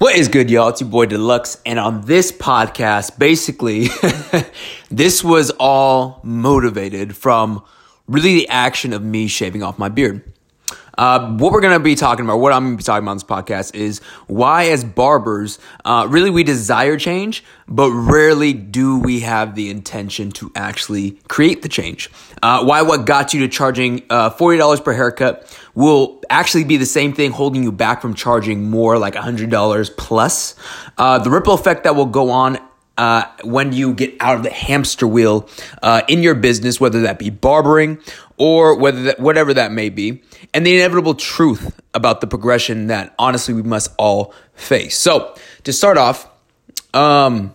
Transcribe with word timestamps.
What 0.00 0.16
is 0.16 0.28
good, 0.28 0.48
y'all? 0.48 0.70
It's 0.70 0.80
your 0.80 0.88
boy 0.88 1.04
Deluxe. 1.04 1.58
And 1.66 1.78
on 1.78 2.06
this 2.06 2.32
podcast, 2.32 3.18
basically, 3.18 3.88
this 4.90 5.22
was 5.22 5.50
all 5.60 6.20
motivated 6.24 7.14
from 7.14 7.62
really 8.08 8.32
the 8.32 8.48
action 8.48 8.94
of 8.94 9.02
me 9.02 9.26
shaving 9.26 9.62
off 9.62 9.78
my 9.78 9.90
beard. 9.90 10.22
Uh, 11.00 11.34
what 11.36 11.50
we're 11.50 11.62
going 11.62 11.72
to 11.72 11.82
be 11.82 11.94
talking 11.94 12.26
about, 12.26 12.36
what 12.40 12.52
I'm 12.52 12.62
going 12.62 12.74
to 12.74 12.76
be 12.76 12.84
talking 12.84 13.04
about 13.04 13.12
on 13.12 13.16
this 13.16 13.24
podcast 13.24 13.74
is 13.74 14.00
why, 14.26 14.66
as 14.66 14.84
barbers, 14.84 15.58
uh, 15.86 16.06
really 16.10 16.28
we 16.28 16.44
desire 16.44 16.98
change, 16.98 17.42
but 17.66 17.90
rarely 17.90 18.52
do 18.52 18.98
we 18.98 19.20
have 19.20 19.54
the 19.54 19.70
intention 19.70 20.30
to 20.32 20.52
actually 20.54 21.12
create 21.26 21.62
the 21.62 21.70
change. 21.70 22.10
Uh, 22.42 22.62
why 22.64 22.82
what 22.82 23.06
got 23.06 23.32
you 23.32 23.40
to 23.40 23.48
charging 23.48 24.02
uh, 24.10 24.28
$40 24.28 24.84
per 24.84 24.92
haircut 24.92 25.58
will 25.74 26.20
actually 26.28 26.64
be 26.64 26.76
the 26.76 26.84
same 26.84 27.14
thing 27.14 27.30
holding 27.30 27.62
you 27.62 27.72
back 27.72 28.02
from 28.02 28.12
charging 28.12 28.68
more 28.68 28.98
like 28.98 29.14
$100 29.14 29.96
plus. 29.96 30.54
Uh, 30.98 31.18
the 31.18 31.30
ripple 31.30 31.54
effect 31.54 31.84
that 31.84 31.96
will 31.96 32.04
go 32.04 32.30
on 32.30 32.58
uh, 33.00 33.24
when 33.44 33.72
you 33.72 33.94
get 33.94 34.14
out 34.20 34.36
of 34.36 34.42
the 34.42 34.50
hamster 34.50 35.06
wheel 35.06 35.48
uh, 35.82 36.02
in 36.06 36.22
your 36.22 36.34
business, 36.34 36.78
whether 36.78 37.00
that 37.00 37.18
be 37.18 37.30
barbering 37.30 37.98
or 38.40 38.74
whether 38.74 39.02
that, 39.02 39.20
whatever 39.20 39.52
that 39.52 39.70
may 39.70 39.90
be, 39.90 40.22
and 40.54 40.66
the 40.66 40.74
inevitable 40.74 41.14
truth 41.14 41.78
about 41.92 42.22
the 42.22 42.26
progression 42.26 42.86
that 42.86 43.14
honestly 43.18 43.52
we 43.52 43.62
must 43.62 43.92
all 43.98 44.32
face. 44.54 44.96
So, 44.96 45.36
to 45.64 45.74
start 45.74 45.98
off, 45.98 46.26
um, 46.94 47.54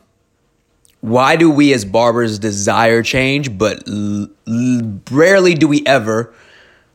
why 1.02 1.38
do 1.38 1.50
we 1.50 1.74
as 1.74 1.86
barbers 1.86 2.38
desire 2.38 3.02
change, 3.02 3.58
but 3.58 3.90
l- 3.90 4.28
l- 4.48 5.02
rarely 5.10 5.56
do 5.56 5.68
we 5.68 5.84
ever 5.88 6.32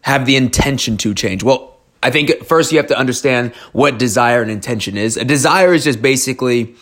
have 0.03 0.25
the 0.25 0.37
intention 0.37 0.97
to 0.99 1.13
change? 1.13 1.43
Well, 1.43 1.77
I 2.01 2.13
think 2.13 2.45
first 2.45 2.71
you 2.71 2.79
have 2.79 2.87
to 2.89 2.99
understand 2.99 3.53
what 3.73 3.99
desire 3.99 4.41
and 4.41 4.53
intention 4.53 4.97
is. 4.97 5.17
A 5.17 5.25
desire 5.25 5.75
is 5.75 5.83
just 5.83 6.01
basically 6.01 6.77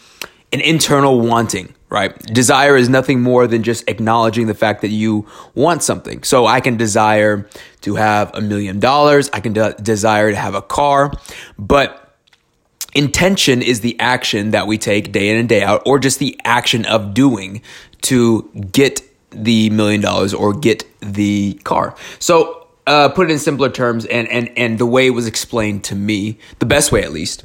an 0.52 0.60
internal 0.60 1.20
wanting, 1.20 1.74
right? 1.90 2.16
Desire 2.18 2.76
is 2.76 2.88
nothing 2.88 3.20
more 3.20 3.46
than 3.46 3.62
just 3.62 3.88
acknowledging 3.88 4.46
the 4.46 4.54
fact 4.54 4.80
that 4.82 4.88
you 4.88 5.26
want 5.54 5.82
something. 5.82 6.22
So 6.22 6.46
I 6.46 6.60
can 6.60 6.76
desire 6.76 7.48
to 7.82 7.94
have 7.96 8.34
a 8.34 8.40
million 8.40 8.80
dollars. 8.80 9.28
I 9.32 9.40
can 9.40 9.52
de- 9.52 9.74
desire 9.74 10.30
to 10.30 10.36
have 10.36 10.54
a 10.54 10.62
car, 10.62 11.12
but 11.58 12.16
intention 12.94 13.62
is 13.62 13.80
the 13.80 13.98
action 14.00 14.52
that 14.52 14.66
we 14.66 14.78
take 14.78 15.12
day 15.12 15.30
in 15.30 15.36
and 15.36 15.48
day 15.48 15.62
out, 15.62 15.82
or 15.84 15.98
just 15.98 16.18
the 16.18 16.40
action 16.44 16.86
of 16.86 17.14
doing 17.14 17.62
to 18.02 18.50
get 18.72 19.02
the 19.30 19.68
million 19.70 20.00
dollars 20.00 20.32
or 20.32 20.54
get 20.54 20.84
the 21.00 21.54
car. 21.64 21.94
So, 22.18 22.66
uh, 22.86 23.10
put 23.10 23.28
it 23.28 23.32
in 23.32 23.38
simpler 23.38 23.68
terms, 23.68 24.06
and, 24.06 24.26
and, 24.28 24.50
and 24.56 24.78
the 24.78 24.86
way 24.86 25.06
it 25.06 25.10
was 25.10 25.26
explained 25.26 25.84
to 25.84 25.94
me, 25.94 26.38
the 26.58 26.64
best 26.64 26.90
way 26.90 27.02
at 27.02 27.12
least, 27.12 27.44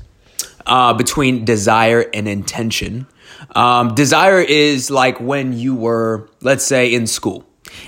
uh, 0.65 0.93
between 0.93 1.45
desire 1.45 2.05
and 2.13 2.27
intention. 2.27 3.07
Um, 3.55 3.95
desire 3.95 4.39
is 4.39 4.89
like 4.89 5.19
when 5.19 5.53
you 5.53 5.75
were, 5.75 6.29
let's 6.41 6.63
say, 6.63 6.93
in 6.93 7.07
school 7.07 7.45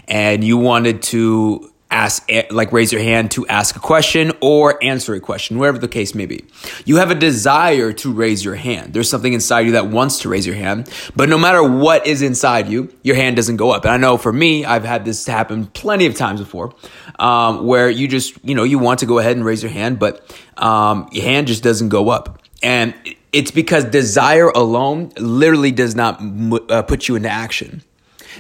and 0.08 0.44
you 0.44 0.58
wanted 0.58 1.02
to 1.04 1.72
ask, 1.92 2.30
like 2.50 2.72
raise 2.72 2.92
your 2.92 3.02
hand 3.02 3.32
to 3.32 3.48
ask 3.48 3.76
a 3.76 3.80
question 3.80 4.32
or 4.42 4.84
answer 4.84 5.14
a 5.14 5.20
question, 5.20 5.58
whatever 5.58 5.78
the 5.78 5.88
case 5.88 6.14
may 6.14 6.26
be. 6.26 6.44
You 6.84 6.98
have 6.98 7.10
a 7.10 7.16
desire 7.16 7.94
to 7.94 8.12
raise 8.12 8.44
your 8.44 8.56
hand. 8.56 8.94
There's 8.94 9.10
something 9.10 9.32
inside 9.34 9.62
you 9.62 9.72
that 9.74 9.88
wants 9.88 10.20
to 10.20 10.30
raise 10.30 10.46
your 10.46 10.56
hand, 10.56 10.90
but 11.16 11.30
no 11.30 11.38
matter 11.38 11.64
what 11.64 12.06
is 12.06 12.22
inside 12.22 12.68
you, 12.68 12.94
your 13.04 13.16
hand 13.16 13.36
doesn't 13.36 13.58
go 13.58 13.72
up. 13.72 13.86
And 13.86 13.94
I 13.94 13.98
know 13.98 14.18
for 14.18 14.34
me, 14.34 14.66
I've 14.66 14.84
had 14.84 15.06
this 15.06 15.26
happen 15.26 15.68
plenty 15.68 16.06
of 16.06 16.16
times 16.16 16.42
before, 16.42 16.74
um, 17.18 17.66
where 17.66 17.90
you 17.90 18.08
just, 18.08 18.38
you 18.44 18.56
know, 18.56 18.64
you 18.64 18.78
want 18.78 19.00
to 19.00 19.06
go 19.06 19.20
ahead 19.20 19.38
and 19.38 19.46
raise 19.46 19.64
your 19.64 19.72
hand, 19.72 20.00
but 20.00 20.36
um, 20.58 21.08
your 21.12 21.24
hand 21.24 21.48
just 21.48 21.64
doesn't 21.64 21.90
go 21.90 22.10
up. 22.10 22.42
And 22.64 22.94
it's 23.32 23.52
because 23.52 23.86
desire 23.86 24.48
alone 24.48 25.12
literally 25.18 25.72
does 25.72 25.96
not 25.96 26.22
uh, 26.70 26.82
put 26.84 27.08
you 27.08 27.16
into 27.16 27.30
action. 27.30 27.84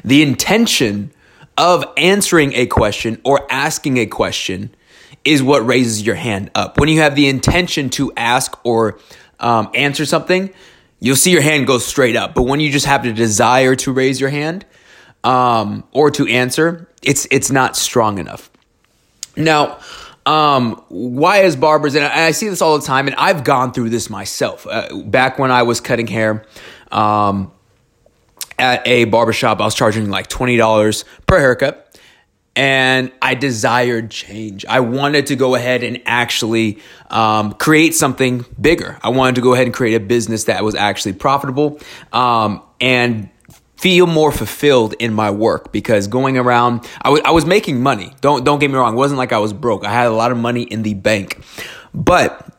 The 0.04 0.22
intention 0.22 1.12
of 1.58 1.86
answering 1.98 2.54
a 2.54 2.66
question 2.66 3.22
or 3.24 3.46
asking 3.52 3.98
a 3.98 4.06
question 4.06 4.74
is 5.24 5.42
what 5.42 5.66
raises 5.66 6.06
your 6.06 6.16
hand 6.16 6.52
up. 6.56 6.80
When 6.80 6.90
you 6.90 7.02
have 7.02 7.16
the 7.16 7.28
intention 7.28 7.90
to 7.92 8.12
ask 8.16 8.58
or 8.66 9.00
um, 9.40 9.70
answer 9.74 10.06
something, 10.06 10.54
you'll 11.00 11.16
see 11.16 11.31
your 11.31 11.42
hand 11.42 11.68
go 11.68 11.78
straight 11.78 12.16
up. 12.16 12.36
But 12.36 12.44
when 12.44 12.59
you 12.59 12.72
just 12.72 12.86
have 12.86 13.04
the 13.04 13.14
desire 13.14 13.75
to 13.78 13.92
raise 13.92 14.20
your 14.20 14.30
hand 14.30 14.66
um, 15.24 15.84
or 15.92 16.12
to 16.12 16.28
answer, 16.28 16.88
it's 17.02 17.28
it's 17.31 17.52
not 17.52 17.75
strong 17.75 18.18
enough. 18.20 18.50
Now, 19.36 19.80
um, 20.25 20.84
why 20.90 21.44
as 21.44 21.56
barbers, 21.56 21.96
and 21.96 22.03
I, 22.03 22.31
see 22.31 22.50
this 22.50 22.62
all 22.62 22.80
the 22.80 22.86
time, 22.86 23.08
and 23.08 23.16
I've 23.16 23.44
gone 23.44 23.74
through 23.74 23.90
this 23.90 24.09
myself. 24.09 24.66
Uh, 24.66 24.96
back 25.03 25.38
when 25.38 25.52
I 25.52 25.63
was 25.63 25.80
cutting 25.81 26.08
hair, 26.08 26.46
um, 26.91 27.52
at 28.58 28.88
a 28.88 29.06
barbershop, 29.06 29.59
I 29.62 29.66
was 29.66 29.75
charging 29.75 30.09
like 30.09 30.28
$20 30.28 31.03
per 31.28 31.40
haircut. 31.40 31.81
And 32.58 33.12
I 33.22 33.36
desired 33.36 34.12
change. 34.12 34.66
I 34.66 34.80
wanted 34.80 35.25
to 35.25 35.36
go 35.36 35.56
ahead 35.56 35.84
and 35.84 36.02
actually 36.06 36.80
um, 37.09 37.52
create 37.52 37.94
something 37.94 38.46
bigger. 38.59 38.97
I 39.03 39.09
wanted 39.09 39.36
to 39.36 39.42
go 39.42 39.53
ahead 39.53 39.66
and 39.66 39.74
create 39.74 39.96
a 39.96 40.00
business 40.00 40.46
that 40.46 40.63
was 40.63 40.74
actually 40.74 41.13
profitable 41.13 41.81
um, 42.13 42.62
and 42.80 43.30
feel 43.78 44.08
more 44.08 44.31
fulfilled 44.31 44.96
in 45.00 45.13
my 45.13 45.31
work 45.31 45.72
because 45.72 46.08
going 46.08 46.38
around, 46.38 46.88
I, 47.02 47.09
w- 47.09 47.24
I 47.24 47.31
was 47.31 47.46
making 47.46 47.81
money. 47.81 48.13
Don't 48.22 48.44
don't 48.44 48.59
get 48.59 48.69
me 48.69 48.78
wrong. 48.78 48.94
It 48.94 48.97
wasn't 48.97 49.18
like 49.18 49.34
I 49.34 49.40
was 49.40 49.53
broke. 49.53 49.86
I 49.86 49.91
had 49.91 50.08
a 50.08 50.12
lot 50.13 50.31
of 50.31 50.38
money 50.38 50.63
in 50.63 50.84
the 50.84 50.94
bank, 50.94 51.41
but 51.94 52.52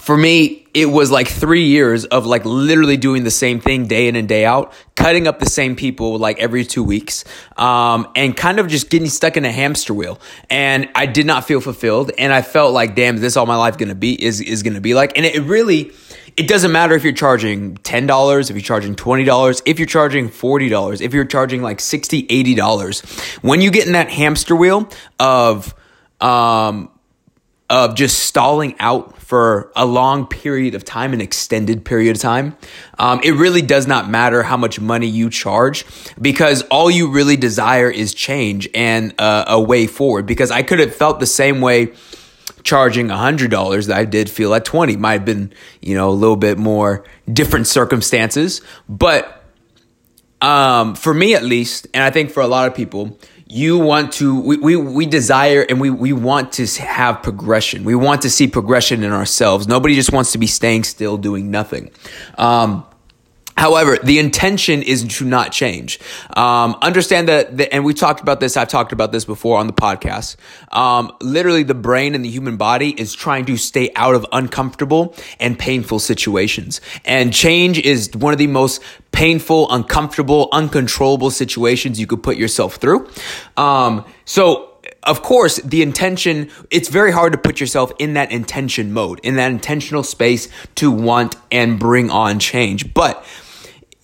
for 0.00 0.16
me, 0.16 0.66
it 0.74 0.86
was 0.86 1.10
like 1.10 1.28
three 1.28 1.66
years 1.66 2.06
of 2.06 2.24
like 2.24 2.44
literally 2.44 2.96
doing 2.96 3.24
the 3.24 3.30
same 3.30 3.60
thing 3.60 3.86
day 3.86 4.08
in 4.08 4.16
and 4.16 4.26
day 4.26 4.44
out, 4.44 4.72
cutting 4.96 5.26
up 5.26 5.38
the 5.38 5.46
same 5.50 5.76
people 5.76 6.18
like 6.18 6.38
every 6.38 6.64
two 6.64 6.82
weeks, 6.82 7.24
um, 7.56 8.10
and 8.16 8.36
kind 8.36 8.58
of 8.58 8.68
just 8.68 8.88
getting 8.88 9.08
stuck 9.08 9.36
in 9.36 9.44
a 9.44 9.52
hamster 9.52 9.92
wheel. 9.92 10.18
And 10.48 10.88
I 10.94 11.06
did 11.06 11.26
not 11.26 11.44
feel 11.44 11.60
fulfilled, 11.60 12.10
and 12.16 12.32
I 12.32 12.42
felt 12.42 12.72
like, 12.72 12.94
damn, 12.94 13.16
is 13.16 13.20
this 13.20 13.36
all 13.36 13.46
my 13.46 13.56
life 13.56 13.76
gonna 13.76 13.94
be? 13.94 14.20
Is 14.22 14.40
is 14.40 14.62
gonna 14.62 14.80
be 14.80 14.94
like? 14.94 15.16
And 15.16 15.26
it 15.26 15.42
really 15.42 15.92
it 16.36 16.48
doesn't 16.48 16.72
matter 16.72 16.94
if 16.94 17.04
you're 17.04 17.12
charging 17.12 17.76
$10, 17.78 18.50
if 18.50 18.56
you're 18.56 18.62
charging 18.62 18.94
$20, 18.94 19.62
if 19.66 19.78
you're 19.78 19.86
charging 19.86 20.28
$40, 20.28 21.00
if 21.00 21.12
you're 21.12 21.24
charging 21.24 21.62
like 21.62 21.78
$60, 21.78 22.26
$80. 22.28 23.42
When 23.42 23.60
you 23.60 23.70
get 23.70 23.86
in 23.86 23.92
that 23.92 24.10
hamster 24.10 24.56
wheel 24.56 24.88
of, 25.20 25.74
um, 26.20 26.90
of 27.68 27.94
just 27.94 28.18
stalling 28.20 28.74
out 28.78 29.18
for 29.18 29.72
a 29.74 29.86
long 29.86 30.26
period 30.26 30.74
of 30.74 30.84
time, 30.84 31.14
an 31.14 31.20
extended 31.20 31.84
period 31.84 32.16
of 32.16 32.20
time, 32.20 32.56
um, 32.98 33.20
it 33.24 33.32
really 33.32 33.62
does 33.62 33.86
not 33.86 34.10
matter 34.10 34.42
how 34.42 34.56
much 34.58 34.78
money 34.78 35.06
you 35.06 35.30
charge 35.30 35.86
because 36.20 36.62
all 36.64 36.90
you 36.90 37.10
really 37.10 37.36
desire 37.36 37.90
is 37.90 38.12
change 38.12 38.68
and 38.74 39.14
uh, 39.18 39.44
a 39.48 39.60
way 39.60 39.86
forward. 39.86 40.26
Because 40.26 40.50
I 40.50 40.62
could 40.62 40.80
have 40.80 40.94
felt 40.94 41.18
the 41.18 41.26
same 41.26 41.62
way 41.62 41.92
charging 42.64 43.08
$100 43.08 43.86
that 43.86 43.96
I 43.96 44.04
did 44.04 44.30
feel 44.30 44.54
at 44.54 44.64
20 44.64 44.96
might 44.96 45.12
have 45.12 45.24
been, 45.24 45.52
you 45.80 45.94
know, 45.94 46.08
a 46.08 46.12
little 46.12 46.36
bit 46.36 46.58
more 46.58 47.04
different 47.32 47.66
circumstances, 47.66 48.60
but 48.88 49.42
um, 50.40 50.94
for 50.96 51.14
me 51.14 51.34
at 51.34 51.44
least, 51.44 51.86
and 51.94 52.02
I 52.02 52.10
think 52.10 52.30
for 52.30 52.40
a 52.40 52.48
lot 52.48 52.66
of 52.66 52.74
people, 52.74 53.18
you 53.46 53.78
want 53.78 54.12
to 54.12 54.40
we, 54.40 54.56
we, 54.56 54.76
we 54.76 55.06
desire 55.06 55.64
and 55.68 55.80
we, 55.80 55.90
we 55.90 56.12
want 56.12 56.52
to 56.52 56.66
have 56.82 57.22
progression. 57.22 57.84
We 57.84 57.94
want 57.94 58.22
to 58.22 58.30
see 58.30 58.48
progression 58.48 59.04
in 59.04 59.12
ourselves. 59.12 59.68
Nobody 59.68 59.94
just 59.94 60.10
wants 60.10 60.32
to 60.32 60.38
be 60.38 60.46
staying 60.46 60.84
still 60.84 61.16
doing 61.18 61.50
nothing. 61.50 61.90
Um, 62.38 62.84
However, 63.56 63.98
the 64.02 64.18
intention 64.18 64.82
is 64.82 65.04
to 65.18 65.24
not 65.24 65.52
change. 65.52 66.00
Um, 66.36 66.76
understand 66.82 67.28
that, 67.28 67.56
the, 67.56 67.72
and 67.72 67.84
we 67.84 67.94
talked 67.94 68.20
about 68.20 68.40
this. 68.40 68.56
I've 68.56 68.68
talked 68.68 68.92
about 68.92 69.12
this 69.12 69.24
before 69.24 69.58
on 69.58 69.66
the 69.66 69.72
podcast. 69.72 70.36
Um, 70.70 71.12
literally, 71.20 71.62
the 71.62 71.74
brain 71.74 72.14
and 72.14 72.24
the 72.24 72.30
human 72.30 72.56
body 72.56 72.90
is 72.90 73.14
trying 73.14 73.44
to 73.46 73.56
stay 73.56 73.90
out 73.94 74.14
of 74.14 74.26
uncomfortable 74.32 75.14
and 75.38 75.58
painful 75.58 75.98
situations. 75.98 76.80
And 77.04 77.32
change 77.32 77.78
is 77.78 78.10
one 78.14 78.32
of 78.32 78.38
the 78.38 78.46
most 78.46 78.82
painful, 79.12 79.70
uncomfortable, 79.70 80.48
uncontrollable 80.52 81.30
situations 81.30 82.00
you 82.00 82.06
could 82.06 82.22
put 82.22 82.36
yourself 82.36 82.76
through. 82.76 83.08
Um, 83.56 84.04
so 84.24 84.71
of 85.04 85.22
course, 85.22 85.56
the 85.62 85.82
intention, 85.82 86.50
it's 86.70 86.88
very 86.88 87.10
hard 87.10 87.32
to 87.32 87.38
put 87.38 87.60
yourself 87.60 87.92
in 87.98 88.14
that 88.14 88.30
intention 88.30 88.92
mode, 88.92 89.20
in 89.22 89.36
that 89.36 89.50
intentional 89.50 90.02
space 90.02 90.48
to 90.76 90.90
want 90.90 91.36
and 91.50 91.78
bring 91.78 92.10
on 92.10 92.38
change. 92.38 92.94
But 92.94 93.24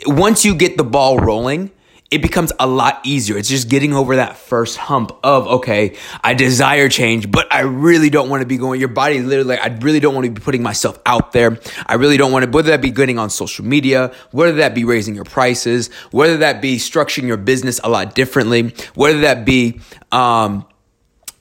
once 0.07 0.45
you 0.45 0.55
get 0.55 0.77
the 0.77 0.85
ball 0.85 1.19
rolling, 1.19 1.71
it 2.11 2.23
becomes 2.23 2.53
a 2.59 2.67
lot 2.67 3.01
easier. 3.05 3.37
It's 3.37 3.51
just 3.51 3.69
getting 3.69 3.93
over 3.93 4.17
that 4.17 4.39
first 4.39 4.79
hump 4.79 5.13
of, 5.23 5.47
okay, 5.47 5.95
I 6.25 6.33
desire 6.33 6.89
change, 6.89 7.31
but 7.31 7.53
I 7.53 7.61
really 7.61 8.09
don't 8.09 8.31
want 8.31 8.41
to 8.41 8.47
be 8.47 8.57
going, 8.57 8.81
your 8.81 8.89
body 8.89 9.21
literally, 9.21 9.57
like, 9.57 9.61
I 9.61 9.77
really 9.81 10.01
don't 10.01 10.15
want 10.15 10.25
to 10.25 10.31
be 10.31 10.41
putting 10.41 10.63
myself 10.63 10.99
out 11.05 11.33
there. 11.33 11.59
I 11.87 11.95
really 11.95 12.17
don't 12.17 12.33
want 12.33 12.47
to, 12.47 12.51
whether 12.51 12.71
that 12.71 12.81
be 12.81 12.91
getting 12.91 13.19
on 13.19 13.29
social 13.29 13.65
media, 13.65 14.13
whether 14.31 14.53
that 14.57 14.75
be 14.75 14.85
raising 14.85 15.15
your 15.15 15.27
prices, 15.27 15.93
whether 16.11 16.39
that 16.39 16.63
be 16.63 16.79
structuring 16.79 17.27
your 17.27 17.37
business 17.37 17.79
a 17.85 17.91
lot 17.91 18.15
differently, 18.15 18.75
whether 18.95 19.21
that 19.21 19.45
be, 19.45 19.81
um, 20.11 20.65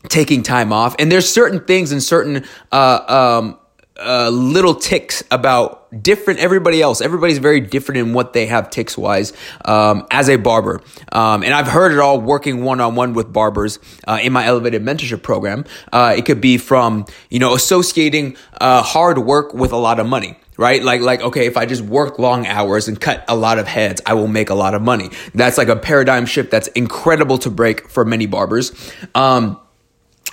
taking 0.09 0.43
time 0.43 0.71
off. 0.73 0.95
And 0.99 1.11
there's 1.11 1.29
certain 1.29 1.59
things 1.65 1.91
and 1.91 2.01
certain, 2.01 2.45
uh, 2.71 3.39
um, 3.39 3.59
uh, 3.99 4.29
little 4.29 4.75
ticks 4.75 5.23
about 5.31 5.87
different 6.03 6.39
everybody 6.39 6.81
else. 6.81 7.01
Everybody's 7.01 7.39
very 7.39 7.59
different 7.59 7.99
in 7.99 8.13
what 8.13 8.33
they 8.33 8.45
have 8.45 8.69
ticks 8.69 8.97
wise 8.97 9.33
um, 9.65 10.05
as 10.11 10.29
a 10.29 10.35
barber. 10.35 10.81
Um, 11.11 11.43
and 11.43 11.53
I've 11.53 11.67
heard 11.67 11.91
it 11.91 11.99
all 11.99 12.19
working 12.19 12.63
one 12.63 12.79
on 12.79 12.95
one 12.95 13.13
with 13.13 13.31
barbers 13.31 13.79
uh, 14.07 14.19
in 14.21 14.33
my 14.33 14.45
elevated 14.45 14.83
mentorship 14.83 15.23
program. 15.23 15.65
Uh, 15.91 16.13
it 16.17 16.25
could 16.25 16.41
be 16.41 16.57
from, 16.57 17.05
you 17.29 17.39
know, 17.39 17.55
associating 17.55 18.37
uh, 18.59 18.83
hard 18.83 19.17
work 19.19 19.53
with 19.53 19.71
a 19.71 19.77
lot 19.77 19.99
of 19.99 20.07
money 20.07 20.37
right? 20.59 20.81
Like, 20.81 21.01
like, 21.01 21.21
okay, 21.21 21.45
if 21.45 21.55
I 21.55 21.67
just 21.67 21.83
work 21.83 22.17
long 22.17 22.47
hours 22.47 22.87
and 22.87 22.99
cut 22.99 23.23
a 23.27 23.35
lot 23.35 23.59
of 23.59 23.67
heads, 23.67 24.01
I 24.07 24.15
will 24.15 24.27
make 24.27 24.49
a 24.49 24.55
lot 24.55 24.73
of 24.73 24.81
money. 24.81 25.11
That's 25.35 25.55
like 25.55 25.67
a 25.67 25.75
paradigm 25.75 26.25
shift 26.25 26.49
that's 26.49 26.67
incredible 26.69 27.37
to 27.39 27.51
break 27.51 27.87
for 27.89 28.03
many 28.03 28.25
barbers. 28.25 28.71
Um, 29.13 29.59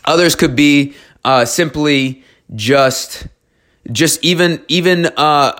others 0.04 0.36
could 0.36 0.56
be, 0.56 0.94
uh, 1.24 1.44
simply 1.44 2.24
just, 2.54 3.26
just 3.90 4.22
even 4.24 4.64
even 4.68 5.06
uh, 5.16 5.52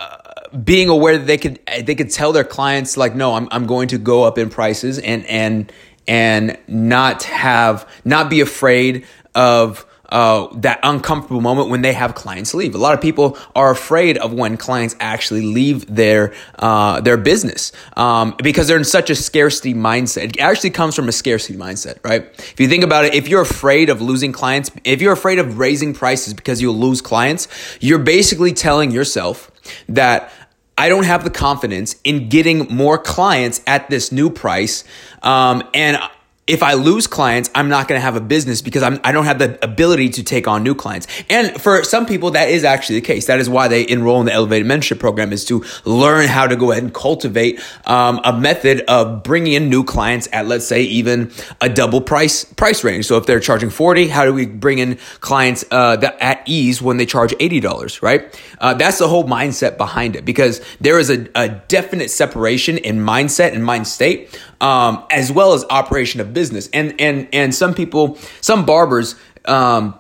being 0.63 0.89
aware 0.89 1.19
that 1.19 1.27
they 1.27 1.39
could 1.39 1.59
they 1.83 1.95
could 1.95 2.11
tell 2.11 2.33
their 2.33 2.45
clients 2.45 2.97
like 2.97 3.15
no 3.15 3.35
I'm 3.35 3.49
I'm 3.51 3.67
going 3.67 3.89
to 3.89 3.99
go 3.99 4.23
up 4.23 4.39
in 4.39 4.51
prices 4.51 4.99
and 4.99 5.27
and 5.27 5.73
and 6.07 6.59
not 6.69 7.25
have 7.25 7.89
not 8.05 8.31
be 8.31 8.41
afraid 8.41 9.05
of 9.35 9.85
uh, 10.15 10.47
that 10.53 10.79
uncomfortable 10.85 11.41
moment 11.41 11.69
when 11.69 11.83
they 11.83 11.93
have 11.93 12.15
clients 12.15 12.55
leave. 12.55 12.77
A 12.77 12.79
lot 12.79 12.95
of 12.95 13.01
people 13.01 13.37
are 13.57 13.73
afraid 13.73 14.17
of 14.17 14.33
when 14.33 14.57
clients 14.57 14.95
actually 15.01 15.43
leave 15.43 15.93
their 15.93 16.33
uh, 16.61 17.01
their 17.01 17.17
business 17.17 17.73
um, 17.97 18.37
because 18.41 18.69
they're 18.69 18.79
in 18.79 18.85
such 18.85 19.11
a 19.11 19.17
scarcity 19.17 19.75
mindset. 19.75 20.37
It 20.37 20.41
actually 20.41 20.71
comes 20.71 20.95
from 20.95 21.09
a 21.09 21.13
scarcity 21.13 21.59
mindset, 21.59 21.99
right? 22.05 22.27
If 22.39 22.61
you 22.61 22.69
think 22.69 22.85
about 22.85 23.07
it, 23.07 23.15
if 23.15 23.27
you're 23.27 23.43
afraid 23.43 23.91
of 23.91 24.01
losing 24.01 24.31
clients, 24.31 24.71
if 24.85 25.03
you're 25.03 25.13
afraid 25.13 25.41
of 25.41 25.59
raising 25.59 25.93
prices 25.93 26.33
because 26.33 26.63
you'll 26.63 26.79
lose 26.79 27.01
clients, 27.01 27.49
you're 27.81 27.99
basically 27.99 28.53
telling 28.53 28.93
yourself 28.93 29.51
that 29.89 30.31
I 30.79 30.89
don't 30.89 31.07
have 31.07 31.25
the 31.25 31.31
confidence 31.31 31.97
in 32.05 32.29
getting 32.29 32.73
more 32.73 32.99
clients 32.99 33.63
at 33.67 33.91
this 33.91 34.13
new 34.13 34.31
price. 34.31 34.85
Um, 35.23 35.65
and 35.75 35.99
if 36.47 36.63
I 36.63 36.75
lose 36.75 37.07
clients, 37.07 37.51
I'm 37.55 37.71
not 37.71 37.89
going 37.89 37.99
to 37.99 38.03
have 38.03 38.17
a 38.17 38.21
business 38.21 38.61
because 38.61 38.83
I'm, 38.83 39.01
I 39.03 39.13
don't 39.13 39.25
have 39.25 39.39
the 39.39 39.63
ability 39.65 40.11
to 40.11 40.23
take 40.23 40.47
on 40.47 40.63
new 40.63 40.75
clients. 40.75 41.07
And 41.31 41.59
for 41.61 41.83
some 41.85 42.05
people, 42.05 42.33
that 42.33 42.51
is 42.51 42.65
actually 42.65 42.97
the 42.97 43.07
case. 43.07 43.27
That 43.27 43.41
is 43.41 43.49
why 43.49 43.69
they 43.69 43.89
enroll 43.89 44.21
in 44.21 44.27
the 44.27 44.33
Elevated 44.33 44.67
Mentorship 44.67 44.99
Program 44.99 45.33
is 45.33 45.47
to 45.47 45.65
learn 45.87 46.29
how 46.29 46.47
to 46.47 46.55
go 46.55 46.71
ahead 46.71 46.83
and 46.83 46.93
cultivate 46.93 47.61
um, 47.87 48.21
a 48.25 48.39
method 48.39 48.83
of 48.89 49.23
bringing 49.23 49.55
in 49.55 49.71
new 49.71 49.85
clients 49.85 50.29
at, 50.33 50.47
let's 50.47 50.67
say, 50.67 50.83
even 50.83 51.33
a 51.63 51.71
double 51.71 52.03
price 52.03 52.45
price 52.45 52.85
range. 52.85 53.07
So 53.07 53.17
if 53.17 53.25
they're 53.25 53.41
charging 53.41 53.71
40, 53.71 54.09
how 54.09 54.27
do 54.27 54.35
we 54.35 54.45
bring 54.45 54.79
in 54.79 54.99
clients 55.21 55.65
uh, 55.71 55.97
that 55.97 56.21
at 56.21 56.43
ease 56.47 56.83
when 56.83 56.99
they 56.99 57.07
charge 57.07 57.33
$80, 57.33 58.03
right? 58.03 58.39
Uh, 58.59 58.75
that's 58.75 58.99
the 58.99 59.09
whole 59.09 59.25
mindset 59.25 59.79
behind 59.79 60.15
it 60.15 60.27
because 60.27 60.61
there 60.79 60.99
is 60.99 61.09
a, 61.09 61.27
a 61.35 61.49
definite 61.49 62.11
separation 62.11 62.77
in 62.77 62.99
mindset 62.99 63.55
and 63.55 63.65
mind 63.65 63.87
state 63.89 64.39
um, 64.65 65.05
as 65.11 65.31
well 65.31 65.53
as 65.53 65.63
operation 65.69 66.23
of 66.23 66.33
business. 66.33 66.71
And 66.73 66.99
and 66.99 67.29
and 67.35 67.55
some 67.55 67.75
people, 67.75 68.17
some 68.41 68.65
barbers, 68.65 69.15
um, 69.45 69.99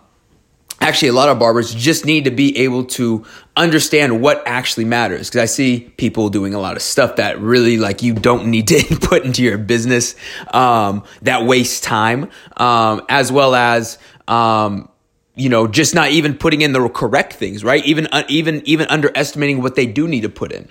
actually 0.81 1.09
a 1.09 1.13
lot 1.13 1.29
of 1.29 1.39
barbers 1.39 1.75
just 1.75 2.07
need 2.07 2.25
to 2.25 2.31
be 2.31 2.57
able 2.59 2.85
to 2.85 3.27
understand 3.59 4.23
what 4.23 4.43
actually 4.47 4.87
matters. 4.87 5.29
Because 5.29 5.43
I 5.43 5.45
see 5.45 5.81
people 5.99 6.31
doing 6.31 6.55
a 6.55 6.59
lot 6.59 6.77
of 6.77 6.83
stuff 6.83 7.17
that 7.17 7.39
really 7.41 7.77
like 7.77 8.03
you 8.03 8.15
don't 8.15 8.47
need 8.47 8.69
to 8.69 8.83
put 9.03 9.27
into 9.27 9.43
your 9.43 9.59
business 9.59 10.17
um, 10.55 11.05
that 11.21 11.45
wastes 11.45 11.81
time, 11.81 12.31
um, 12.57 13.03
as 13.11 13.31
well 13.31 13.55
as 13.55 13.99
um, 14.27 14.89
you 15.35 15.51
know 15.51 15.67
just 15.67 15.95
not 15.95 16.11
even 16.11 16.39
putting 16.39 16.63
in 16.63 16.73
the 16.73 16.89
correct 16.89 17.35
things 17.35 17.63
right 17.63 17.85
even 17.85 18.07
uh, 18.13 18.23
even 18.29 18.63
even 18.65 18.87
underestimating 18.87 19.61
what 19.61 19.75
they 19.75 19.85
do 19.85 20.09
need 20.09 20.21
to 20.21 20.29
put 20.29 20.53
in 20.53 20.69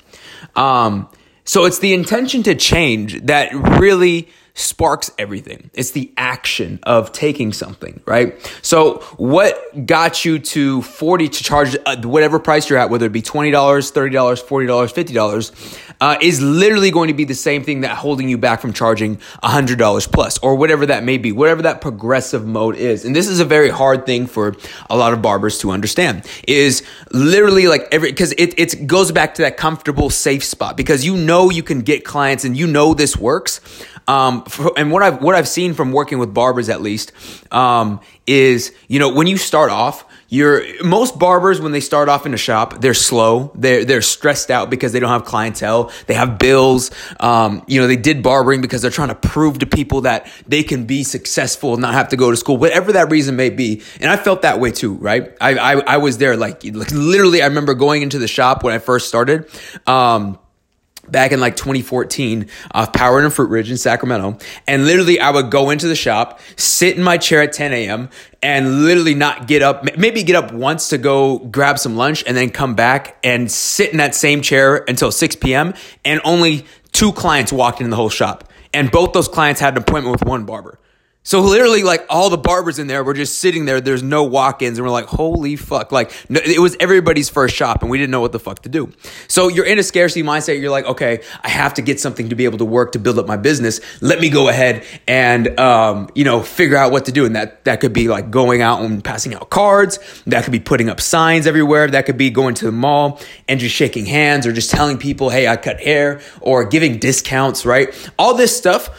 um 0.56 1.10
so 1.45 1.66
it's 1.66 1.80
the 1.80 1.94
intention 1.94 2.44
to 2.44 2.56
change 2.56 3.22
that 3.25 3.54
really 3.80 4.28
sparks 4.55 5.09
everything. 5.17 5.71
It's 5.73 5.91
the 5.91 6.11
action 6.15 6.79
of 6.83 7.11
taking 7.11 7.53
something, 7.53 8.01
right? 8.05 8.38
So 8.61 9.00
what 9.17 9.85
got 9.88 10.25
you 10.25 10.38
to 10.38 10.83
40 10.83 11.29
to 11.29 11.44
charge 11.44 11.75
uh, 11.88 11.97
whatever 12.03 12.39
price 12.39 12.69
you're 12.69 12.77
at, 12.77 12.91
whether 12.91 13.07
it 13.07 13.11
be 13.11 13.23
$20, 13.23 13.51
$30, 13.51 14.11
$40, 14.11 14.94
$50, 14.94 15.95
uh, 16.00 16.17
is 16.21 16.39
literally 16.39 16.91
going 16.91 17.07
to 17.07 17.15
be 17.15 17.23
the 17.23 17.33
same 17.33 17.63
thing 17.63 17.81
that 17.81 17.97
holding 17.97 18.29
you 18.29 18.38
back 18.38 18.61
from 18.61 18.73
charging 18.73 19.17
$100 19.44 20.11
plus 20.11 20.38
or 20.39 20.55
whatever 20.55 20.85
that 20.85 21.03
may 21.03 21.17
be, 21.17 21.31
whatever 21.31 21.63
that 21.63 21.81
progressive 21.81 22.45
mode 22.45 22.75
is. 22.75 23.05
And 23.05 23.15
this 23.15 23.27
is 23.27 23.39
a 23.39 23.45
very 23.45 23.69
hard 23.69 24.05
thing 24.05 24.27
for 24.27 24.55
a 24.88 24.95
lot 24.95 25.13
of 25.13 25.21
barbers 25.23 25.57
to 25.59 25.71
understand 25.71 26.27
is 26.47 26.83
literally 27.11 27.67
like 27.67 27.88
every, 27.91 28.13
cause 28.13 28.33
it, 28.38 28.59
it 28.59 28.85
goes 28.85 29.11
back 29.11 29.33
to 29.35 29.41
that 29.41 29.57
comfortable, 29.57 30.11
safe 30.11 30.44
spot 30.44 30.77
because 30.77 31.03
you 31.03 31.17
know 31.17 31.50
you 31.50 31.63
can 31.63 31.81
get 31.81 32.05
clients 32.05 32.45
and 32.45 32.55
you 32.55 32.67
know 32.67 32.94
this 32.94 33.17
works. 33.17 33.59
Um, 34.07 34.43
for, 34.50 34.72
and 34.78 34.92
what 34.92 35.04
I've 35.04 35.22
what 35.22 35.36
I've 35.36 35.48
seen 35.48 35.74
from 35.74 35.92
working 35.92 36.19
with 36.19 36.34
barbers 36.34 36.69
at 36.69 36.81
least 36.81 37.12
um, 37.51 38.00
is 38.28 38.74
you 38.88 39.00
know 39.00 39.13
when 39.13 39.28
you 39.28 39.38
start 39.38 39.69
off, 39.69 40.06
you're 40.30 40.84
most 40.84 41.19
barbers 41.19 41.62
when 41.62 41.72
they 41.72 41.80
start 41.80 42.10
off 42.10 42.25
in 42.25 42.34
a 42.34 42.38
shop, 42.38 42.81
they're 42.81 42.94
slow, 42.94 43.51
they're 43.56 43.86
they're 43.86 44.01
stressed 44.01 44.50
out 44.50 44.69
because 44.69 44.92
they 44.92 45.00
don't 45.00 45.10
have 45.10 45.25
clientele, 45.25 45.92
they 46.07 46.13
have 46.13 46.40
bills. 46.40 46.92
Um, 47.19 47.63
you 47.68 47.81
know 47.81 47.88
they 47.88 47.95
did 47.95 48.24
barbering 48.24 48.62
because 48.62 48.81
they're 48.81 48.92
trying 48.92 49.10
to 49.10 49.16
prove 49.16 49.60
to 49.60 49.66
people 49.66 50.01
that 50.01 50.28
they 50.48 50.63
can 50.63 50.86
be 50.86 51.04
successful, 51.04 51.74
and 51.74 51.81
not 51.81 51.94
have 51.94 52.10
to 52.10 52.18
go 52.18 52.31
to 52.31 52.38
school, 52.38 52.57
whatever 52.57 52.94
that 52.94 53.12
reason 53.12 53.36
may 53.36 53.50
be. 53.50 53.81
And 54.00 54.10
I 54.10 54.18
felt 54.18 54.44
that 54.44 54.60
way 54.60 54.72
too, 54.72 54.94
right? 54.96 55.36
I 55.39 55.56
I, 55.56 55.80
I 55.80 55.98
was 55.98 56.18
there 56.18 56.38
like, 56.38 56.63
like 56.63 56.92
literally. 56.92 57.42
I 57.42 57.48
remember 57.48 57.74
going 57.74 58.01
into 58.01 58.19
the 58.19 58.28
shop 58.28 58.63
when 58.63 58.74
I 58.74 58.80
first 58.80 59.07
started. 59.07 59.50
Um, 59.88 60.39
back 61.09 61.31
in 61.31 61.39
like 61.39 61.55
2014 61.55 62.47
off 62.71 62.94
Power 62.94 63.19
and 63.19 63.31
Fruitridge 63.31 63.69
in 63.69 63.77
Sacramento. 63.77 64.38
And 64.67 64.85
literally 64.85 65.19
I 65.19 65.29
would 65.31 65.51
go 65.51 65.69
into 65.69 65.88
the 65.88 65.95
shop, 65.95 66.39
sit 66.55 66.97
in 66.97 67.03
my 67.03 67.17
chair 67.17 67.41
at 67.41 67.53
10 67.53 67.73
a.m. 67.73 68.09
and 68.41 68.85
literally 68.85 69.15
not 69.15 69.47
get 69.47 69.61
up, 69.61 69.97
maybe 69.97 70.23
get 70.23 70.35
up 70.35 70.51
once 70.51 70.89
to 70.89 70.97
go 70.97 71.39
grab 71.39 71.79
some 71.79 71.95
lunch 71.95 72.23
and 72.25 72.35
then 72.35 72.50
come 72.50 72.75
back 72.75 73.17
and 73.23 73.51
sit 73.51 73.91
in 73.91 73.97
that 73.97 74.15
same 74.15 74.41
chair 74.41 74.83
until 74.88 75.11
6 75.11 75.35
p.m. 75.38 75.73
And 76.05 76.21
only 76.23 76.65
two 76.91 77.11
clients 77.11 77.51
walked 77.51 77.81
in 77.81 77.89
the 77.89 77.95
whole 77.95 78.09
shop. 78.09 78.50
And 78.73 78.89
both 78.89 79.13
those 79.13 79.27
clients 79.27 79.61
had 79.61 79.75
an 79.75 79.83
appointment 79.83 80.19
with 80.19 80.27
one 80.27 80.45
barber. 80.45 80.79
So 81.25 81.40
literally, 81.40 81.84
like 81.84 82.06
all 82.10 82.30
the 82.30 82.38
barbers 82.38 82.80
in 82.80 82.88
there 82.88 83.02
were 83.02 83.14
just 83.14 83.40
sitting 83.40 83.64
there. 83.64 83.80
There's 83.80 84.04
no 84.04 84.24
walk-ins, 84.25 84.78
and 84.78 84.86
we're 84.86 84.92
like, 84.92 85.06
"Holy 85.06 85.56
fuck!" 85.56 85.94
Like 85.94 86.12
no, 86.30 86.42
it 86.44 86.60
was 86.60 86.75
everybody's 86.81 87.30
first 87.30 87.56
shop, 87.56 87.81
and 87.81 87.90
we 87.90 87.98
didn't 87.98 88.12
know 88.12 88.20
what 88.20 88.34
the 88.34 88.40
fuck 88.40 88.62
to 88.64 88.70
do. 88.70 88.92
So 89.30 89.48
you're 89.48 89.66
in 89.66 89.80
a 89.80 89.84
scarcity 89.84 90.22
mindset. 90.22 90.60
You're 90.60 90.70
like, 90.70 90.86
"Okay, 90.86 91.22
I 91.42 91.48
have 91.48 91.75
to 91.75 91.82
get 91.82 92.01
something 92.01 92.27
to 92.27 92.36
be 92.36 92.44
able 92.44 92.58
to 92.58 92.65
work 92.65 92.92
to 92.92 93.00
build 93.00 93.18
up 93.20 93.25
my 93.25 93.38
business. 93.38 93.80
Let 94.01 94.20
me 94.20 94.30
go 94.30 94.50
ahead 94.50 94.84
and 95.08 95.58
um, 95.58 96.10
you 96.13 96.25
know 96.25 96.42
figure 96.42 96.75
out 96.75 96.92
what 96.92 97.06
to 97.06 97.13
do." 97.13 97.25
And 97.25 97.38
that 97.38 97.63
that 97.63 97.80
could 97.80 97.94
be 97.94 98.10
like 98.10 98.30
going 98.30 98.62
out 98.62 98.82
and 98.82 99.01
passing 99.01 99.34
out 99.34 99.50
cards. 99.50 100.00
That 100.27 100.44
could 100.44 100.51
be 100.51 100.60
putting 100.60 100.89
up 100.89 101.00
signs 101.00 101.48
everywhere. 101.48 101.88
That 101.88 102.06
could 102.06 102.18
be 102.18 102.32
going 102.32 102.56
to 102.56 102.65
the 102.65 102.74
mall 102.74 103.22
and 103.48 103.62
just 103.62 103.74
shaking 103.74 104.06
hands 104.06 104.46
or 104.46 104.51
just 104.51 104.72
telling 104.72 104.98
people, 104.98 105.30
"Hey, 105.30 105.48
I 105.48 105.56
cut 105.56 105.80
hair," 105.80 106.20
or 106.42 106.65
giving 106.65 106.98
discounts. 106.98 107.65
Right? 107.65 107.94
All 108.20 108.36
this 108.36 108.56
stuff 108.56 108.89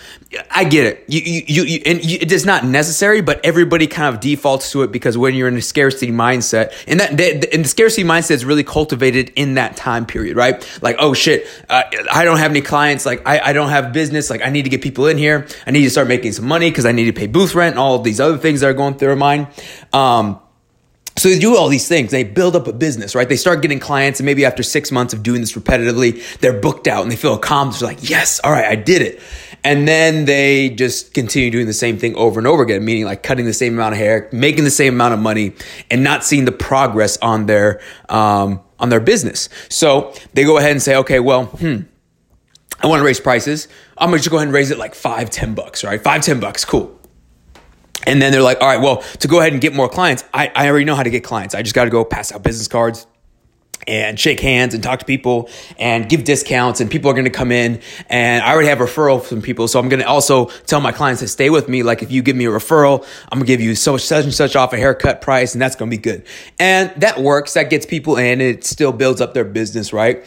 I 0.50 0.64
get 0.64 0.86
it. 0.86 1.04
You, 1.08 1.20
you, 1.20 1.62
you, 1.64 1.82
and 1.86 2.04
you, 2.04 2.13
it 2.14 2.32
is 2.32 2.46
not 2.46 2.64
necessary, 2.64 3.20
but 3.20 3.40
everybody 3.44 3.86
kind 3.86 4.14
of 4.14 4.20
defaults 4.20 4.72
to 4.72 4.82
it 4.82 4.92
because 4.92 5.18
when 5.18 5.34
you're 5.34 5.48
in 5.48 5.56
a 5.56 5.62
scarcity 5.62 6.12
mindset, 6.12 6.72
and 6.86 7.00
that, 7.00 7.10
and 7.52 7.64
the 7.64 7.68
scarcity 7.68 8.04
mindset 8.04 8.32
is 8.32 8.44
really 8.44 8.64
cultivated 8.64 9.32
in 9.36 9.54
that 9.54 9.76
time 9.76 10.06
period, 10.06 10.36
right? 10.36 10.66
Like, 10.80 10.96
oh 10.98 11.14
shit, 11.14 11.46
uh, 11.68 11.82
I 12.12 12.24
don't 12.24 12.38
have 12.38 12.50
any 12.50 12.60
clients. 12.60 13.04
Like, 13.04 13.26
I, 13.26 13.40
I 13.40 13.52
don't 13.52 13.70
have 13.70 13.92
business. 13.92 14.30
Like, 14.30 14.42
I 14.42 14.50
need 14.50 14.62
to 14.62 14.70
get 14.70 14.82
people 14.82 15.06
in 15.06 15.18
here. 15.18 15.46
I 15.66 15.72
need 15.72 15.82
to 15.82 15.90
start 15.90 16.08
making 16.08 16.32
some 16.32 16.46
money 16.46 16.70
because 16.70 16.86
I 16.86 16.92
need 16.92 17.06
to 17.06 17.12
pay 17.12 17.26
booth 17.26 17.54
rent 17.54 17.72
and 17.74 17.80
all 17.80 17.98
these 17.98 18.20
other 18.20 18.38
things 18.38 18.60
that 18.60 18.70
are 18.70 18.74
going 18.74 18.94
through 18.94 19.16
my 19.16 19.24
mind. 19.24 19.48
Um, 19.92 20.40
so 21.16 21.28
they 21.28 21.38
do 21.38 21.56
all 21.56 21.68
these 21.68 21.86
things. 21.86 22.10
They 22.10 22.24
build 22.24 22.56
up 22.56 22.66
a 22.66 22.72
business, 22.72 23.14
right? 23.14 23.28
They 23.28 23.36
start 23.36 23.62
getting 23.62 23.78
clients, 23.78 24.18
and 24.18 24.26
maybe 24.26 24.44
after 24.44 24.64
six 24.64 24.90
months 24.90 25.14
of 25.14 25.22
doing 25.22 25.40
this 25.40 25.52
repetitively, 25.52 26.38
they're 26.38 26.58
booked 26.60 26.88
out 26.88 27.02
and 27.02 27.10
they 27.10 27.16
feel 27.16 27.34
accomplished. 27.34 27.80
They're 27.80 27.90
like, 27.90 28.08
yes, 28.08 28.40
all 28.42 28.50
right, 28.50 28.64
I 28.64 28.74
did 28.74 29.00
it. 29.00 29.22
And 29.64 29.88
then 29.88 30.26
they 30.26 30.68
just 30.68 31.14
continue 31.14 31.50
doing 31.50 31.66
the 31.66 31.72
same 31.72 31.96
thing 31.96 32.14
over 32.16 32.38
and 32.38 32.46
over 32.46 32.62
again, 32.62 32.84
meaning 32.84 33.06
like 33.06 33.22
cutting 33.22 33.46
the 33.46 33.54
same 33.54 33.72
amount 33.72 33.94
of 33.94 33.98
hair, 33.98 34.28
making 34.30 34.64
the 34.64 34.70
same 34.70 34.92
amount 34.92 35.14
of 35.14 35.20
money, 35.20 35.54
and 35.90 36.04
not 36.04 36.22
seeing 36.22 36.44
the 36.44 36.52
progress 36.52 37.16
on 37.22 37.46
their 37.46 37.80
um, 38.10 38.60
on 38.78 38.90
their 38.90 39.00
business. 39.00 39.48
So 39.70 40.12
they 40.34 40.44
go 40.44 40.58
ahead 40.58 40.72
and 40.72 40.82
say, 40.82 40.96
okay, 40.96 41.18
well, 41.18 41.46
hmm, 41.46 41.80
I 42.82 42.86
want 42.86 43.00
to 43.00 43.04
raise 43.04 43.20
prices. 43.20 43.66
I'm 43.96 44.08
gonna 44.08 44.18
just 44.18 44.30
go 44.30 44.36
ahead 44.36 44.48
and 44.48 44.54
raise 44.54 44.70
it 44.70 44.76
like 44.76 44.94
five, 44.94 45.30
ten 45.30 45.54
bucks, 45.54 45.82
right? 45.82 46.02
Five, 46.02 46.22
ten 46.22 46.40
bucks, 46.40 46.66
cool. 46.66 47.00
And 48.06 48.20
then 48.20 48.32
they're 48.32 48.42
like, 48.42 48.60
all 48.60 48.68
right, 48.68 48.80
well, 48.80 48.98
to 49.20 49.28
go 49.28 49.40
ahead 49.40 49.52
and 49.52 49.62
get 49.62 49.72
more 49.72 49.88
clients, 49.88 50.24
I, 50.34 50.52
I 50.54 50.68
already 50.68 50.84
know 50.84 50.94
how 50.94 51.04
to 51.04 51.10
get 51.10 51.24
clients. 51.24 51.54
I 51.54 51.62
just 51.62 51.74
got 51.74 51.84
to 51.84 51.90
go 51.90 52.04
pass 52.04 52.32
out 52.32 52.42
business 52.42 52.68
cards, 52.68 53.06
and 53.86 54.18
shake 54.18 54.40
hands 54.40 54.74
and 54.74 54.82
talk 54.82 54.98
to 55.00 55.04
people 55.04 55.48
and 55.78 56.08
give 56.08 56.24
discounts 56.24 56.80
and 56.80 56.90
people 56.90 57.10
are 57.10 57.14
going 57.14 57.24
to 57.24 57.30
come 57.30 57.52
in 57.52 57.80
and 58.08 58.42
I 58.42 58.52
already 58.52 58.68
have 58.68 58.78
referral 58.78 59.22
from 59.22 59.42
people. 59.42 59.68
So 59.68 59.78
I'm 59.78 59.88
going 59.88 60.00
to 60.00 60.08
also 60.08 60.46
tell 60.66 60.80
my 60.80 60.92
clients 60.92 61.20
to 61.20 61.28
stay 61.28 61.50
with 61.50 61.68
me. 61.68 61.82
Like 61.82 62.02
if 62.02 62.10
you 62.10 62.22
give 62.22 62.36
me 62.36 62.46
a 62.46 62.50
referral, 62.50 63.06
I'm 63.30 63.38
gonna 63.38 63.46
give 63.46 63.60
you 63.60 63.74
so 63.74 63.96
such 63.96 64.24
and 64.24 64.34
such 64.34 64.56
off 64.56 64.72
a 64.72 64.76
haircut 64.76 65.20
price 65.20 65.54
and 65.54 65.62
that's 65.62 65.76
going 65.76 65.90
to 65.90 65.96
be 65.96 66.00
good. 66.00 66.24
And 66.58 66.92
that 67.00 67.20
works. 67.20 67.54
That 67.54 67.70
gets 67.70 67.86
people 67.86 68.16
in. 68.16 68.40
It 68.40 68.64
still 68.64 68.92
builds 68.92 69.20
up 69.20 69.34
their 69.34 69.44
business, 69.44 69.92
right? 69.92 70.24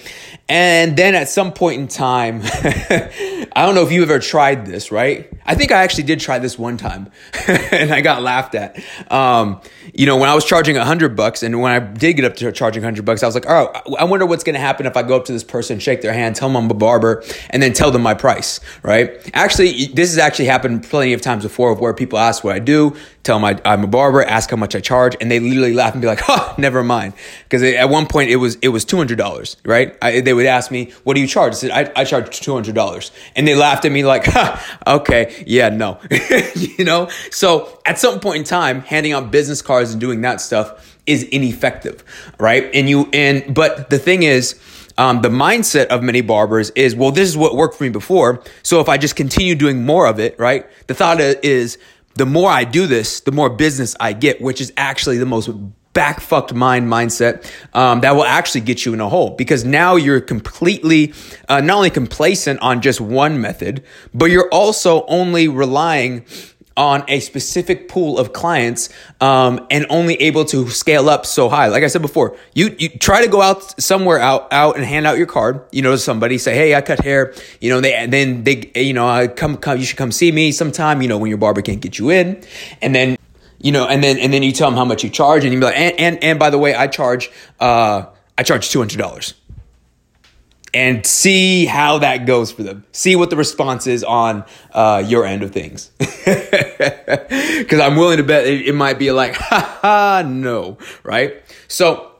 And 0.50 0.96
then 0.96 1.16
at 1.16 1.30
some 1.30 1.52
point 1.54 1.82
in 1.82 1.88
time, 1.88 2.42
I 2.44 3.66
don't 3.66 3.76
know 3.76 3.84
if 3.84 3.92
you 3.92 4.02
ever 4.04 4.20
tried 4.20 4.66
this, 4.66 4.92
right? 4.92 5.30
I 5.46 5.56
think 5.56 5.72
I 5.72 5.84
actually 5.84 6.04
did 6.04 6.20
try 6.20 6.40
this 6.40 6.58
one 6.58 6.78
time 6.78 7.12
and 7.48 7.94
I 7.94 8.02
got 8.02 8.22
laughed 8.22 8.56
at. 8.56 8.82
Um, 9.12 9.62
you 9.94 10.06
know, 10.06 10.18
when 10.18 10.30
I 10.30 10.36
was 10.36 10.46
charging 10.46 10.78
a 10.78 10.86
hundred 10.86 11.16
bucks 11.16 11.44
and 11.44 11.60
when 11.62 11.72
I 11.72 11.80
did 11.80 12.14
get 12.14 12.26
up 12.26 12.36
to 12.38 12.52
charging 12.52 12.84
hundred 12.84 13.06
bucks, 13.06 13.24
I 13.24 13.26
was 13.26 13.36
like, 13.36 13.47
oh, 13.48 13.96
I 13.98 14.04
wonder 14.04 14.26
what's 14.26 14.44
going 14.44 14.56
to 14.56 14.60
happen 14.60 14.86
if 14.86 14.98
I 14.98 15.04
go 15.04 15.16
up 15.16 15.26
to 15.26 15.32
this 15.32 15.44
person, 15.44 15.80
shake 15.80 16.02
their 16.02 16.14
hand, 16.14 16.36
tell 16.36 16.50
them 16.50 16.58
I'm 16.58 16.70
a 16.70 16.74
barber, 16.74 17.24
and 17.50 17.62
then 17.62 17.74
tell 17.74 17.92
them 17.92 18.02
my 18.02 18.14
price, 18.14 18.60
right? 18.84 19.30
Actually, 19.34 19.88
this 19.88 20.12
has 20.12 20.18
actually 20.18 20.46
happened 20.46 20.84
plenty 20.84 21.14
of 21.14 21.22
times 21.22 21.44
before 21.44 21.72
of 21.72 21.80
where 21.80 21.94
people 21.94 22.20
ask 22.20 22.44
what 22.44 22.56
I 22.56 22.60
do, 22.60 22.96
tell 23.28 23.44
I, 23.46 23.60
I'm 23.64 23.84
a 23.84 23.88
barber, 23.88 24.24
ask 24.24 24.50
how 24.50 24.58
much 24.58 24.76
I 24.76 24.80
charge, 24.80 25.16
and 25.22 25.30
they 25.30 25.40
literally 25.40 25.74
laugh 25.74 25.94
and 25.94 26.02
be 26.02 26.08
like, 26.08 26.22
oh, 26.28 26.56
never 26.58 26.84
mind. 26.84 27.14
Because 27.44 27.62
at 27.62 27.90
one 27.90 28.08
point 28.08 28.32
it 28.32 28.38
was, 28.38 28.56
it 28.62 28.70
was 28.70 28.86
$200, 28.86 29.58
right? 29.66 29.96
I, 30.02 30.22
they 30.22 30.34
would 30.34 30.46
ask 30.46 30.72
me, 30.72 30.92
what 31.04 31.14
do 31.14 31.22
you 31.22 31.28
charge? 31.28 31.54
I 31.54 31.56
said, 31.56 31.72
I, 31.72 32.02
I 32.02 32.04
charge 32.04 32.26
$200. 32.40 33.12
And 33.36 33.48
they 33.48 33.56
laughed 33.56 33.86
at 33.86 33.92
me 33.92 34.04
like, 34.04 34.28
okay, 34.88 35.44
yeah, 35.46 35.70
no. 35.70 36.00
you 36.56 36.84
know? 36.84 37.10
So 37.32 37.80
at 37.86 38.00
some 38.00 38.20
point 38.20 38.40
in 38.40 38.44
time, 38.44 38.82
handing 38.82 39.14
out 39.14 39.30
business 39.30 39.62
cards 39.62 39.92
and 39.92 40.02
doing 40.02 40.22
that 40.22 40.42
stuff 40.42 40.98
is 41.06 41.24
ineffective, 41.24 42.04
right? 42.38 42.70
And 42.74 42.90
you 42.90 43.10
and 43.14 43.56
but 43.56 43.90
the 43.90 43.98
thing 43.98 44.24
is, 44.24 44.60
um, 44.98 45.22
the 45.22 45.30
mindset 45.30 45.88
of 45.88 46.04
many 46.04 46.22
barbers 46.22 46.72
is, 46.72 46.96
well, 46.96 47.12
this 47.12 47.30
is 47.30 47.38
what 47.38 47.56
worked 47.56 47.76
for 47.76 47.84
me 47.84 47.90
before. 47.90 48.44
So 48.64 48.82
if 48.82 48.90
I 48.90 48.98
just 48.98 49.16
continue 49.16 49.56
doing 49.56 49.86
more 49.86 50.08
of 50.08 50.20
it, 50.20 50.38
right? 50.40 50.66
The 50.88 50.96
thought 50.96 51.20
is, 51.22 51.78
the 52.18 52.26
more 52.26 52.50
I 52.50 52.64
do 52.64 52.88
this, 52.88 53.22
the 53.22 53.32
more 53.32 53.50
business 53.50 53.96
I 54.00 54.14
get, 54.14 54.42
which 54.42 54.60
is 54.60 54.74
actually 54.76 55.18
the 55.18 55.26
most 55.26 55.50
backfucked 55.94 56.54
mind 56.54 56.88
mindset 56.88 57.50
um, 57.74 58.02
that 58.02 58.16
will 58.16 58.24
actually 58.24 58.62
get 58.62 58.86
you 58.86 58.94
in 58.94 59.02
a 59.02 59.10
hole. 59.10 59.32
Because 59.32 59.64
now 59.66 59.96
you're 59.96 60.22
completely 60.22 61.14
uh, 61.50 61.62
not 61.62 61.78
only 61.78 61.90
complacent 61.90 62.60
on 62.62 62.82
just 62.82 63.02
one 63.02 63.42
method, 63.42 63.84
but 64.14 64.26
you're 64.26 64.50
also 64.50 65.06
only 65.06 65.48
relying 65.48 66.26
on 66.78 67.04
a 67.08 67.20
specific 67.20 67.90
pool 67.90 68.18
of 68.20 68.32
clients 68.32 68.90
um, 69.20 69.66
and 69.70 69.86
only 69.90 70.16
able 70.22 70.46
to 70.46 70.70
scale 70.70 71.10
up 71.10 71.26
so 71.26 71.50
high. 71.50 71.68
Like 71.68 71.84
I 71.84 71.88
said 71.88 72.04
before, 72.04 72.38
you 72.54 72.76
you 72.78 72.90
try 72.90 73.24
to 73.24 73.28
go 73.28 73.42
out 73.42 73.82
somewhere 73.82 74.20
out 74.20 74.54
out 74.54 74.78
and 74.78 74.86
hand 74.86 75.08
out 75.08 75.18
your 75.18 75.26
card, 75.26 75.62
you 75.72 75.82
know, 75.82 75.92
to 75.92 75.98
somebody, 75.98 76.38
say, 76.38 76.56
hey, 76.56 76.76
I 76.76 76.82
cut 76.82 77.04
hair, 77.04 77.34
you 77.60 77.70
know, 77.70 77.82
they 77.82 77.94
and 77.94 78.14
then 78.14 78.44
they 78.44 78.72
you 78.76 78.94
know, 78.94 79.08
I 79.08 79.28
come 79.28 79.58
come 79.58 79.80
you 79.80 79.86
should 79.86 79.98
come 79.98 80.12
see 80.12 80.32
me 80.32 80.52
sometime, 80.52 81.02
you 81.02 81.08
know, 81.08 81.18
when 81.18 81.30
your 81.30 81.40
barber 81.40 81.62
can't 81.62 81.82
get 81.82 81.98
you 81.98 82.12
in, 82.12 82.42
and 82.82 82.94
then 82.94 83.18
you 83.60 83.72
know, 83.72 83.88
and 83.88 84.04
then 84.04 84.20
and 84.20 84.32
then 84.32 84.44
you 84.44 84.52
tell 84.52 84.70
them 84.70 84.78
how 84.78 84.86
much 84.86 85.04
you 85.04 85.10
charge, 85.10 85.44
and 85.44 85.52
you 85.52 85.60
be 85.60 85.66
like, 85.66 85.78
and 85.78 86.00
and, 86.00 86.24
and 86.24 86.40
by 86.40 86.52
the 86.52 86.60
way, 86.60 86.76
I 86.76 86.88
charge 86.88 87.32
uh 87.60 88.06
I 88.38 88.44
charge 88.44 88.70
two 88.70 88.80
hundred 88.80 89.00
dollars 89.00 89.34
and 90.78 91.08
see 91.08 91.66
how 91.66 91.98
that 91.98 92.28
goes 92.28 92.52
for 92.52 92.62
them. 92.62 92.86
See 92.92 93.16
what 93.16 93.32
the 93.32 93.36
response 93.36 93.88
is 93.88 94.04
on 94.04 94.46
uh, 94.74 95.04
your 95.04 95.26
end 95.26 95.42
of 95.42 95.52
things. 95.52 95.92
Because 97.58 97.80
I'm 97.80 97.96
willing 97.96 98.18
to 98.18 98.24
bet 98.24 98.46
it, 98.46 98.68
it 98.68 98.76
might 98.76 99.00
be 99.00 99.12
like, 99.12 99.34
ha 99.36 99.80
ha, 99.82 100.24
no, 100.26 100.78
right? 101.04 101.42
So, 101.68 102.12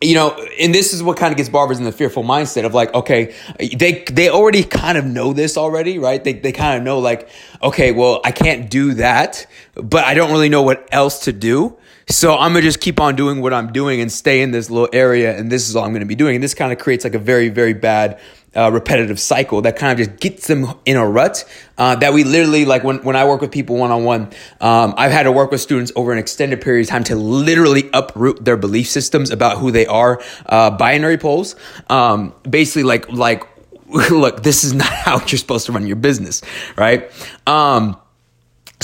you 0.00 0.14
know, 0.14 0.30
and 0.60 0.74
this 0.74 0.92
is 0.92 1.02
what 1.02 1.16
kind 1.16 1.32
of 1.32 1.38
gets 1.38 1.48
barbers 1.48 1.78
in 1.78 1.84
the 1.84 1.92
fearful 1.92 2.22
mindset 2.22 2.64
of 2.66 2.74
like, 2.74 2.92
okay, 2.92 3.34
they 3.58 4.04
they 4.12 4.28
already 4.28 4.62
kind 4.62 4.98
of 4.98 5.06
know 5.06 5.32
this 5.32 5.56
already, 5.56 5.98
right? 5.98 6.22
They 6.22 6.34
they 6.34 6.52
kind 6.52 6.76
of 6.76 6.84
know 6.84 6.98
like, 6.98 7.28
okay, 7.62 7.90
well, 7.90 8.20
I 8.24 8.32
can't 8.32 8.68
do 8.68 8.94
that, 8.94 9.46
but 9.74 10.04
I 10.04 10.12
don't 10.14 10.30
really 10.30 10.50
know 10.50 10.62
what 10.62 10.86
else 10.92 11.20
to 11.20 11.32
do. 11.32 11.78
So 12.08 12.36
I'm 12.36 12.52
gonna 12.52 12.62
just 12.62 12.80
keep 12.80 13.00
on 13.00 13.16
doing 13.16 13.40
what 13.40 13.52
I'm 13.54 13.72
doing 13.72 14.00
and 14.00 14.10
stay 14.10 14.42
in 14.42 14.50
this 14.50 14.70
little 14.70 14.88
area, 14.92 15.36
and 15.36 15.50
this 15.50 15.68
is 15.68 15.76
all 15.76 15.84
I'm 15.84 15.92
gonna 15.92 16.06
be 16.06 16.14
doing. 16.14 16.36
And 16.36 16.44
this 16.44 16.54
kind 16.54 16.72
of 16.72 16.78
creates 16.78 17.04
like 17.04 17.14
a 17.14 17.18
very, 17.18 17.48
very 17.48 17.72
bad 17.72 18.20
uh, 18.56 18.70
repetitive 18.72 19.18
cycle 19.18 19.62
that 19.62 19.76
kind 19.76 19.98
of 19.98 20.06
just 20.06 20.20
gets 20.20 20.46
them 20.46 20.66
in 20.84 20.96
a 20.96 21.06
rut 21.06 21.44
uh, 21.78 21.96
that 21.96 22.12
we 22.12 22.24
literally 22.24 22.64
like 22.64 22.84
when, 22.84 23.02
when 23.02 23.16
i 23.16 23.24
work 23.24 23.40
with 23.40 23.50
people 23.50 23.76
one-on-one 23.76 24.30
um, 24.60 24.94
i've 24.96 25.12
had 25.12 25.24
to 25.24 25.32
work 25.32 25.50
with 25.50 25.60
students 25.60 25.90
over 25.96 26.12
an 26.12 26.18
extended 26.18 26.60
period 26.60 26.82
of 26.82 26.88
time 26.88 27.04
to 27.04 27.16
literally 27.16 27.90
uproot 27.92 28.44
their 28.44 28.56
belief 28.56 28.88
systems 28.88 29.30
about 29.30 29.58
who 29.58 29.70
they 29.70 29.86
are 29.86 30.22
uh, 30.46 30.70
binary 30.70 31.18
poles 31.18 31.56
um, 31.90 32.32
basically 32.48 32.84
like 32.84 33.08
like 33.10 33.44
look 34.10 34.42
this 34.42 34.64
is 34.64 34.72
not 34.72 34.86
how 34.92 35.18
you're 35.18 35.38
supposed 35.38 35.66
to 35.66 35.72
run 35.72 35.86
your 35.86 35.96
business 35.96 36.42
right 36.76 37.10
um, 37.46 37.96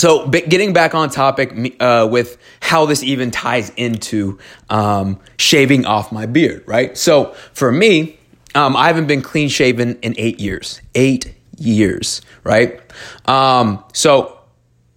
so, 0.01 0.27
getting 0.29 0.73
back 0.73 0.95
on 0.95 1.11
topic 1.11 1.77
uh, 1.79 2.09
with 2.11 2.39
how 2.63 2.87
this 2.87 3.03
even 3.03 3.31
ties 3.31 3.69
into 3.77 4.39
um, 4.71 5.21
shaving 5.37 5.85
off 5.85 6.11
my 6.11 6.25
beard, 6.25 6.65
right? 6.67 6.97
So, 6.97 7.35
for 7.53 7.71
me, 7.71 8.19
um, 8.55 8.77
I 8.77 8.87
haven't 8.87 9.09
been 9.09 9.21
clean 9.21 9.51
shaven 9.51 9.99
in 10.01 10.15
eight 10.17 10.41
years. 10.41 10.81
Eight 10.95 11.35
years, 11.59 12.23
right? 12.45 12.81
Um, 13.27 13.85
so, 13.93 14.39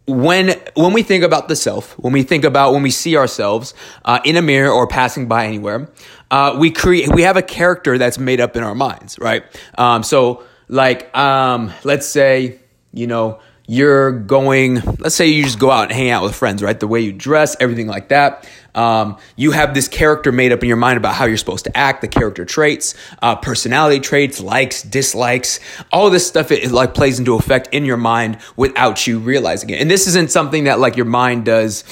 when 0.07 0.57
when 0.75 0.93
we 0.93 1.03
think 1.03 1.25
about 1.25 1.49
the 1.49 1.57
self, 1.57 1.99
when 1.99 2.13
we 2.13 2.23
think 2.23 2.45
about 2.45 2.71
when 2.71 2.81
we 2.81 2.89
see 2.89 3.17
ourselves 3.17 3.73
uh, 4.05 4.21
in 4.23 4.37
a 4.37 4.41
mirror 4.41 4.71
or 4.71 4.87
passing 4.87 5.27
by 5.27 5.47
anywhere, 5.47 5.89
uh, 6.31 6.55
we 6.57 6.71
create 6.71 7.13
we 7.13 7.23
have 7.23 7.35
a 7.35 7.41
character 7.41 7.97
that's 7.97 8.17
made 8.17 8.39
up 8.39 8.55
in 8.55 8.63
our 8.63 8.73
minds, 8.73 9.19
right? 9.19 9.43
Um, 9.77 10.01
so, 10.01 10.45
like, 10.69 11.13
um, 11.13 11.73
let's 11.83 12.07
say 12.07 12.61
you 12.93 13.05
know 13.05 13.41
you're 13.65 14.11
going, 14.11 14.81
let's 14.99 15.15
say 15.15 15.27
you 15.27 15.43
just 15.43 15.59
go 15.59 15.71
out 15.71 15.83
and 15.83 15.91
hang 15.91 16.09
out 16.09 16.23
with 16.23 16.35
friends, 16.35 16.61
right? 16.61 16.77
The 16.77 16.87
way 16.87 16.99
you 16.99 17.13
dress, 17.13 17.55
everything 17.59 17.87
like 17.87 18.09
that. 18.09 18.47
Um, 18.75 19.17
you 19.35 19.51
have 19.51 19.73
this 19.73 19.87
character 19.87 20.31
made 20.31 20.51
up 20.51 20.61
in 20.63 20.67
your 20.67 20.77
mind 20.77 20.97
about 20.97 21.13
how 21.15 21.25
you're 21.25 21.37
supposed 21.37 21.65
to 21.65 21.77
act, 21.77 22.01
the 22.01 22.07
character 22.07 22.43
traits, 22.43 22.95
uh, 23.21 23.35
personality 23.35 23.99
traits, 23.99 24.41
likes, 24.41 24.81
dislikes, 24.81 25.59
all 25.91 26.09
this 26.09 26.27
stuff 26.27 26.51
it, 26.51 26.63
it, 26.63 26.71
like 26.71 26.93
plays 26.93 27.19
into 27.19 27.35
effect 27.35 27.69
in 27.71 27.85
your 27.85 27.97
mind 27.97 28.39
without 28.57 29.07
you 29.07 29.19
realizing 29.19 29.69
it. 29.69 29.79
And 29.79 29.89
this 29.89 30.07
isn't 30.07 30.31
something 30.31 30.65
that 30.65 30.79
like 30.79 30.97
your 30.97 31.05
mind 31.05 31.45
does. 31.45 31.83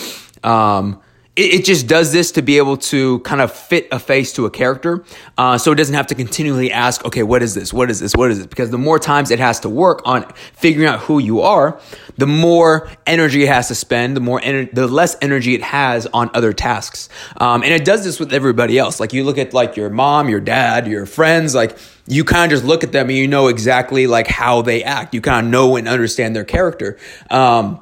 Um, 0.44 1.02
it, 1.42 1.62
it, 1.62 1.66
just 1.66 1.88
does 1.88 2.12
this 2.12 2.32
to 2.34 2.42
be 2.42 2.58
able 2.58 2.78
to 2.78 3.20
kind 3.20 3.42
of 3.42 3.52
fit 3.52 3.88
a 3.92 4.00
face 4.00 4.34
to 4.34 4.46
a 4.46 4.52
character. 4.52 5.04
Uh, 5.38 5.58
so 5.58 5.72
it 5.72 5.76
doesn't 5.76 5.96
have 5.96 6.08
to 6.08 6.16
continually 6.16 6.72
ask, 6.72 7.04
okay, 7.06 7.24
what 7.24 7.42
is 7.42 7.56
this? 7.56 7.74
What 7.74 7.90
is 7.90 8.00
this? 8.00 8.16
What 8.16 8.30
is 8.30 8.38
this? 8.38 8.48
Because 8.48 8.70
the 8.70 8.78
more 8.78 9.00
times 9.00 9.32
it 9.32 9.40
has 9.40 9.60
to 9.62 9.70
work 9.70 10.02
on 10.06 10.32
figuring 10.54 10.88
out 10.88 11.00
who 11.00 11.20
you 11.20 11.42
are, 11.42 11.80
the 12.18 12.28
more 12.28 12.90
energy 13.08 13.44
it 13.44 13.48
has 13.48 13.70
to 13.70 13.76
spend, 13.76 14.16
the 14.16 14.22
more 14.22 14.40
ener- 14.40 14.72
the 14.74 14.88
less 14.88 15.16
energy 15.22 15.56
it 15.56 15.64
has 15.64 16.06
on 16.08 16.30
other 16.34 16.54
tasks. 16.54 17.10
Um, 17.38 17.64
and 17.64 17.74
it 17.74 17.84
does 17.84 18.04
this 18.04 18.20
with 18.20 18.34
everybody 18.34 18.78
else. 18.78 19.00
Like 19.00 19.14
you 19.14 19.24
look 19.24 19.38
at 19.38 19.54
like 19.54 19.76
your 19.76 19.90
mom, 19.90 20.30
your 20.30 20.42
dad, 20.42 20.88
your 20.88 21.06
friends, 21.06 21.56
like 21.56 21.78
you 22.08 22.24
kind 22.24 22.52
of 22.52 22.58
just 22.58 22.68
look 22.68 22.84
at 22.84 22.92
them 22.92 23.10
and 23.10 23.18
you 23.18 23.28
know 23.28 23.48
exactly 23.48 24.06
like 24.06 24.28
how 24.28 24.62
they 24.62 24.84
act. 24.84 25.14
You 25.14 25.22
kind 25.22 25.48
of 25.48 25.52
know 25.52 25.76
and 25.76 25.88
understand 25.88 26.36
their 26.36 26.46
character. 26.46 26.98
Um, 27.30 27.80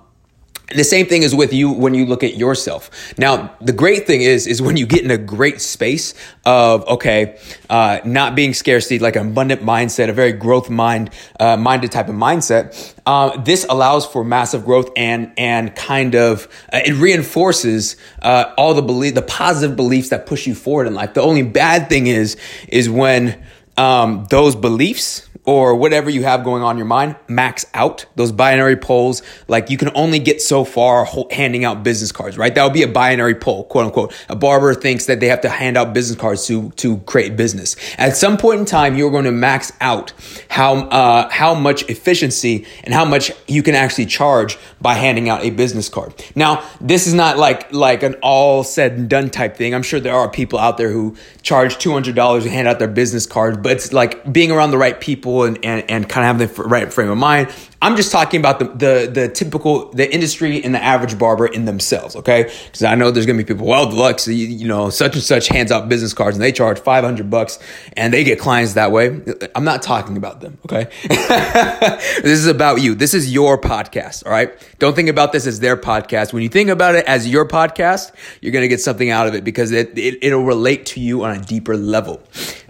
the 0.76 0.84
same 0.84 1.06
thing 1.06 1.24
is 1.24 1.34
with 1.34 1.54
you 1.54 1.72
when 1.72 1.94
you 1.94 2.06
look 2.06 2.24
at 2.24 2.36
yourself. 2.36 2.90
Now, 3.18 3.56
the 3.62 3.74
great 3.74 4.06
thing 4.06 4.22
is, 4.22 4.48
is 4.48 4.62
when 4.62 4.78
you 4.78 4.86
get 4.86 5.04
in 5.04 5.12
a 5.12 5.18
great 5.18 5.62
space 5.62 6.14
of, 6.46 6.86
okay, 6.88 7.40
uh, 7.70 8.00
not 8.06 8.36
being 8.36 8.54
scarcity, 8.54 9.00
like 9.00 9.16
an 9.16 9.30
abundant 9.30 9.62
mindset, 9.62 10.10
a 10.10 10.14
very 10.14 10.32
growth 10.32 10.70
mind, 10.70 11.12
uh, 11.40 11.58
minded 11.58 11.92
type 11.92 12.10
of 12.10 12.16
mindset. 12.16 12.94
Uh, 13.06 13.40
this 13.42 13.66
allows 13.70 14.06
for 14.06 14.24
massive 14.24 14.66
growth 14.66 14.90
and, 14.96 15.32
and 15.38 15.76
kind 15.76 16.16
of, 16.16 16.48
uh, 16.74 16.80
it 16.86 16.94
reinforces, 16.94 17.96
uh, 18.22 18.54
all 18.58 18.74
the 18.74 18.82
belief, 18.82 19.16
the 19.16 19.22
positive 19.22 19.76
beliefs 19.76 20.10
that 20.10 20.26
push 20.26 20.46
you 20.46 20.56
forward 20.56 20.88
in 20.88 20.94
life. 20.94 21.14
The 21.14 21.22
only 21.22 21.44
bad 21.44 21.90
thing 21.90 22.08
is, 22.08 22.38
is 22.68 22.90
when, 22.90 23.42
um, 23.78 24.28
those 24.30 24.56
beliefs, 24.56 25.29
or 25.50 25.74
whatever 25.74 26.12
you 26.12 26.24
have 26.24 26.44
going 26.44 26.62
on 26.62 26.76
in 26.76 26.78
your 26.78 26.86
mind, 26.86 27.16
max 27.28 27.66
out 27.74 28.06
those 28.16 28.32
binary 28.32 28.76
poles. 28.76 29.24
Like 29.48 29.72
you 29.72 29.78
can 29.78 29.90
only 29.96 30.20
get 30.20 30.44
so 30.44 30.64
far 30.64 31.08
handing 31.32 31.66
out 31.66 31.84
business 31.84 32.12
cards, 32.12 32.38
right? 32.38 32.54
That 32.54 32.64
would 32.64 32.74
be 32.74 32.84
a 32.84 32.88
binary 32.88 33.34
pole, 33.34 33.64
quote 33.64 33.86
unquote. 33.86 34.14
A 34.30 34.36
barber 34.36 34.76
thinks 34.76 35.08
that 35.08 35.20
they 35.20 35.28
have 35.28 35.42
to 35.42 35.50
hand 35.50 35.76
out 35.76 35.92
business 35.92 36.20
cards 36.20 36.46
to, 36.46 36.70
to 36.72 37.00
create 37.00 37.36
business. 37.36 37.76
At 37.98 38.16
some 38.16 38.38
point 38.38 38.60
in 38.60 38.66
time, 38.68 38.96
you're 38.96 39.10
going 39.10 39.26
to 39.26 39.32
max 39.32 39.72
out 39.82 40.14
how, 40.52 40.76
uh, 40.90 41.30
how 41.30 41.56
much 41.56 41.82
efficiency 41.90 42.68
and 42.84 42.94
how 42.94 43.06
much 43.06 43.32
you 43.48 43.64
can 43.64 43.74
actually 43.74 44.06
charge 44.06 44.60
by 44.80 44.94
handing 44.94 45.30
out 45.30 45.44
a 45.44 45.50
business 45.50 45.90
card. 45.90 46.14
Now, 46.36 46.64
this 46.80 47.08
is 47.08 47.16
not 47.16 47.40
like, 47.40 47.74
like 47.74 48.04
an 48.04 48.14
all 48.22 48.64
said 48.64 48.92
and 48.92 49.10
done 49.10 49.32
type 49.32 49.58
thing. 49.58 49.74
I'm 49.74 49.82
sure 49.82 50.00
there 50.00 50.14
are 50.14 50.30
people 50.30 50.60
out 50.60 50.78
there 50.78 50.92
who 50.92 51.18
charge 51.42 51.78
$200 51.78 52.44
to 52.44 52.50
hand 52.52 52.68
out 52.68 52.78
their 52.78 52.88
business 52.88 53.26
cards, 53.26 53.58
but 53.58 53.72
it's 53.72 53.92
like 53.92 54.32
being 54.32 54.52
around 54.52 54.70
the 54.70 54.78
right 54.78 55.00
people 55.02 55.39
people 55.40 55.44
and, 55.44 55.66
and, 55.66 55.90
and 55.90 56.10
kind 56.10 56.30
of 56.30 56.40
have 56.40 56.56
the 56.56 56.64
right 56.64 56.92
frame 56.92 57.10
of 57.10 57.18
mind. 57.18 57.54
I'm 57.82 57.96
just 57.96 58.12
talking 58.12 58.42
about 58.42 58.60
the, 58.60 58.66
the, 58.66 59.12
the 59.12 59.30
typical, 59.30 59.90
the 59.92 60.12
industry 60.14 60.62
and 60.62 60.76
the 60.76 60.84
average 60.84 61.18
barber 61.18 61.48
in 61.48 61.64
themselves, 61.64 62.18
okay? 62.18 62.44
Because 62.66 62.84
I 62.84 62.96
know 62.96 63.10
there's 63.10 63.26
gonna 63.26 63.38
be 63.38 63.46
people, 63.46 63.66
well, 63.66 63.90
Deluxe, 63.90 64.28
you, 64.28 64.34
you 64.34 64.68
know, 64.68 64.90
such 64.90 65.16
and 65.16 65.24
such 65.24 65.48
hands 65.48 65.72
out 65.72 65.88
business 65.88 66.14
cards 66.14 66.36
and 66.36 66.44
they 66.44 66.52
charge 66.52 66.80
500 66.80 67.30
bucks 67.30 67.58
and 67.96 68.14
they 68.14 68.26
get 68.26 68.38
clients 68.38 68.74
that 68.74 68.92
way. 68.92 69.22
I'm 69.56 69.64
not 69.64 69.82
talking 69.82 70.18
about 70.18 70.42
them, 70.42 70.58
okay? 70.66 70.90
this 71.08 72.26
is 72.26 72.48
about 72.48 72.82
you. 72.82 72.96
This 72.96 73.14
is 73.14 73.32
your 73.32 73.60
podcast, 73.60 74.26
all 74.26 74.32
right? 74.32 74.52
Don't 74.80 74.96
think 74.96 75.08
about 75.08 75.32
this 75.32 75.48
as 75.48 75.62
their 75.62 75.78
podcast. 75.78 76.34
When 76.34 76.44
you 76.44 76.50
think 76.50 76.70
about 76.70 76.96
it 76.96 77.06
as 77.06 77.28
your 77.28 77.48
podcast, 77.48 78.12
you're 78.42 78.52
gonna 78.52 78.68
get 78.68 78.82
something 78.82 79.10
out 79.10 79.28
of 79.28 79.36
it 79.36 79.46
because 79.46 79.72
it, 79.72 79.98
it, 79.98 80.22
it'll 80.22 80.44
relate 80.44 80.86
to 80.88 81.00
you 81.00 81.24
on 81.24 81.38
a 81.38 81.42
deeper 81.42 81.78
level. 81.78 82.22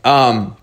Um, 0.04 0.56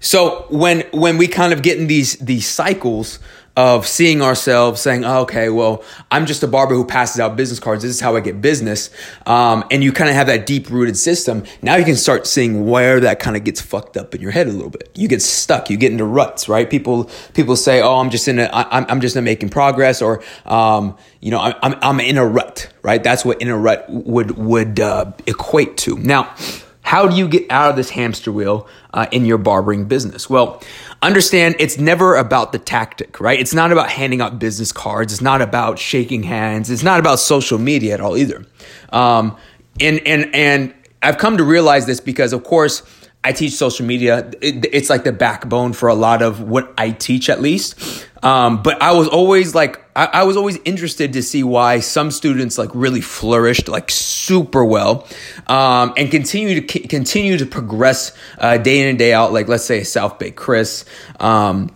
so 0.00 0.46
when 0.50 0.80
when 0.92 1.18
we 1.18 1.28
kind 1.28 1.52
of 1.52 1.62
get 1.62 1.78
in 1.78 1.86
these 1.86 2.16
these 2.16 2.48
cycles 2.48 3.18
of 3.56 3.86
seeing 3.86 4.22
ourselves 4.22 4.80
saying, 4.80 5.04
oh, 5.04 5.22
okay, 5.22 5.48
well, 5.50 5.82
I'm 6.10 6.24
just 6.24 6.42
a 6.42 6.46
barber 6.46 6.74
who 6.74 6.84
passes 6.84 7.20
out 7.20 7.36
business 7.36 7.58
cards. 7.58 7.82
This 7.82 7.90
is 7.90 8.00
how 8.00 8.16
I 8.16 8.20
get 8.20 8.40
business. 8.40 8.90
Um, 9.26 9.64
and 9.70 9.82
you 9.82 9.92
kind 9.92 10.08
of 10.08 10.14
have 10.14 10.28
that 10.28 10.46
deep 10.46 10.70
rooted 10.70 10.96
system. 10.96 11.44
Now 11.60 11.76
you 11.76 11.84
can 11.84 11.96
start 11.96 12.26
seeing 12.26 12.66
where 12.66 13.00
that 13.00 13.18
kind 13.18 13.36
of 13.36 13.44
gets 13.44 13.60
fucked 13.60 13.96
up 13.96 14.14
in 14.14 14.20
your 14.20 14.30
head 14.30 14.46
a 14.46 14.52
little 14.52 14.70
bit. 14.70 14.88
You 14.94 15.08
get 15.08 15.20
stuck. 15.20 15.68
You 15.68 15.76
get 15.76 15.92
into 15.92 16.04
ruts, 16.04 16.48
right? 16.48 16.70
People 16.70 17.10
people 17.34 17.56
say, 17.56 17.82
oh, 17.82 17.96
I'm 17.96 18.10
just 18.10 18.28
in 18.28 18.38
a, 18.38 18.48
I'm, 18.52 18.86
I'm 18.88 19.00
just 19.00 19.14
not 19.16 19.24
making 19.24 19.50
progress, 19.50 20.00
or 20.00 20.22
um, 20.46 20.96
you 21.20 21.30
know, 21.30 21.40
I'm 21.40 21.74
I'm 21.82 22.00
in 22.00 22.16
a 22.16 22.24
rut, 22.24 22.72
right? 22.82 23.02
That's 23.02 23.24
what 23.24 23.42
in 23.42 23.48
a 23.48 23.58
rut 23.58 23.84
would 23.90 24.38
would 24.38 24.80
uh, 24.80 25.12
equate 25.26 25.76
to. 25.78 25.98
Now 25.98 26.34
how 26.82 27.06
do 27.06 27.16
you 27.16 27.28
get 27.28 27.50
out 27.50 27.70
of 27.70 27.76
this 27.76 27.90
hamster 27.90 28.32
wheel 28.32 28.66
uh, 28.94 29.06
in 29.12 29.24
your 29.24 29.38
barbering 29.38 29.84
business? 29.84 30.28
Well, 30.28 30.62
understand 31.02 31.56
it's 31.58 31.78
never 31.78 32.16
about 32.16 32.52
the 32.52 32.58
tactic, 32.58 33.20
right? 33.20 33.38
It's 33.38 33.54
not 33.54 33.70
about 33.70 33.90
handing 33.90 34.20
out 34.20 34.38
business 34.38 34.72
cards. 34.72 35.12
It's 35.12 35.22
not 35.22 35.42
about 35.42 35.78
shaking 35.78 36.22
hands. 36.22 36.70
It's 36.70 36.82
not 36.82 36.98
about 36.98 37.18
social 37.18 37.58
media 37.58 37.94
at 37.94 38.00
all 38.00 38.16
either. 38.16 38.44
Um, 38.92 39.36
and 39.80 40.00
and 40.06 40.34
and 40.34 40.74
I've 41.02 41.18
come 41.18 41.36
to 41.36 41.44
realize 41.44 41.86
this 41.86 42.00
because, 42.00 42.32
of 42.32 42.44
course, 42.44 42.82
I 43.22 43.32
teach 43.32 43.52
social 43.52 43.84
media. 43.84 44.30
It, 44.40 44.66
it's 44.72 44.88
like 44.88 45.04
the 45.04 45.12
backbone 45.12 45.74
for 45.74 45.88
a 45.88 45.94
lot 45.94 46.22
of 46.22 46.40
what 46.40 46.72
I 46.78 46.90
teach, 46.90 47.28
at 47.28 47.42
least. 47.42 48.06
Um, 48.22 48.62
but 48.62 48.80
I 48.80 48.92
was 48.92 49.08
always 49.08 49.54
like, 49.54 49.82
I, 49.94 50.06
I, 50.06 50.22
was 50.24 50.36
always 50.36 50.58
interested 50.64 51.14
to 51.14 51.22
see 51.22 51.42
why 51.42 51.80
some 51.80 52.10
students 52.10 52.58
like 52.58 52.70
really 52.74 53.00
flourished 53.00 53.68
like 53.68 53.90
super 53.90 54.64
well, 54.64 55.06
um, 55.46 55.94
and 55.96 56.10
continue 56.10 56.60
to 56.60 56.80
continue 56.80 57.38
to 57.38 57.46
progress 57.46 58.12
uh, 58.38 58.58
day 58.58 58.80
in 58.80 58.88
and 58.88 58.98
day 58.98 59.12
out. 59.14 59.32
Like 59.32 59.48
let's 59.48 59.64
say 59.64 59.82
South 59.84 60.18
Bay 60.18 60.30
Chris. 60.30 60.84
Um, 61.18 61.74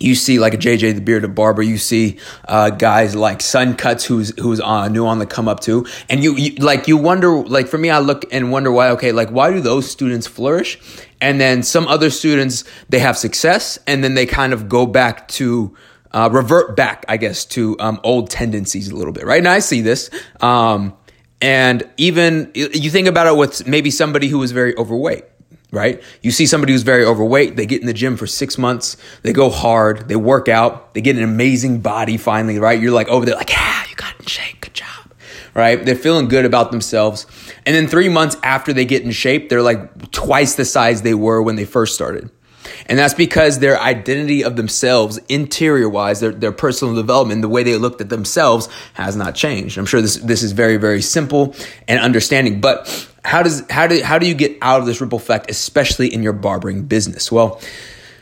you 0.00 0.14
see 0.14 0.38
like 0.38 0.54
a 0.54 0.58
JJ 0.58 0.94
the 0.94 1.00
bearded 1.00 1.34
barber. 1.34 1.62
You 1.62 1.78
see 1.78 2.18
uh, 2.48 2.70
guys 2.70 3.14
like 3.14 3.40
Sun 3.42 3.76
Cuts, 3.76 4.04
who's 4.04 4.36
who's 4.40 4.60
uh, 4.60 4.88
new 4.88 5.06
on 5.06 5.18
the 5.18 5.26
come 5.26 5.46
up 5.46 5.60
too. 5.60 5.86
And 6.08 6.24
you, 6.24 6.34
you 6.36 6.54
like 6.54 6.88
you 6.88 6.96
wonder 6.96 7.30
like 7.30 7.68
for 7.68 7.78
me, 7.78 7.90
I 7.90 7.98
look 7.98 8.24
and 8.32 8.50
wonder 8.50 8.72
why. 8.72 8.90
Okay, 8.90 9.12
like 9.12 9.28
why 9.28 9.52
do 9.52 9.60
those 9.60 9.88
students 9.88 10.26
flourish? 10.26 10.78
And 11.20 11.38
then 11.38 11.62
some 11.62 11.86
other 11.86 12.08
students 12.08 12.64
they 12.88 12.98
have 12.98 13.16
success, 13.16 13.78
and 13.86 14.02
then 14.02 14.14
they 14.14 14.26
kind 14.26 14.52
of 14.52 14.68
go 14.68 14.86
back 14.86 15.28
to. 15.28 15.76
Uh, 16.12 16.28
revert 16.32 16.74
back, 16.74 17.04
I 17.08 17.18
guess, 17.18 17.44
to 17.44 17.76
um, 17.78 18.00
old 18.02 18.30
tendencies 18.30 18.88
a 18.88 18.96
little 18.96 19.12
bit, 19.12 19.24
right? 19.24 19.40
Now 19.40 19.52
I 19.52 19.60
see 19.60 19.80
this, 19.80 20.10
um, 20.40 20.92
and 21.40 21.88
even 21.98 22.50
you 22.52 22.90
think 22.90 23.06
about 23.06 23.28
it 23.28 23.36
with 23.36 23.68
maybe 23.68 23.92
somebody 23.92 24.26
who 24.26 24.38
was 24.38 24.50
very 24.50 24.76
overweight 24.76 25.22
right? 25.72 26.02
You 26.22 26.30
see 26.30 26.46
somebody 26.46 26.72
who's 26.72 26.82
very 26.82 27.04
overweight, 27.04 27.56
they 27.56 27.66
get 27.66 27.80
in 27.80 27.86
the 27.86 27.92
gym 27.92 28.16
for 28.16 28.26
six 28.26 28.58
months, 28.58 28.96
they 29.22 29.32
go 29.32 29.50
hard, 29.50 30.08
they 30.08 30.16
work 30.16 30.48
out, 30.48 30.94
they 30.94 31.00
get 31.00 31.16
an 31.16 31.22
amazing 31.22 31.80
body 31.80 32.16
finally, 32.16 32.58
right? 32.58 32.80
You're 32.80 32.92
like 32.92 33.08
over 33.08 33.24
there, 33.24 33.36
like, 33.36 33.50
yeah, 33.50 33.84
you 33.88 33.96
got 33.96 34.18
in 34.18 34.26
shape, 34.26 34.60
good 34.60 34.74
job, 34.74 35.12
right? 35.54 35.84
They're 35.84 35.94
feeling 35.94 36.28
good 36.28 36.44
about 36.44 36.70
themselves. 36.70 37.26
And 37.66 37.74
then 37.74 37.86
three 37.86 38.08
months 38.08 38.36
after 38.42 38.72
they 38.72 38.84
get 38.84 39.02
in 39.02 39.10
shape, 39.12 39.48
they're 39.48 39.62
like 39.62 40.10
twice 40.10 40.54
the 40.54 40.64
size 40.64 41.02
they 41.02 41.14
were 41.14 41.42
when 41.42 41.56
they 41.56 41.64
first 41.64 41.94
started. 41.94 42.30
And 42.86 42.98
that's 42.98 43.14
because 43.14 43.58
their 43.58 43.78
identity 43.78 44.42
of 44.42 44.56
themselves, 44.56 45.18
interior 45.28 45.88
wise, 45.88 46.20
their, 46.20 46.32
their 46.32 46.52
personal 46.52 46.94
development, 46.94 47.42
the 47.42 47.48
way 47.48 47.62
they 47.62 47.76
looked 47.76 48.00
at 48.00 48.08
themselves 48.08 48.68
has 48.94 49.16
not 49.16 49.34
changed. 49.34 49.78
I'm 49.78 49.86
sure 49.86 50.00
this, 50.00 50.16
this 50.16 50.42
is 50.42 50.52
very, 50.52 50.76
very 50.76 51.02
simple 51.02 51.54
and 51.86 52.00
understanding, 52.00 52.60
but 52.60 53.08
how 53.24 53.42
does, 53.42 53.64
how 53.70 53.86
do, 53.86 54.02
how 54.02 54.18
do 54.18 54.26
you 54.26 54.34
get 54.34 54.56
out 54.62 54.80
of 54.80 54.86
this 54.86 55.00
ripple 55.00 55.18
effect, 55.18 55.50
especially 55.50 56.12
in 56.12 56.22
your 56.22 56.32
barbering 56.32 56.84
business? 56.84 57.30
Well, 57.30 57.60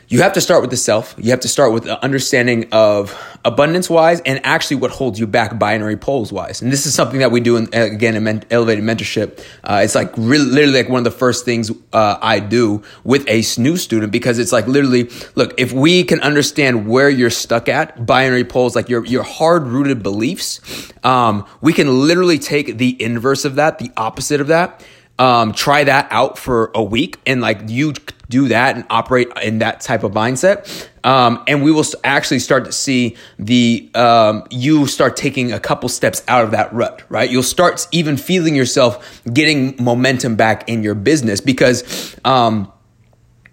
you 0.09 0.23
have 0.23 0.33
to 0.33 0.41
start 0.41 0.61
with 0.61 0.71
the 0.71 0.77
self. 0.77 1.13
You 1.19 1.29
have 1.29 1.41
to 1.41 1.47
start 1.47 1.71
with 1.71 1.83
the 1.83 2.03
understanding 2.03 2.67
of 2.71 3.15
abundance 3.45 3.91
wise 3.91 4.21
and 4.21 4.43
actually 4.43 4.77
what 4.77 4.89
holds 4.89 5.19
you 5.19 5.27
back 5.27 5.59
binary 5.59 5.97
poles 5.97 6.33
wise. 6.33 6.63
And 6.63 6.71
this 6.71 6.87
is 6.87 6.95
something 6.95 7.19
that 7.19 7.31
we 7.31 7.39
do 7.39 7.57
in, 7.57 7.69
again 7.73 8.15
in 8.15 8.23
men- 8.23 8.43
elevated 8.49 8.83
mentorship. 8.83 9.39
Uh, 9.63 9.81
it's 9.83 9.93
like 9.93 10.11
really, 10.17 10.45
literally 10.45 10.81
like 10.81 10.89
one 10.89 10.97
of 10.97 11.03
the 11.03 11.11
first 11.11 11.45
things 11.45 11.71
uh, 11.93 12.17
I 12.21 12.39
do 12.39 12.81
with 13.03 13.23
a 13.29 13.43
new 13.61 13.77
student 13.77 14.11
because 14.11 14.39
it's 14.39 14.51
like 14.51 14.65
literally, 14.65 15.11
look, 15.35 15.53
if 15.59 15.71
we 15.71 16.03
can 16.03 16.21
understand 16.21 16.87
where 16.87 17.09
you're 17.09 17.29
stuck 17.29 17.69
at, 17.69 18.07
binary 18.07 18.43
poles, 18.45 18.75
like 18.75 18.89
your 18.89 19.05
your 19.05 19.23
hard 19.23 19.67
rooted 19.67 20.01
beliefs, 20.01 20.91
um, 21.03 21.45
we 21.61 21.71
can 21.71 22.07
literally 22.07 22.39
take 22.39 22.79
the 22.79 22.99
inverse 23.01 23.45
of 23.45 23.55
that, 23.55 23.77
the 23.77 23.91
opposite 23.95 24.41
of 24.41 24.47
that. 24.47 24.83
Um, 25.19 25.51
try 25.51 25.83
that 25.83 26.07
out 26.11 26.37
for 26.37 26.71
a 26.73 26.81
week 26.81 27.19
and 27.25 27.41
like 27.41 27.69
you 27.69 27.93
do 28.29 28.47
that 28.47 28.75
and 28.75 28.85
operate 28.89 29.27
in 29.43 29.59
that 29.59 29.81
type 29.81 30.03
of 30.03 30.13
mindset. 30.13 30.87
Um, 31.03 31.43
and 31.47 31.63
we 31.63 31.71
will 31.71 31.85
actually 32.03 32.39
start 32.39 32.65
to 32.65 32.71
see 32.71 33.17
the 33.37 33.89
um, 33.95 34.45
you 34.49 34.85
start 34.87 35.17
taking 35.17 35.51
a 35.51 35.59
couple 35.59 35.89
steps 35.89 36.23
out 36.27 36.43
of 36.43 36.51
that 36.51 36.71
rut, 36.71 37.03
right? 37.09 37.29
You'll 37.29 37.43
start 37.43 37.87
even 37.91 38.17
feeling 38.17 38.55
yourself 38.55 39.21
getting 39.33 39.75
momentum 39.83 40.35
back 40.35 40.69
in 40.69 40.83
your 40.83 40.95
business 40.95 41.41
because 41.41 42.15
um, 42.23 42.71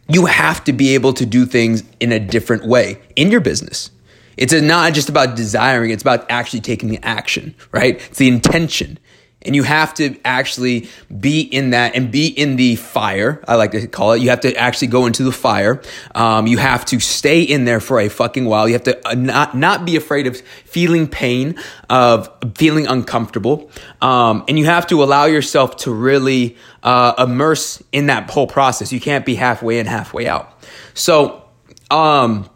you 0.09 0.27
have 0.27 0.63
to 0.65 0.73
be 0.73 0.95
able 0.95 1.13
to 1.15 1.27
do 1.27 1.47
things 1.47 1.83
in 2.01 2.13
a 2.13 2.21
different 2.21 2.67
way 2.67 3.01
in 3.17 3.31
your 3.31 3.41
business. 3.41 3.91
It's 4.37 4.53
not 4.53 4.93
just 4.93 5.09
about 5.09 5.35
desiring, 5.35 5.91
it's 5.91 6.03
about 6.03 6.31
actually 6.31 6.61
taking 6.61 6.91
the 6.91 6.99
action, 7.03 7.55
right? 7.73 7.97
It's 7.97 8.19
the 8.19 8.29
intention. 8.29 8.99
And 9.47 9.57
you 9.57 9.63
have 9.63 9.95
to 9.95 10.17
actually 10.25 10.89
be 11.21 11.41
in 11.41 11.71
that 11.71 11.95
and 11.95 12.11
be 12.11 12.27
in 12.27 12.57
the 12.57 12.77
fire. 12.77 13.43
I 13.47 13.55
like 13.55 13.71
to 13.73 13.87
call 13.87 14.13
it. 14.13 14.21
You 14.21 14.31
have 14.31 14.41
to 14.41 14.55
actually 14.57 14.89
go 14.89 15.07
into 15.07 15.23
the 15.23 15.33
fire. 15.33 15.81
Um, 16.15 16.47
you 16.47 16.59
have 16.59 16.85
to 16.87 17.01
stay 17.01 17.43
in 17.43 17.65
there 17.65 17.81
for 17.81 18.01
a 18.01 18.09
fucking 18.09 18.45
while. 18.45 18.69
You 18.69 18.75
have 18.75 18.85
to 18.85 19.09
uh, 19.09 19.15
not 19.15 19.57
not 19.57 19.85
be 19.85 19.97
afraid 19.97 20.27
of 20.27 20.41
feeling 20.41 21.09
pain, 21.09 21.57
of 21.89 22.29
feeling 22.57 22.87
uncomfortable, 22.87 23.71
um, 24.03 24.45
and 24.49 24.59
you 24.59 24.65
have 24.67 24.87
to 24.89 25.03
allow 25.03 25.25
yourself 25.27 25.77
to 25.79 25.93
really 25.93 26.57
uh, 26.83 27.15
immerse 27.19 27.83
in 27.93 28.07
that 28.07 28.29
whole 28.31 28.47
process. 28.47 28.93
You 28.93 29.01
can't 29.01 29.25
be 29.25 29.35
halfway 29.37 29.79
in, 29.79 29.87
halfway 29.87 30.27
out. 30.27 30.61
So. 30.95 31.43
Um, 31.89 32.51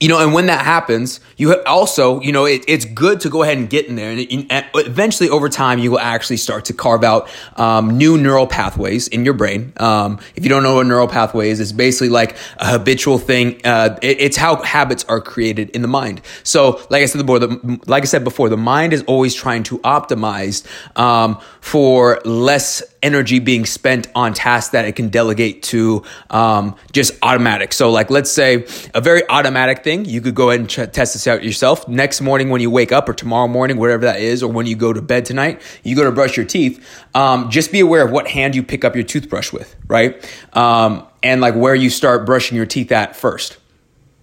you 0.00 0.08
know, 0.08 0.20
and 0.20 0.34
when 0.34 0.46
that 0.46 0.64
happens, 0.64 1.20
you 1.38 1.54
also, 1.64 2.20
you 2.20 2.30
know, 2.30 2.44
it, 2.44 2.64
it's 2.68 2.84
good 2.84 3.20
to 3.20 3.30
go 3.30 3.42
ahead 3.42 3.56
and 3.56 3.70
get 3.70 3.86
in 3.86 3.96
there. 3.96 4.10
And, 4.10 4.46
and, 4.50 4.66
eventually, 4.74 5.30
over 5.30 5.48
time, 5.48 5.78
you 5.78 5.90
will 5.90 6.00
actually 6.00 6.36
start 6.36 6.66
to 6.66 6.74
carve 6.74 7.02
out 7.02 7.30
um, 7.56 7.96
new 7.96 8.18
neural 8.18 8.46
pathways 8.46 9.08
in 9.08 9.24
your 9.24 9.32
brain. 9.32 9.72
Um, 9.78 10.18
if 10.34 10.44
you 10.44 10.50
don't 10.50 10.62
know 10.62 10.74
what 10.74 10.86
neural 10.86 11.08
pathway 11.08 11.48
is, 11.48 11.60
it's 11.60 11.72
basically 11.72 12.10
like 12.10 12.36
a 12.58 12.72
habitual 12.72 13.18
thing. 13.18 13.60
Uh, 13.64 13.98
it, 14.02 14.20
it's 14.20 14.36
how 14.36 14.56
habits 14.56 15.04
are 15.04 15.20
created 15.20 15.70
in 15.70 15.80
the 15.80 15.88
mind. 15.88 16.20
So, 16.42 16.80
like 16.90 17.02
I 17.02 17.06
said 17.06 17.24
before, 17.24 17.38
the, 17.38 17.80
like 17.86 18.02
I 18.02 18.06
said 18.06 18.22
before, 18.22 18.50
the 18.50 18.56
mind 18.58 18.92
is 18.92 19.02
always 19.04 19.34
trying 19.34 19.62
to 19.64 19.78
optimize 19.78 20.66
um, 20.98 21.40
for 21.62 22.20
less 22.24 22.82
energy 23.06 23.38
being 23.38 23.64
spent 23.64 24.08
on 24.16 24.34
tasks 24.34 24.72
that 24.72 24.84
it 24.84 24.96
can 24.96 25.08
delegate 25.08 25.62
to 25.62 26.02
um, 26.30 26.74
just 26.90 27.14
automatic. 27.22 27.72
So, 27.72 27.90
like, 27.92 28.10
let's 28.10 28.30
say 28.30 28.66
a 28.94 29.00
very 29.00 29.22
automatic 29.28 29.84
thing, 29.84 30.04
you 30.04 30.20
could 30.20 30.34
go 30.34 30.50
ahead 30.50 30.60
and 30.60 30.68
ch- 30.68 30.92
test 30.92 31.14
this 31.14 31.28
out 31.28 31.44
yourself. 31.44 31.86
Next 31.86 32.20
morning, 32.20 32.50
when 32.50 32.60
you 32.60 32.70
wake 32.70 32.90
up, 32.90 33.08
or 33.08 33.14
tomorrow 33.14 33.46
morning, 33.46 33.76
whatever 33.76 34.04
that 34.06 34.18
is, 34.18 34.42
or 34.42 34.50
when 34.50 34.66
you 34.66 34.74
go 34.74 34.92
to 34.92 35.00
bed 35.00 35.24
tonight, 35.24 35.62
you 35.84 35.94
go 35.94 36.02
to 36.02 36.10
brush 36.10 36.36
your 36.36 36.46
teeth. 36.46 36.84
Um, 37.14 37.48
just 37.48 37.70
be 37.70 37.78
aware 37.78 38.04
of 38.04 38.10
what 38.10 38.26
hand 38.26 38.56
you 38.56 38.64
pick 38.64 38.84
up 38.84 38.96
your 38.96 39.04
toothbrush 39.04 39.52
with, 39.52 39.76
right? 39.86 40.12
Um, 40.56 41.06
and 41.22 41.40
like 41.40 41.54
where 41.54 41.76
you 41.76 41.90
start 41.90 42.26
brushing 42.26 42.56
your 42.56 42.66
teeth 42.66 42.90
at 42.90 43.14
first 43.14 43.58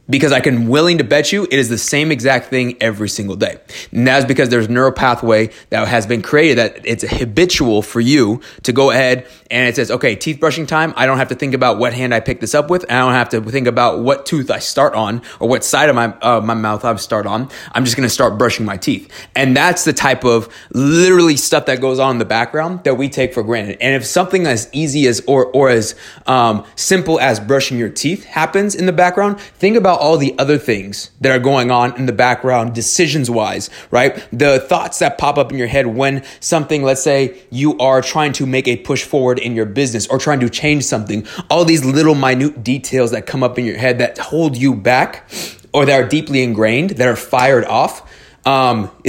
because 0.10 0.32
I 0.32 0.42
can 0.42 0.68
willing 0.68 0.98
to 0.98 1.04
bet 1.04 1.32
you 1.32 1.44
it 1.46 1.54
is 1.54 1.70
the 1.70 1.78
same 1.78 2.12
exact 2.12 2.48
thing 2.48 2.78
every 2.82 3.08
single 3.10 3.36
day. 3.36 3.58
And 3.92 4.06
that's 4.06 4.26
because 4.26 4.50
there's 4.50 4.68
a 4.68 4.72
neural 4.72 4.92
pathway 4.92 5.50
that 5.70 5.88
has 5.88 6.06
been 6.06 6.22
created 6.22 6.58
that 6.58 6.86
it's 6.86 7.04
habitual 7.04 7.82
for 7.82 8.02
you 8.02 8.42
to 8.64 8.74
go 8.74 8.92
ahead 8.92 9.28
and 9.50 9.70
it 9.70 9.76
says, 9.76 9.92
okay, 9.92 10.16
teeth 10.16 10.40
brushing 10.40 10.66
time. 10.66 10.94
I 10.98 11.06
don't 11.06 11.20
have 11.20 11.30
to 11.30 11.36
think 11.36 11.54
about 11.54 11.78
what 11.78 11.94
hand 11.94 12.14
I 12.14 12.20
pick 12.20 12.40
this 12.40 12.56
up 12.56 12.70
with. 12.70 12.86
I 12.90 12.98
don't 13.00 13.14
have 13.14 13.30
to 13.30 13.42
think 13.42 13.68
about 13.68 14.00
what 14.00 14.26
tooth 14.26 14.50
I 14.50 14.60
start 14.60 14.96
on 14.96 15.22
or 15.40 15.48
what 15.48 15.64
side 15.64 15.90
of 15.90 15.96
my, 15.96 16.08
uh, 16.22 16.42
my 16.42 16.56
mouth 16.56 16.84
I 16.84 16.96
start 16.96 17.28
on. 17.28 17.50
I'm 17.72 17.86
just 17.86 17.96
going 17.96 18.08
to 18.08 18.14
start 18.14 18.38
brushing 18.38 18.66
my 18.66 18.78
teeth. 18.78 19.12
And 19.36 19.56
that's 19.56 19.86
the 19.86 19.94
type 19.94 20.26
of 20.26 20.54
literally 20.74 21.38
stuff 21.38 21.68
that 21.68 21.82
goes 21.82 22.00
on 22.00 22.12
in 22.16 22.18
the 22.18 22.26
background 22.26 22.84
that 22.84 22.96
we 22.96 23.10
take 23.10 23.34
for 23.34 23.44
granted. 23.44 23.78
And 23.80 23.96
if 23.96 24.06
something 24.06 24.48
as 24.48 24.70
easy 24.74 25.08
as 25.08 25.22
or, 25.28 25.46
or 25.48 25.70
as 25.70 25.96
um, 26.26 26.66
simple 26.76 27.20
as 27.20 27.40
brushing 27.40 27.78
your 27.78 27.90
teeth 27.90 28.26
happens 28.26 28.74
in 28.74 28.88
the 28.88 28.92
background, 28.92 29.40
think 29.40 29.78
about 29.78 29.93
all 29.98 30.18
the 30.18 30.38
other 30.38 30.58
things 30.58 31.12
that 31.22 31.32
are 31.32 31.40
going 31.40 31.72
on 31.72 31.96
in 31.98 32.06
the 32.06 32.14
background, 32.14 32.74
decisions 32.74 33.30
wise, 33.30 33.70
right? 33.92 34.26
The 34.32 34.60
thoughts 34.60 35.00
that 35.00 35.18
pop 35.18 35.38
up 35.38 35.52
in 35.52 35.58
your 35.58 35.68
head 35.68 35.88
when 35.88 36.24
something, 36.40 36.84
let's 36.84 37.04
say 37.04 37.42
you 37.50 37.78
are 37.80 38.02
trying 38.02 38.34
to 38.34 38.46
make 38.46 38.68
a 38.68 38.78
push 38.78 39.04
forward 39.04 39.40
in 39.40 39.56
your 39.56 39.66
business 39.66 40.08
or 40.08 40.18
trying 40.18 40.40
to 40.42 40.50
change 40.50 40.84
something, 40.86 41.26
all 41.50 41.66
these 41.66 41.86
little 41.86 42.16
minute 42.16 42.64
details 42.64 43.12
that 43.12 43.26
come 43.26 43.44
up 43.44 43.58
in 43.58 43.66
your 43.66 43.78
head 43.78 44.00
that 44.00 44.18
hold 44.18 44.58
you 44.58 44.76
back 44.76 45.30
or 45.74 45.86
that 45.86 46.04
are 46.04 46.08
deeply 46.08 46.44
ingrained, 46.44 46.92
that 46.92 47.08
are 47.08 47.16
fired 47.16 47.66
off. 47.66 48.10
Um, 48.46 48.92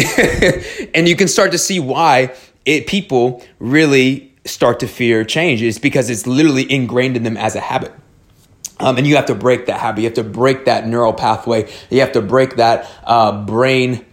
and 0.95 1.09
you 1.09 1.17
can 1.17 1.29
start 1.29 1.53
to 1.53 1.59
see 1.59 1.81
why 1.81 2.35
it 2.65 2.87
people 2.87 3.45
really 3.59 4.33
start 4.45 4.81
to 4.81 4.87
fear 4.87 5.25
change. 5.25 5.63
It's 5.63 5.79
because 5.79 6.11
it's 6.11 6.27
literally 6.27 6.71
ingrained 6.71 7.17
in 7.17 7.23
them 7.23 7.37
as 7.37 7.55
a 7.55 7.61
habit. 7.61 7.93
Um, 8.81 8.99
and 8.99 9.07
you 9.07 9.17
have 9.17 9.27
to 9.27 9.35
break 9.35 9.67
that 9.67 9.81
habit. 9.81 10.01
You 10.01 10.07
have 10.07 10.15
to 10.15 10.25
break 10.25 10.65
that 10.65 10.87
neural 10.87 11.13
pathway. 11.13 11.73
You 11.91 12.01
have 12.01 12.13
to 12.13 12.23
break 12.23 12.57
that 12.57 12.91
uh, 13.05 13.45
brain 13.45 14.05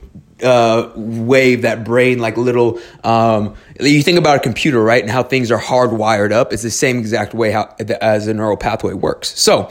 uh, 0.44 0.92
wave, 0.96 1.64
that 1.64 1.84
brain 1.84 2.20
like 2.20 2.38
little. 2.38 2.80
Um, 3.04 3.56
you 3.80 4.02
think 4.04 4.18
about 4.18 4.38
a 4.38 4.40
computer, 4.40 4.82
right, 4.82 5.02
and 5.02 5.12
how 5.12 5.24
things 5.24 5.52
are 5.52 5.60
hardwired 5.60 6.32
up. 6.32 6.54
It's 6.54 6.64
the 6.64 6.72
same 6.72 6.98
exact 6.98 7.34
way 7.34 7.52
how 7.52 7.76
as 8.02 8.28
a 8.28 8.34
neural 8.34 8.58
pathway 8.58 8.94
works. 8.94 9.40
So, 9.40 9.70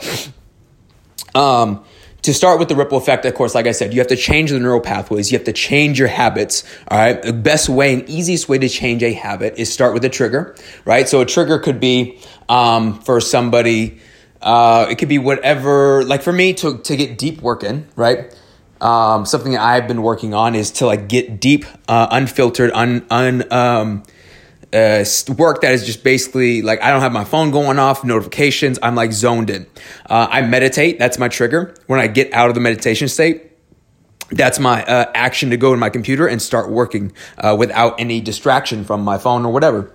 um, 1.35 1.83
to 2.23 2.33
start 2.33 2.59
with 2.59 2.69
the 2.69 2.75
ripple 2.75 2.97
effect, 2.97 3.25
of 3.25 3.33
course, 3.33 3.55
like 3.55 3.65
I 3.65 3.71
said, 3.71 3.93
you 3.93 3.99
have 3.99 4.07
to 4.07 4.15
change 4.15 4.51
the 4.51 4.59
neural 4.59 4.79
pathways. 4.79 5.31
You 5.31 5.37
have 5.37 5.45
to 5.45 5.53
change 5.53 5.97
your 5.97 6.07
habits. 6.07 6.63
All 6.87 6.97
right. 6.97 7.21
The 7.21 7.33
best 7.33 7.67
way 7.67 7.93
and 7.95 8.07
easiest 8.07 8.47
way 8.47 8.59
to 8.59 8.69
change 8.69 9.01
a 9.01 9.13
habit 9.13 9.55
is 9.57 9.73
start 9.73 9.93
with 9.93 10.05
a 10.05 10.09
trigger, 10.09 10.55
right? 10.85 11.09
So 11.09 11.21
a 11.21 11.25
trigger 11.25 11.57
could 11.57 11.79
be 11.79 12.19
um, 12.47 12.99
for 13.01 13.19
somebody 13.21 13.99
uh, 14.41 14.87
it 14.89 14.97
could 14.97 15.09
be 15.09 15.19
whatever. 15.19 16.03
Like 16.03 16.21
for 16.21 16.33
me 16.33 16.53
to 16.55 16.77
to 16.79 16.95
get 16.95 17.17
deep 17.17 17.41
work 17.41 17.63
in, 17.63 17.87
right? 17.95 18.35
Um, 18.79 19.25
something 19.25 19.51
that 19.51 19.61
I've 19.61 19.87
been 19.87 20.01
working 20.01 20.33
on 20.33 20.55
is 20.55 20.71
to 20.71 20.87
like 20.87 21.07
get 21.07 21.39
deep, 21.39 21.65
uh, 21.87 22.07
unfiltered, 22.11 22.71
un 22.73 23.05
un 23.11 23.51
um, 23.53 24.03
uh, 24.73 25.05
work 25.37 25.61
that 25.61 25.73
is 25.73 25.85
just 25.85 26.03
basically 26.03 26.61
like 26.61 26.81
I 26.81 26.89
don't 26.89 27.01
have 27.01 27.13
my 27.13 27.23
phone 27.23 27.51
going 27.51 27.77
off, 27.77 28.03
notifications. 28.03 28.79
I'm 28.81 28.95
like 28.95 29.13
zoned 29.13 29.49
in. 29.49 29.67
Uh, 30.09 30.27
I 30.29 30.41
meditate. 30.41 30.97
That's 30.97 31.19
my 31.19 31.27
trigger. 31.27 31.75
When 31.87 31.99
I 31.99 32.07
get 32.07 32.33
out 32.33 32.49
of 32.49 32.55
the 32.55 32.61
meditation 32.61 33.07
state, 33.07 33.51
that's 34.31 34.59
my 34.59 34.83
uh, 34.85 35.11
action 35.13 35.49
to 35.51 35.57
go 35.57 35.73
in 35.73 35.79
my 35.79 35.89
computer 35.89 36.25
and 36.25 36.41
start 36.41 36.71
working 36.71 37.11
uh, 37.37 37.55
without 37.57 37.99
any 37.99 38.21
distraction 38.21 38.83
from 38.83 39.01
my 39.03 39.17
phone 39.17 39.45
or 39.45 39.51
whatever. 39.51 39.93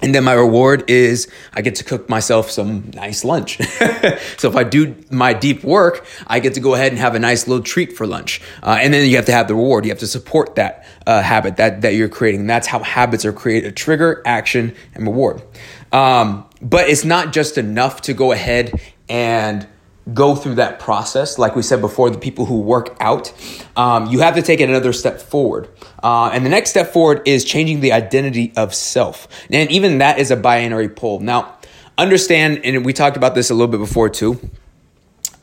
And 0.00 0.14
then 0.14 0.24
my 0.24 0.32
reward 0.32 0.88
is 0.88 1.28
I 1.52 1.62
get 1.62 1.74
to 1.76 1.84
cook 1.84 2.08
myself 2.08 2.50
some 2.50 2.90
nice 2.94 3.24
lunch. 3.24 3.58
so 4.36 4.48
if 4.48 4.54
I 4.54 4.62
do 4.62 4.94
my 5.10 5.32
deep 5.32 5.64
work, 5.64 6.06
I 6.26 6.38
get 6.38 6.54
to 6.54 6.60
go 6.60 6.74
ahead 6.74 6.92
and 6.92 7.00
have 7.00 7.16
a 7.16 7.18
nice 7.18 7.48
little 7.48 7.64
treat 7.64 7.92
for 7.92 8.06
lunch. 8.06 8.40
Uh, 8.62 8.78
and 8.80 8.94
then 8.94 9.08
you 9.08 9.16
have 9.16 9.26
to 9.26 9.32
have 9.32 9.48
the 9.48 9.54
reward. 9.54 9.84
You 9.84 9.90
have 9.90 9.98
to 9.98 10.06
support 10.06 10.54
that 10.54 10.86
uh, 11.06 11.20
habit 11.22 11.56
that, 11.56 11.80
that 11.82 11.94
you're 11.94 12.08
creating. 12.08 12.46
That's 12.46 12.68
how 12.68 12.78
habits 12.80 13.24
are 13.24 13.32
created, 13.32 13.76
trigger, 13.76 14.22
action, 14.24 14.76
and 14.94 15.04
reward. 15.04 15.42
Um, 15.90 16.48
but 16.62 16.88
it's 16.88 17.04
not 17.04 17.32
just 17.32 17.58
enough 17.58 18.02
to 18.02 18.14
go 18.14 18.30
ahead 18.30 18.80
and 19.08 19.66
go 20.14 20.34
through 20.34 20.56
that 20.56 20.78
process. 20.78 21.38
Like 21.38 21.56
we 21.56 21.62
said 21.62 21.80
before, 21.80 22.10
the 22.10 22.18
people 22.18 22.46
who 22.46 22.60
work 22.60 22.96
out, 23.00 23.32
um, 23.76 24.06
you 24.06 24.20
have 24.20 24.34
to 24.34 24.42
take 24.42 24.60
it 24.60 24.68
another 24.68 24.92
step 24.92 25.20
forward. 25.20 25.68
Uh, 26.02 26.30
and 26.32 26.44
the 26.44 26.50
next 26.50 26.70
step 26.70 26.92
forward 26.92 27.22
is 27.26 27.44
changing 27.44 27.80
the 27.80 27.92
identity 27.92 28.52
of 28.56 28.74
self. 28.74 29.28
And 29.50 29.70
even 29.70 29.98
that 29.98 30.18
is 30.18 30.30
a 30.30 30.36
binary 30.36 30.88
pole. 30.88 31.20
Now, 31.20 31.56
understand, 31.96 32.64
and 32.64 32.84
we 32.84 32.92
talked 32.92 33.16
about 33.16 33.34
this 33.34 33.50
a 33.50 33.54
little 33.54 33.68
bit 33.68 33.78
before 33.78 34.08
too. 34.08 34.40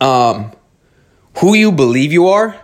Um, 0.02 0.52
who 1.40 1.54
you 1.54 1.72
believe 1.72 2.12
you 2.12 2.28
are 2.30 2.60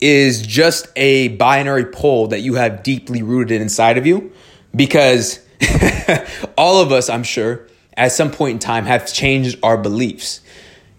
is 0.00 0.44
just 0.44 0.88
a 0.96 1.28
binary 1.28 1.86
pole 1.86 2.28
that 2.28 2.40
you 2.40 2.54
have 2.54 2.82
deeply 2.82 3.22
rooted 3.22 3.60
inside 3.60 3.96
of 3.98 4.06
you 4.06 4.32
because 4.74 5.38
all 6.58 6.80
of 6.80 6.90
us, 6.90 7.08
I'm 7.08 7.22
sure, 7.22 7.68
at 7.96 8.10
some 8.10 8.30
point 8.30 8.54
in 8.54 8.58
time 8.58 8.84
have 8.86 9.12
changed 9.12 9.58
our 9.62 9.76
beliefs. 9.76 10.40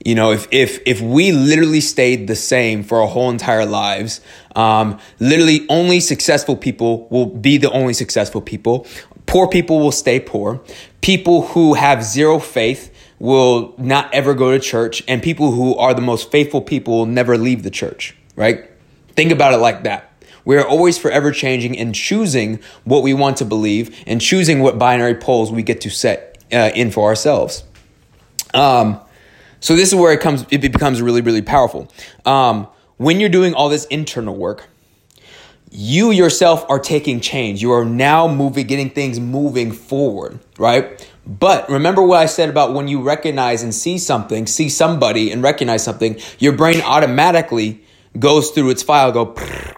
You 0.04 0.16
know, 0.16 0.32
if 0.32 0.48
if 0.52 0.82
if 0.86 1.00
we 1.00 1.32
literally 1.32 1.80
stayed 1.80 2.28
the 2.28 2.36
same 2.36 2.84
for 2.84 3.02
our 3.02 3.08
whole 3.08 3.30
entire 3.30 3.66
lives, 3.66 4.20
um, 4.56 5.00
literally 5.20 5.66
only 5.70 6.02
successful 6.02 6.58
people 6.58 7.08
will 7.10 7.26
be 7.26 7.58
the 7.58 7.72
only 7.72 7.94
successful 7.94 8.42
people. 8.42 8.86
Poor 9.26 9.48
people 9.48 9.80
will 9.80 9.94
stay 9.94 10.20
poor. 10.20 10.62
People 11.02 11.48
who 11.48 11.76
have 11.76 12.04
zero 12.04 12.40
faith 12.40 12.94
will 13.20 13.74
not 13.78 14.14
ever 14.14 14.34
go 14.34 14.52
to 14.52 14.60
church, 14.60 15.02
and 15.08 15.24
people 15.24 15.52
who 15.52 15.76
are 15.78 15.94
the 15.94 16.02
most 16.02 16.30
faithful 16.32 16.62
people 16.62 16.98
will 16.98 17.06
never 17.06 17.38
leave 17.38 17.64
the 17.64 17.72
church. 17.72 18.14
Right? 18.36 18.70
Think 19.16 19.32
about 19.32 19.54
it 19.54 19.58
like 19.58 19.84
that. 19.84 20.12
We 20.44 20.58
are 20.58 20.68
always 20.68 20.98
forever 20.98 21.32
changing 21.32 21.78
and 21.78 21.96
choosing 21.96 22.60
what 22.84 23.04
we 23.04 23.14
want 23.14 23.38
to 23.38 23.46
believe 23.46 23.96
and 24.06 24.20
choosing 24.20 24.60
what 24.60 24.78
binary 24.78 25.16
poles 25.16 25.52
we 25.52 25.64
get 25.64 25.80
to 25.82 25.90
set 25.90 26.44
uh, 26.52 26.72
in 26.76 26.92
for 26.92 27.08
ourselves. 27.08 27.64
Um, 28.54 29.00
so 29.64 29.78
this 29.78 29.88
is 29.88 29.96
where 29.96 30.12
it 30.12 30.20
comes. 30.20 30.46
It 30.52 30.60
becomes 30.60 31.02
really, 31.02 31.22
really 31.22 31.42
powerful. 31.42 31.90
Um, 32.26 32.68
when 32.98 33.22
you're 33.22 33.30
doing 33.30 33.54
all 33.54 33.70
this 33.70 33.86
internal 33.86 34.36
work, 34.36 34.68
you 35.72 36.12
yourself 36.12 36.66
are 36.70 36.80
taking 36.80 37.22
change. 37.22 37.62
You 37.62 37.72
are 37.72 37.86
now 37.86 38.28
moving, 38.28 38.68
getting 38.68 38.90
things 38.90 39.22
moving 39.22 39.72
forward, 39.72 40.42
right? 40.58 41.10
But 41.26 41.70
remember 41.70 42.02
what 42.02 42.20
I 42.20 42.26
said 42.26 42.50
about 42.50 42.74
when 42.74 42.90
you 42.90 43.02
recognize 43.02 43.64
and 43.64 43.74
see 43.74 43.98
something, 43.98 44.48
see 44.48 44.68
somebody 44.68 45.32
and 45.32 45.42
recognize 45.42 45.82
something, 45.82 46.20
your 46.40 46.52
brain 46.52 46.82
automatically 46.82 47.83
goes 48.18 48.52
through 48.52 48.70
its 48.70 48.84
file, 48.84 49.12
go 49.12 49.36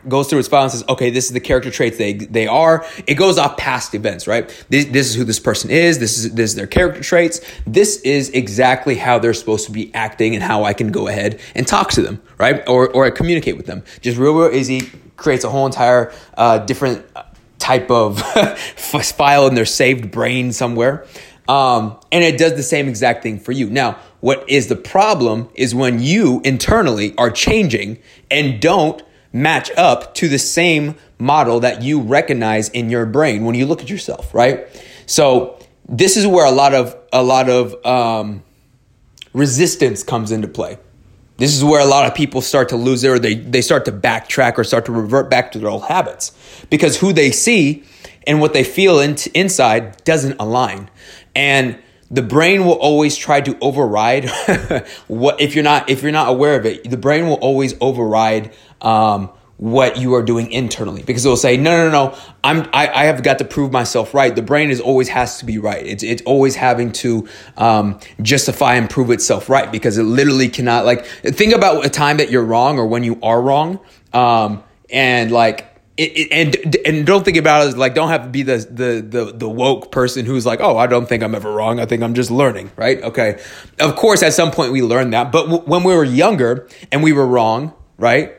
goes 0.08 0.30
through 0.30 0.40
its 0.40 0.48
file 0.48 0.64
and 0.64 0.72
says, 0.72 0.84
okay, 0.90 1.10
this 1.10 1.26
is 1.26 1.32
the 1.32 1.40
character 1.40 1.72
traits 1.72 1.98
they 1.98 2.14
they 2.14 2.48
are. 2.48 2.86
It 3.08 3.16
goes 3.16 3.38
off 3.38 3.58
past 3.58 3.94
events, 3.96 4.28
right? 4.28 4.48
This, 4.70 4.86
this 4.86 5.10
is 5.10 5.16
who 5.16 5.24
this 5.24 5.40
person 5.40 5.70
is. 5.70 6.00
This 6.00 6.18
is 6.18 6.34
this 6.34 6.52
is 6.52 6.56
their 6.56 6.68
character 6.68 7.02
traits. 7.02 7.42
This 7.66 8.02
is 8.02 8.30
exactly 8.30 8.96
how 8.96 9.20
they're 9.20 9.34
supposed 9.34 9.66
to 9.68 9.72
be 9.72 9.94
acting 9.94 10.36
and 10.36 10.44
how 10.44 10.64
I 10.64 10.74
can 10.74 10.92
go 10.92 11.08
ahead 11.08 11.40
and 11.56 11.68
talk 11.68 11.92
to 11.92 12.02
them, 12.02 12.22
right? 12.38 12.68
Or 12.68 12.90
or 12.90 13.10
communicate 13.12 13.58
with 13.58 13.66
them. 13.66 13.84
Just 14.02 14.18
real 14.18 14.34
real 14.34 14.54
easy. 14.54 14.90
Creates 15.18 15.46
a 15.46 15.50
whole 15.50 15.66
entire 15.66 16.12
uh, 16.36 16.60
different 16.60 17.06
type 17.58 17.90
of 17.90 18.20
file 18.60 19.48
in 19.48 19.56
their 19.56 19.66
saved 19.66 20.12
brain 20.12 20.52
somewhere. 20.52 21.06
Um, 21.48 22.00
and 22.12 22.24
it 22.24 22.38
does 22.38 22.56
the 22.56 22.64
same 22.64 22.88
exact 22.88 23.24
thing 23.24 23.40
for 23.40 23.52
you. 23.52 23.70
Now, 23.70 24.00
what 24.26 24.44
is 24.50 24.70
the 24.70 24.76
problem 24.76 25.48
is 25.54 25.76
when 25.76 26.00
you 26.00 26.42
internally 26.44 27.14
are 27.16 27.30
changing 27.30 27.96
and 28.32 28.60
don't 28.60 29.04
match 29.32 29.70
up 29.78 30.16
to 30.16 30.28
the 30.28 30.40
same 30.40 30.96
model 31.20 31.60
that 31.60 31.84
you 31.84 32.02
recognize 32.02 32.70
in 32.70 32.90
your 32.90 33.06
brain 33.06 33.46
when 33.46 33.54
you 33.54 33.68
look 33.68 33.84
at 33.84 33.90
yourself, 33.92 34.34
right? 34.34 34.66
So 35.06 35.60
this 35.88 36.18
is 36.18 36.26
where 36.26 36.44
a 36.44 36.50
lot 36.50 36.74
of 36.74 36.98
a 37.14 37.22
lot 37.22 37.50
of 37.50 37.86
um, 37.86 38.44
resistance 39.34 40.02
comes 40.02 40.32
into 40.32 40.48
play. 40.48 40.80
This 41.38 41.56
is 41.56 41.64
where 41.64 41.82
a 41.82 41.86
lot 41.86 42.08
of 42.08 42.16
people 42.16 42.42
start 42.42 42.70
to 42.70 42.78
lose 42.78 43.04
their 43.04 43.20
they 43.20 43.36
they 43.36 43.62
start 43.62 43.86
to 43.86 43.92
backtrack 43.92 44.58
or 44.58 44.64
start 44.64 44.86
to 44.86 44.92
revert 44.92 45.30
back 45.30 45.52
to 45.52 45.60
their 45.60 45.70
old 45.70 45.84
habits 45.84 46.32
because 46.72 47.00
who 47.00 47.14
they 47.14 47.30
see 47.30 47.84
and 48.26 48.42
what 48.42 48.54
they 48.54 48.64
feel 48.64 49.00
in, 49.00 49.18
inside 49.36 50.04
doesn't 50.04 50.36
align. 50.40 50.90
And 51.36 51.78
the 52.12 52.22
brain 52.22 52.66
will 52.66 52.74
always 52.74 53.16
try 53.16 53.42
to 53.42 53.58
override 53.60 54.30
what 55.08 55.42
if 55.42 55.56
you're 55.56 55.64
not 55.64 55.90
if 55.90 56.04
you're 56.04 56.12
not 56.12 56.30
aware 56.30 56.56
of 56.56 56.66
it 56.66 56.90
the 56.90 56.98
brain 56.98 57.28
will 57.28 57.36
always 57.36 57.74
override 57.82 58.54
um, 58.82 59.30
what 59.58 59.98
you 59.98 60.14
are 60.16 60.22
doing 60.22 60.52
internally. 60.52 61.02
Because 61.04 61.26
it 61.26 61.30
will 61.30 61.38
say 61.38 61.58
no 61.58 61.90
no 61.90 61.92
no 61.92 62.18
i'm 62.44 62.68
I, 62.74 62.88
I 62.88 63.06
have 63.06 63.24
got 63.24 63.40
to 63.40 63.46
prove 63.46 63.72
myself 63.72 64.14
right. 64.14 64.36
The 64.36 64.42
brain 64.42 64.70
is 64.70 64.82
always 64.82 65.10
has 65.10 65.40
to 65.40 65.46
be 65.46 65.58
right. 65.58 65.86
It's, 65.86 66.04
it's 66.04 66.22
always 66.24 66.56
having 66.56 66.92
to 66.94 67.28
um, 67.58 68.00
justify 68.22 68.76
and 68.76 68.90
prove 68.90 69.12
itself 69.12 69.50
right. 69.50 69.72
Because 69.72 69.98
it 69.98 70.04
literally 70.04 70.50
cannot 70.50 70.86
like 70.86 71.06
think 71.06 71.54
about 71.54 71.86
a 71.86 71.90
time 71.90 72.18
that 72.18 72.30
you're 72.30 72.44
wrong 72.44 72.78
or 72.78 72.86
when 72.86 73.04
you 73.04 73.20
are 73.24 73.42
wrong. 73.42 73.80
Um, 74.14 74.64
and 74.90 75.32
like 75.32 75.75
it, 75.98 76.12
it, 76.18 76.28
and 76.32 76.78
and 76.86 77.06
don't 77.06 77.24
think 77.24 77.38
about 77.38 77.64
it 77.66 77.70
as 77.70 77.78
like 77.78 77.96
don't 77.96 78.10
have 78.10 78.24
to 78.24 78.30
be 78.30 78.44
the, 78.44 78.58
the 78.58 79.02
the 79.02 79.32
the 79.34 79.50
woke 79.50 79.92
person 79.92 80.26
who's 80.26 80.46
like 80.46 80.60
oh 80.60 80.78
I 80.78 80.88
don't 80.88 81.08
think 81.08 81.24
I'm 81.24 81.34
ever 81.36 81.52
wrong. 81.52 81.80
I 81.80 81.86
think 81.86 82.04
I'm 82.04 82.14
just 82.14 82.32
learning 82.32 82.72
right? 82.76 83.02
Okay. 83.02 83.40
Of 83.80 83.96
course 83.96 84.22
at 84.22 84.34
some 84.34 84.52
point 84.52 84.72
we 84.72 84.82
learned 84.82 85.14
that 85.14 85.32
but 85.32 85.46
w- 85.46 85.64
when 85.64 85.84
we 85.84 85.96
were 85.96 86.04
younger 86.04 86.68
and 86.92 87.02
we 87.02 87.14
were 87.14 87.26
wrong 87.26 87.74
right 87.98 88.34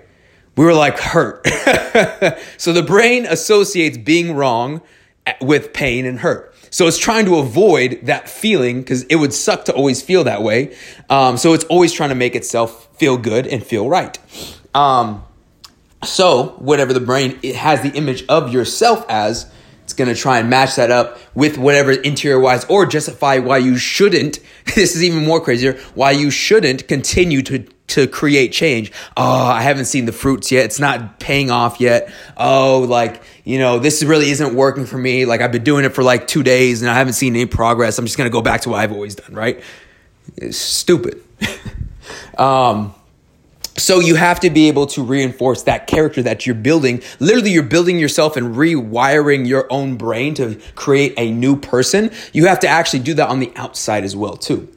we 0.57 0.65
were 0.65 0.75
like 0.75 0.99
hurt. 0.99 1.47
So 2.59 2.73
the 2.75 2.83
brain 2.83 3.25
associates 3.25 3.97
being 3.97 4.35
wrong 4.35 4.83
with 5.41 5.73
pain 5.73 6.05
and 6.05 6.21
hurt. 6.21 6.55
So 6.71 6.87
it's 6.87 6.99
trying 6.99 7.25
to 7.25 7.37
avoid 7.37 8.01
that 8.03 8.29
feeling 8.29 8.81
because 8.81 9.05
it 9.05 9.17
would 9.17 9.33
suck 9.33 9.65
to 9.67 9.73
always 9.73 10.03
feel 10.03 10.25
that 10.25 10.43
way. 10.43 10.77
Um, 11.09 11.37
so 11.39 11.55
it's 11.55 11.65
always 11.65 11.93
trying 11.93 12.11
to 12.11 12.15
make 12.15 12.35
itself 12.35 12.89
feel 12.99 13.17
good 13.17 13.47
and 13.47 13.65
feel 13.65 13.89
right. 13.89 14.19
Um, 14.75 15.25
so, 16.05 16.55
whatever 16.59 16.93
the 16.93 17.01
brain 17.01 17.39
it 17.43 17.57
has 17.57 17.83
the 17.83 17.91
image 17.91 18.25
of 18.29 18.53
yourself 18.53 19.05
as, 19.09 19.51
it's 19.85 19.93
going 19.93 20.13
to 20.13 20.21
try 20.21 20.41
and 20.41 20.51
match 20.51 20.77
that 20.77 20.91
up 20.91 21.19
with 21.35 21.59
whatever 21.59 21.93
interior 21.93 22.41
wise 22.41 22.65
or 22.65 22.87
justify 22.87 23.39
why 23.39 23.59
you 23.59 23.77
shouldn't. 23.77 24.41
This 24.75 24.97
is 24.97 25.05
even 25.05 25.25
more 25.25 25.41
crazier. 25.41 25.75
Why 25.95 26.11
you 26.11 26.29
shouldn't 26.29 26.89
continue 26.89 27.41
to 27.43 27.65
to 27.87 28.09
create 28.09 28.53
change. 28.53 28.91
Oh, 29.17 29.47
I 29.47 29.63
haven't 29.63 29.85
seen 29.85 30.07
the 30.07 30.13
fruits 30.13 30.51
yet. 30.51 30.65
It's 30.65 30.81
not 30.81 31.21
paying 31.21 31.53
off 31.53 31.81
yet. 31.81 32.13
Oh, 32.37 32.81
like, 32.81 33.23
you 33.45 33.61
know, 33.61 33.79
this 33.79 34.03
really 34.03 34.29
isn't 34.31 34.55
working 34.55 34.87
for 34.87 34.99
me. 34.99 35.25
Like 35.25 35.41
I've 35.41 35.53
been 35.53 35.63
doing 35.63 35.85
it 35.85 35.95
for 35.95 36.03
like 36.03 36.27
2 36.27 36.43
days 36.43 36.83
and 36.83 36.91
I 36.91 36.95
haven't 36.95 37.13
seen 37.13 37.37
any 37.37 37.47
progress. 37.47 37.97
I'm 37.97 38.05
just 38.05 38.19
going 38.19 38.29
to 38.29 38.33
go 38.33 38.43
back 38.43 38.63
to 38.63 38.71
what 38.71 38.81
I've 38.81 38.91
always 38.91 39.15
done, 39.15 39.35
right? 39.35 39.63
It's 40.37 40.59
stupid. 40.59 41.23
um 42.39 42.93
so 43.77 44.01
you 44.01 44.15
have 44.15 44.41
to 44.41 44.51
be 44.51 44.69
able 44.69 44.87
to 44.89 45.03
reinforce 45.03 45.63
that 45.65 45.87
character 45.87 46.23
that 46.23 46.47
you're 46.47 46.55
building. 46.55 47.03
Literally, 47.21 47.51
you're 47.51 47.63
building 47.63 47.99
yourself 47.99 48.37
and 48.37 48.55
rewiring 48.55 49.47
your 49.47 49.67
own 49.71 49.97
brain 49.97 50.35
to 50.35 50.61
create 50.75 51.15
a 51.17 51.31
new 51.31 51.57
person. 51.57 52.11
You 52.33 52.47
have 52.47 52.61
to 52.61 52.69
actually 52.69 53.01
do 53.01 53.15
that 53.15 53.29
on 53.29 53.41
the 53.41 53.53
outside 53.57 54.05
as 54.05 54.17
well, 54.17 54.37
too. 54.37 54.69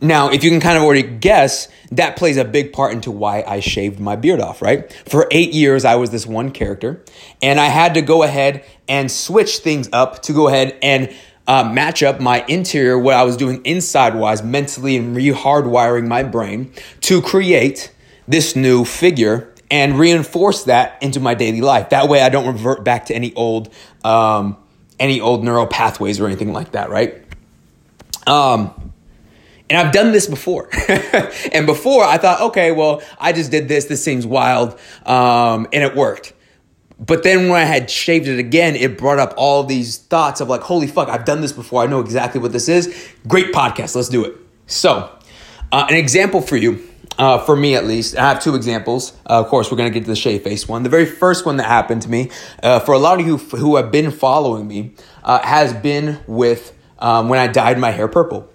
Now, 0.00 0.30
if 0.30 0.42
you 0.42 0.50
can 0.50 0.58
kind 0.58 0.76
of 0.76 0.82
already 0.82 1.04
guess, 1.04 1.68
that 1.92 2.16
plays 2.16 2.36
a 2.36 2.44
big 2.44 2.72
part 2.72 2.92
into 2.92 3.12
why 3.12 3.44
I 3.46 3.60
shaved 3.60 4.00
my 4.00 4.16
beard 4.16 4.40
off, 4.40 4.60
right? 4.60 4.92
For 5.08 5.28
eight 5.30 5.52
years, 5.52 5.84
I 5.84 5.94
was 5.94 6.10
this 6.10 6.26
one 6.26 6.50
character, 6.50 7.04
and 7.40 7.60
I 7.60 7.66
had 7.66 7.94
to 7.94 8.02
go 8.02 8.24
ahead 8.24 8.64
and 8.88 9.10
switch 9.10 9.58
things 9.58 9.88
up 9.92 10.22
to 10.22 10.32
go 10.32 10.48
ahead 10.48 10.76
and 10.82 11.14
uh, 11.46 11.64
match 11.64 12.02
up 12.02 12.20
my 12.20 12.44
interior, 12.48 12.98
what 12.98 13.14
I 13.14 13.24
was 13.24 13.36
doing 13.36 13.60
inside 13.64 14.14
wise, 14.14 14.42
mentally 14.42 14.96
and 14.96 15.14
re 15.16 15.28
hardwiring 15.28 16.06
my 16.06 16.22
brain 16.22 16.72
to 17.02 17.20
create 17.20 17.92
this 18.28 18.54
new 18.54 18.84
figure 18.84 19.52
and 19.70 19.98
reinforce 19.98 20.64
that 20.64 21.02
into 21.02 21.18
my 21.18 21.34
daily 21.34 21.60
life. 21.60 21.90
That 21.90 22.08
way, 22.08 22.20
I 22.22 22.28
don't 22.28 22.46
revert 22.46 22.84
back 22.84 23.06
to 23.06 23.14
any 23.14 23.34
old, 23.34 23.72
um, 24.04 24.56
any 25.00 25.20
old 25.20 25.44
neural 25.44 25.66
pathways 25.66 26.20
or 26.20 26.26
anything 26.26 26.52
like 26.52 26.72
that, 26.72 26.90
right? 26.90 27.24
Um, 28.26 28.92
and 29.70 29.78
I've 29.78 29.92
done 29.92 30.12
this 30.12 30.26
before. 30.26 30.68
and 31.52 31.64
before 31.64 32.04
I 32.04 32.18
thought, 32.18 32.42
okay, 32.42 32.72
well, 32.72 33.02
I 33.18 33.32
just 33.32 33.50
did 33.50 33.68
this. 33.68 33.86
This 33.86 34.04
seems 34.04 34.26
wild. 34.26 34.78
Um, 35.06 35.66
and 35.72 35.82
it 35.82 35.96
worked. 35.96 36.34
But 37.04 37.24
then 37.24 37.48
when 37.48 37.60
I 37.60 37.64
had 37.64 37.90
shaved 37.90 38.28
it 38.28 38.38
again, 38.38 38.76
it 38.76 38.96
brought 38.96 39.18
up 39.18 39.34
all 39.36 39.64
these 39.64 39.98
thoughts 39.98 40.40
of 40.40 40.48
like, 40.48 40.60
holy 40.60 40.86
fuck, 40.86 41.08
I've 41.08 41.24
done 41.24 41.40
this 41.40 41.50
before. 41.50 41.82
I 41.82 41.86
know 41.86 41.98
exactly 41.98 42.40
what 42.40 42.52
this 42.52 42.68
is. 42.68 42.94
Great 43.26 43.52
podcast. 43.52 43.96
Let's 43.96 44.08
do 44.08 44.24
it. 44.24 44.36
So, 44.68 45.10
uh, 45.72 45.86
an 45.88 45.96
example 45.96 46.40
for 46.40 46.56
you, 46.56 46.80
uh, 47.18 47.38
for 47.38 47.56
me 47.56 47.74
at 47.74 47.86
least, 47.86 48.16
I 48.16 48.28
have 48.28 48.40
two 48.40 48.54
examples. 48.54 49.14
Uh, 49.28 49.40
of 49.40 49.48
course, 49.48 49.70
we're 49.70 49.78
going 49.78 49.92
to 49.92 49.98
get 49.98 50.04
to 50.04 50.10
the 50.10 50.16
shave 50.16 50.44
face 50.44 50.68
one. 50.68 50.84
The 50.84 50.90
very 50.90 51.06
first 51.06 51.44
one 51.44 51.56
that 51.56 51.66
happened 51.66 52.02
to 52.02 52.08
me, 52.08 52.30
uh, 52.62 52.78
for 52.78 52.92
a 52.92 52.98
lot 52.98 53.18
of 53.20 53.26
you 53.26 53.36
who 53.36 53.76
have 53.76 53.90
been 53.90 54.12
following 54.12 54.68
me, 54.68 54.94
uh, 55.24 55.44
has 55.44 55.72
been 55.72 56.20
with 56.28 56.72
um, 57.00 57.28
when 57.28 57.40
I 57.40 57.48
dyed 57.48 57.78
my 57.78 57.90
hair 57.90 58.06
purple 58.06 58.48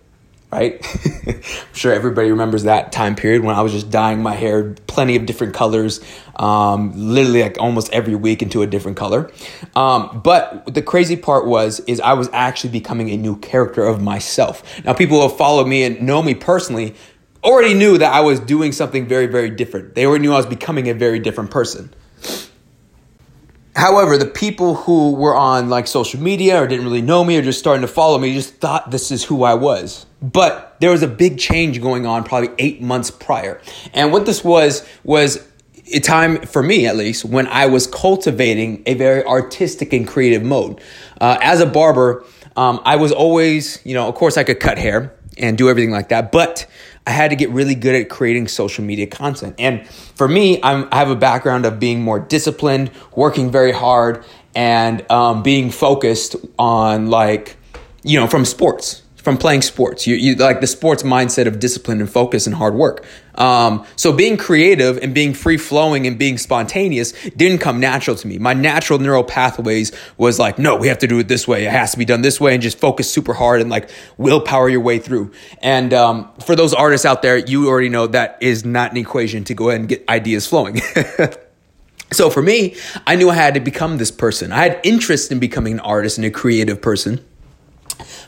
right? 0.51 0.85
I'm 1.27 1.73
sure 1.73 1.93
everybody 1.93 2.29
remembers 2.29 2.63
that 2.63 2.91
time 2.91 3.15
period 3.15 3.43
when 3.43 3.55
I 3.55 3.61
was 3.61 3.73
just 3.73 3.89
dyeing 3.89 4.21
my 4.21 4.33
hair 4.33 4.75
plenty 4.87 5.15
of 5.15 5.25
different 5.25 5.53
colors, 5.53 5.99
um, 6.37 6.93
literally 6.95 7.41
like 7.43 7.57
almost 7.59 7.91
every 7.91 8.15
week 8.15 8.41
into 8.41 8.61
a 8.61 8.67
different 8.67 8.97
color. 8.97 9.31
Um, 9.75 10.21
but 10.23 10.73
the 10.73 10.81
crazy 10.81 11.17
part 11.17 11.45
was, 11.45 11.81
is 11.81 11.99
I 11.99 12.13
was 12.13 12.29
actually 12.31 12.71
becoming 12.71 13.09
a 13.09 13.17
new 13.17 13.37
character 13.37 13.83
of 13.83 14.01
myself. 14.01 14.63
Now, 14.85 14.93
people 14.93 15.17
who 15.17 15.27
have 15.27 15.37
followed 15.37 15.67
me 15.67 15.83
and 15.83 16.01
know 16.01 16.23
me 16.23 16.33
personally 16.33 16.95
already 17.43 17.73
knew 17.73 17.97
that 17.97 18.13
I 18.13 18.21
was 18.21 18.39
doing 18.39 18.71
something 18.71 19.07
very, 19.07 19.27
very 19.27 19.49
different. 19.49 19.95
They 19.95 20.05
already 20.05 20.23
knew 20.23 20.33
I 20.33 20.37
was 20.37 20.45
becoming 20.45 20.89
a 20.89 20.93
very 20.93 21.19
different 21.19 21.51
person. 21.51 21.93
However, 23.77 24.17
the 24.17 24.25
people 24.25 24.73
who 24.73 25.11
were 25.13 25.35
on 25.35 25.69
like 25.69 25.85
social 25.85 26.19
media 26.19 26.59
or 26.59 26.65
didn't 26.65 26.83
really 26.83 27.03
know 27.03 27.23
me 27.23 27.37
or 27.37 27.43
just 27.43 27.59
starting 27.59 27.81
to 27.81 27.87
follow 27.87 28.17
me 28.17 28.33
just 28.33 28.55
thought 28.55 28.89
this 28.89 29.11
is 29.11 29.23
who 29.23 29.43
I 29.43 29.53
was. 29.53 30.07
But 30.19 30.77
there 30.79 30.89
was 30.89 31.03
a 31.03 31.07
big 31.07 31.37
change 31.37 31.79
going 31.79 32.07
on 32.07 32.23
probably 32.23 32.49
eight 32.57 32.81
months 32.81 33.11
prior. 33.11 33.61
And 33.93 34.11
what 34.11 34.25
this 34.25 34.43
was, 34.43 34.83
was 35.03 35.47
a 35.93 35.99
time 35.99 36.41
for 36.41 36.63
me 36.63 36.87
at 36.87 36.95
least 36.95 37.23
when 37.23 37.45
I 37.45 37.67
was 37.67 37.85
cultivating 37.85 38.81
a 38.87 38.95
very 38.95 39.23
artistic 39.23 39.93
and 39.93 40.07
creative 40.07 40.41
mode. 40.41 40.81
Uh, 41.21 41.37
as 41.39 41.61
a 41.61 41.67
barber, 41.67 42.25
um, 42.55 42.81
I 42.83 42.95
was 42.95 43.11
always, 43.11 43.79
you 43.85 43.93
know, 43.93 44.07
of 44.07 44.15
course 44.15 44.37
I 44.37 44.43
could 44.43 44.59
cut 44.59 44.79
hair 44.79 45.13
and 45.37 45.55
do 45.55 45.69
everything 45.69 45.91
like 45.91 46.09
that, 46.09 46.31
but 46.31 46.65
I 47.07 47.11
had 47.11 47.29
to 47.29 47.37
get 47.37 47.49
really 47.51 47.73
good 47.73 47.95
at 47.95 48.09
creating 48.09 48.49
social 48.49 48.83
media 48.83 49.07
content. 49.07 49.55
And 49.57 49.87
for 49.87 50.27
me, 50.27 50.61
I'm, 50.61 50.89
i 50.91 50.97
have 50.97 51.09
a 51.09 51.15
background 51.15 51.65
of 51.65 51.79
being 51.79 52.01
more 52.01 52.19
disciplined, 52.19 52.91
working 53.15 53.49
very 53.49 53.71
hard, 53.71 54.25
and 54.53 55.09
um, 55.09 55.41
being 55.41 55.71
focused 55.71 56.35
on 56.59 57.09
like, 57.09 57.55
you 58.03 58.19
know, 58.19 58.27
from 58.27 58.43
sports 58.43 59.03
from 59.27 59.37
playing 59.37 59.61
sports. 59.61 60.07
You, 60.07 60.15
you 60.15 60.35
like 60.35 60.61
the 60.61 60.67
sports 60.67 61.03
mindset 61.03 61.47
of 61.47 61.59
discipline 61.59 61.99
and 61.99 62.09
focus 62.09 62.47
and 62.47 62.55
hard 62.55 62.75
work. 62.75 63.03
Um, 63.35 63.85
so 63.97 64.13
being 64.13 64.37
creative 64.37 64.97
and 64.99 65.13
being 65.13 65.33
free 65.33 65.57
flowing 65.57 66.07
and 66.07 66.17
being 66.17 66.37
spontaneous 66.37 67.11
didn't 67.35 67.57
come 67.57 67.81
natural 67.81 68.15
to 68.15 68.25
me. 68.25 68.37
My 68.37 68.53
natural 68.53 68.99
neural 68.99 69.25
pathways 69.25 69.91
was 70.17 70.39
like, 70.39 70.57
no, 70.57 70.77
we 70.77 70.87
have 70.87 70.99
to 70.99 71.07
do 71.07 71.19
it 71.19 71.27
this 71.27 71.45
way. 71.45 71.65
It 71.65 71.71
has 71.71 71.91
to 71.91 71.97
be 71.97 72.05
done 72.05 72.21
this 72.21 72.39
way 72.39 72.53
and 72.53 72.63
just 72.63 72.79
focus 72.79 73.11
super 73.11 73.33
hard 73.33 73.59
and 73.59 73.69
like 73.69 73.89
willpower 74.15 74.69
your 74.69 74.79
way 74.79 74.97
through. 74.97 75.33
And 75.61 75.93
um, 75.93 76.31
for 76.45 76.55
those 76.55 76.73
artists 76.73 77.05
out 77.05 77.21
there, 77.21 77.35
you 77.35 77.67
already 77.67 77.89
know 77.89 78.07
that 78.07 78.37
is 78.39 78.63
not 78.63 78.91
an 78.91 78.97
equation 78.97 79.43
to 79.43 79.53
go 79.53 79.67
ahead 79.67 79.81
and 79.81 79.89
get 79.89 80.07
ideas 80.07 80.47
flowing. 80.47 80.79
so 82.13 82.29
for 82.29 82.41
me, 82.41 82.77
I 83.05 83.17
knew 83.17 83.29
I 83.29 83.35
had 83.35 83.55
to 83.55 83.59
become 83.59 83.97
this 83.97 84.09
person. 84.09 84.53
I 84.53 84.69
had 84.69 84.79
interest 84.85 85.33
in 85.33 85.39
becoming 85.39 85.73
an 85.73 85.79
artist 85.81 86.17
and 86.17 86.23
a 86.23 86.31
creative 86.31 86.81
person. 86.81 87.25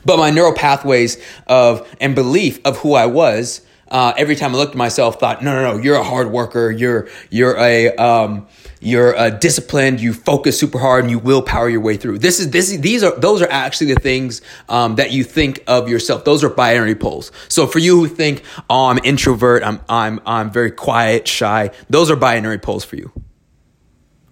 But 0.05 0.17
my 0.17 0.29
neural 0.29 0.53
pathways 0.53 1.17
of 1.47 1.87
and 1.99 2.15
belief 2.15 2.59
of 2.65 2.77
who 2.77 2.93
I 2.93 3.05
was, 3.05 3.61
uh, 3.89 4.13
every 4.17 4.35
time 4.35 4.53
I 4.53 4.57
looked 4.57 4.73
at 4.73 4.77
myself, 4.77 5.19
thought, 5.19 5.43
no, 5.43 5.55
no, 5.55 5.73
no, 5.73 5.81
you're 5.81 5.95
a 5.95 6.03
hard 6.03 6.31
worker. 6.31 6.69
You're 6.69 7.07
you're 7.31 7.57
a 7.57 7.95
um, 7.95 8.47
you're 8.79 9.13
a 9.13 9.31
disciplined. 9.31 9.99
You 9.99 10.13
focus 10.13 10.59
super 10.59 10.77
hard 10.77 11.03
and 11.03 11.11
you 11.11 11.17
will 11.17 11.41
power 11.41 11.67
your 11.67 11.81
way 11.81 11.97
through. 11.97 12.19
This 12.19 12.39
is 12.39 12.51
this 12.51 12.69
these 12.77 13.03
are 13.03 13.17
those 13.19 13.41
are 13.41 13.49
actually 13.49 13.93
the 13.93 13.99
things 13.99 14.41
um, 14.67 14.95
that 14.95 15.11
you 15.11 15.23
think 15.23 15.63
of 15.65 15.89
yourself. 15.89 16.23
Those 16.23 16.43
are 16.43 16.49
binary 16.49 16.95
poles. 16.95 17.31
So 17.47 17.65
for 17.65 17.79
you 17.79 17.99
who 17.99 18.07
think, 18.07 18.43
oh, 18.69 18.85
I'm 18.85 18.99
introvert, 19.03 19.63
I'm 19.63 19.81
I'm 19.89 20.19
I'm 20.25 20.51
very 20.51 20.71
quiet, 20.71 21.27
shy. 21.27 21.71
Those 21.89 22.11
are 22.11 22.15
binary 22.15 22.59
poles 22.59 22.85
for 22.85 22.95
you, 22.95 23.11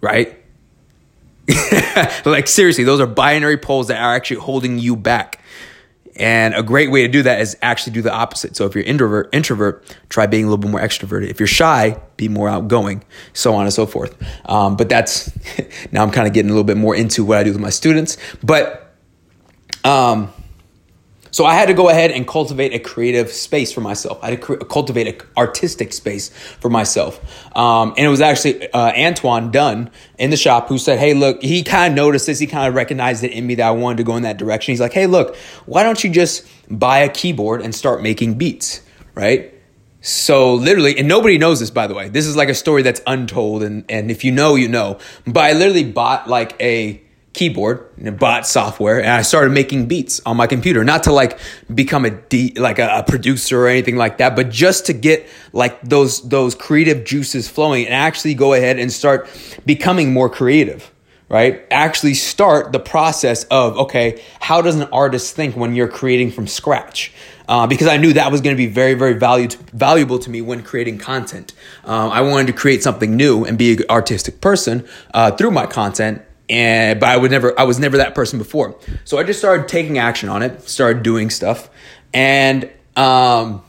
right? 0.00 0.36
like 2.24 2.46
seriously, 2.46 2.84
those 2.84 3.00
are 3.00 3.06
binary 3.06 3.56
poles 3.56 3.88
that 3.88 4.00
are 4.00 4.14
actually 4.14 4.40
holding 4.40 4.78
you 4.78 4.94
back. 4.94 5.42
And 6.18 6.54
a 6.54 6.62
great 6.62 6.90
way 6.90 7.02
to 7.02 7.08
do 7.08 7.22
that 7.22 7.40
is 7.40 7.56
actually 7.62 7.92
do 7.92 8.02
the 8.02 8.12
opposite. 8.12 8.56
So 8.56 8.66
if 8.66 8.74
you're 8.74 8.84
introvert, 8.84 9.28
introvert, 9.32 9.96
try 10.08 10.26
being 10.26 10.44
a 10.44 10.46
little 10.48 10.58
bit 10.58 10.70
more 10.70 10.80
extroverted. 10.80 11.28
If 11.28 11.38
you're 11.38 11.46
shy, 11.46 12.00
be 12.16 12.28
more 12.28 12.48
outgoing, 12.48 13.04
so 13.32 13.54
on 13.54 13.64
and 13.64 13.72
so 13.72 13.86
forth. 13.86 14.16
Um, 14.46 14.76
but 14.76 14.88
that's 14.88 15.30
now 15.92 16.02
I'm 16.02 16.10
kind 16.10 16.26
of 16.26 16.34
getting 16.34 16.50
a 16.50 16.52
little 16.52 16.64
bit 16.64 16.76
more 16.76 16.94
into 16.96 17.24
what 17.24 17.38
I 17.38 17.44
do 17.44 17.52
with 17.52 17.60
my 17.60 17.70
students. 17.70 18.16
But 18.42 18.94
um, 19.84 20.32
so 21.30 21.44
I 21.44 21.54
had 21.54 21.66
to 21.66 21.74
go 21.74 21.88
ahead 21.88 22.10
and 22.10 22.26
cultivate 22.26 22.72
a 22.72 22.78
creative 22.78 23.30
space 23.30 23.72
for 23.72 23.80
myself. 23.80 24.18
I 24.22 24.30
had 24.30 24.42
to 24.42 24.56
cultivate 24.58 25.06
an 25.06 25.28
artistic 25.36 25.92
space 25.92 26.28
for 26.60 26.68
myself. 26.68 27.20
Um, 27.56 27.90
and 27.96 28.06
it 28.06 28.08
was 28.08 28.20
actually 28.20 28.70
uh, 28.72 28.92
Antoine 28.96 29.50
Dunn 29.50 29.90
in 30.18 30.30
the 30.30 30.36
shop 30.36 30.68
who 30.68 30.78
said, 30.78 30.98
Hey, 30.98 31.14
look, 31.14 31.42
he 31.42 31.62
kind 31.62 31.92
of 31.92 31.96
noticed 31.96 32.26
this. 32.26 32.38
He 32.38 32.46
kind 32.46 32.68
of 32.68 32.74
recognized 32.74 33.24
it 33.24 33.32
in 33.32 33.46
me 33.46 33.54
that 33.56 33.66
I 33.66 33.70
wanted 33.70 33.98
to 33.98 34.04
go 34.04 34.16
in 34.16 34.22
that 34.22 34.38
direction. 34.38 34.72
He's 34.72 34.80
like, 34.80 34.92
Hey, 34.92 35.06
look, 35.06 35.36
why 35.66 35.82
don't 35.82 36.02
you 36.02 36.10
just 36.10 36.46
buy 36.70 36.98
a 36.98 37.08
keyboard 37.08 37.62
and 37.62 37.74
start 37.74 38.02
making 38.02 38.34
beats, 38.34 38.82
right? 39.14 39.54
So 40.00 40.54
literally, 40.54 40.96
and 40.98 41.08
nobody 41.08 41.38
knows 41.38 41.60
this, 41.60 41.70
by 41.70 41.86
the 41.86 41.94
way. 41.94 42.08
This 42.08 42.26
is 42.26 42.36
like 42.36 42.48
a 42.48 42.54
story 42.54 42.82
that's 42.82 43.00
untold. 43.06 43.62
And, 43.62 43.84
and 43.88 44.10
if 44.10 44.24
you 44.24 44.32
know, 44.32 44.54
you 44.54 44.68
know. 44.68 44.98
But 45.26 45.44
I 45.44 45.52
literally 45.52 45.90
bought 45.90 46.28
like 46.28 46.60
a 46.60 47.02
keyboard 47.38 47.88
and 48.02 48.18
bought 48.18 48.44
software 48.48 48.98
and 48.98 49.10
I 49.10 49.22
started 49.22 49.52
making 49.52 49.86
beats 49.86 50.20
on 50.26 50.36
my 50.36 50.48
computer. 50.48 50.82
Not 50.82 51.04
to 51.04 51.12
like 51.12 51.38
become 51.72 52.04
a 52.04 52.10
de- 52.10 52.52
like 52.56 52.80
a, 52.80 52.98
a, 52.98 53.02
producer 53.04 53.62
or 53.62 53.68
anything 53.68 53.94
like 53.94 54.18
that, 54.18 54.34
but 54.34 54.50
just 54.50 54.86
to 54.86 54.92
get 54.92 55.24
like 55.52 55.80
those 55.82 56.28
those 56.28 56.56
creative 56.56 57.04
juices 57.04 57.48
flowing 57.48 57.84
and 57.84 57.94
actually 57.94 58.34
go 58.34 58.54
ahead 58.54 58.80
and 58.80 58.92
start 58.92 59.30
becoming 59.64 60.12
more 60.12 60.28
creative. 60.28 60.92
Right? 61.30 61.66
Actually 61.70 62.14
start 62.14 62.72
the 62.72 62.80
process 62.80 63.44
of 63.44 63.76
okay, 63.78 64.20
how 64.40 64.60
does 64.60 64.74
an 64.74 64.88
artist 64.92 65.36
think 65.36 65.54
when 65.56 65.76
you're 65.76 65.86
creating 65.86 66.32
from 66.32 66.48
scratch? 66.48 67.12
Uh, 67.46 67.66
because 67.66 67.86
I 67.86 67.98
knew 67.98 68.14
that 68.14 68.32
was 68.32 68.40
going 68.40 68.54
to 68.54 68.58
be 68.58 68.66
very, 68.66 68.94
very 68.94 69.14
valued, 69.14 69.54
valuable 69.72 70.18
to 70.18 70.28
me 70.28 70.42
when 70.42 70.62
creating 70.62 70.98
content. 70.98 71.54
Um, 71.84 72.10
I 72.10 72.20
wanted 72.20 72.48
to 72.48 72.52
create 72.52 72.82
something 72.82 73.16
new 73.16 73.44
and 73.44 73.56
be 73.56 73.72
an 73.72 73.84
artistic 73.88 74.42
person 74.42 74.86
uh, 75.14 75.30
through 75.30 75.52
my 75.52 75.66
content 75.66 76.22
and 76.48 77.00
but 77.00 77.08
I 77.08 77.16
would 77.16 77.30
never 77.30 77.58
I 77.58 77.64
was 77.64 77.78
never 77.78 77.98
that 77.98 78.14
person 78.14 78.38
before. 78.38 78.76
So 79.04 79.18
I 79.18 79.24
just 79.24 79.38
started 79.38 79.68
taking 79.68 79.98
action 79.98 80.28
on 80.28 80.42
it, 80.42 80.68
started 80.68 81.02
doing 81.02 81.30
stuff, 81.30 81.70
and 82.12 82.70
um, 82.96 83.62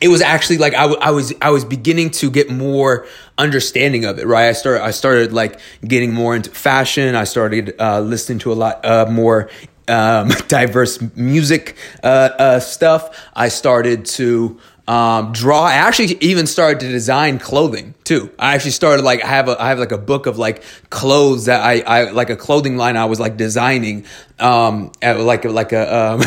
it 0.00 0.08
was 0.08 0.22
actually 0.22 0.58
like 0.58 0.74
I, 0.74 0.82
w- 0.82 1.00
I 1.00 1.10
was 1.10 1.32
I 1.40 1.50
was 1.50 1.64
beginning 1.64 2.10
to 2.12 2.30
get 2.30 2.50
more 2.50 3.06
understanding 3.38 4.04
of 4.04 4.18
it. 4.18 4.26
Right, 4.26 4.48
I 4.48 4.52
started 4.52 4.82
I 4.82 4.90
started 4.90 5.32
like 5.32 5.60
getting 5.84 6.12
more 6.12 6.34
into 6.36 6.50
fashion. 6.50 7.14
I 7.14 7.24
started 7.24 7.74
uh, 7.78 8.00
listening 8.00 8.38
to 8.40 8.52
a 8.52 8.54
lot 8.54 8.84
uh, 8.84 9.06
more 9.10 9.50
um, 9.88 10.28
diverse 10.48 11.00
music 11.16 11.76
uh, 12.02 12.06
uh, 12.06 12.60
stuff. 12.60 13.28
I 13.34 13.48
started 13.48 14.06
to 14.06 14.58
um, 14.90 15.32
draw. 15.32 15.62
I 15.62 15.74
actually 15.74 16.16
even 16.20 16.48
started 16.48 16.80
to 16.80 16.88
design 16.88 17.38
clothing 17.38 17.94
too. 18.02 18.28
I 18.40 18.56
actually 18.56 18.72
started 18.72 19.04
like 19.04 19.22
I 19.22 19.28
have 19.28 19.48
a 19.48 19.62
I 19.62 19.68
have 19.68 19.78
like 19.78 19.92
a 19.92 19.98
book 19.98 20.26
of 20.26 20.36
like 20.36 20.64
clothes 20.90 21.44
that 21.44 21.62
I 21.62 21.78
I 21.82 22.10
like 22.10 22.28
a 22.28 22.34
clothing 22.34 22.76
line 22.76 22.96
I 22.96 23.04
was 23.04 23.20
like 23.20 23.36
designing 23.36 24.04
um 24.40 24.90
like 25.00 25.44
like 25.44 25.72
a 25.72 25.96
um 25.96 26.22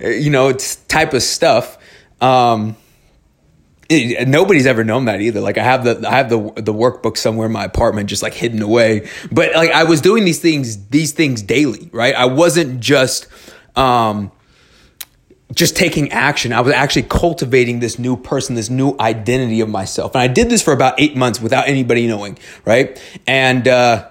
you 0.00 0.30
know 0.30 0.50
type 0.88 1.12
of 1.12 1.22
stuff. 1.22 1.76
Um, 2.22 2.74
it, 3.90 4.26
nobody's 4.26 4.66
ever 4.66 4.82
known 4.82 5.04
that 5.04 5.20
either. 5.20 5.42
Like 5.42 5.58
I 5.58 5.64
have 5.64 5.84
the 5.84 6.02
I 6.08 6.16
have 6.16 6.30
the 6.30 6.38
the 6.56 6.72
workbook 6.72 7.18
somewhere 7.18 7.48
in 7.48 7.52
my 7.52 7.64
apartment, 7.64 8.08
just 8.08 8.22
like 8.22 8.32
hidden 8.32 8.62
away. 8.62 9.10
But 9.30 9.54
like 9.54 9.72
I 9.72 9.84
was 9.84 10.00
doing 10.00 10.24
these 10.24 10.40
things 10.40 10.86
these 10.86 11.12
things 11.12 11.42
daily, 11.42 11.90
right? 11.92 12.14
I 12.14 12.24
wasn't 12.24 12.80
just 12.80 13.26
um 13.76 14.32
just 15.54 15.76
taking 15.76 16.12
action. 16.12 16.52
I 16.52 16.60
was 16.60 16.72
actually 16.72 17.02
cultivating 17.04 17.80
this 17.80 17.98
new 17.98 18.16
person, 18.16 18.54
this 18.54 18.70
new 18.70 18.94
identity 19.00 19.60
of 19.60 19.68
myself. 19.68 20.14
And 20.14 20.22
I 20.22 20.28
did 20.28 20.48
this 20.48 20.62
for 20.62 20.72
about 20.72 21.00
eight 21.00 21.16
months 21.16 21.40
without 21.40 21.68
anybody 21.68 22.06
knowing, 22.06 22.38
right? 22.64 23.00
And, 23.26 23.66
uh, 23.66 24.09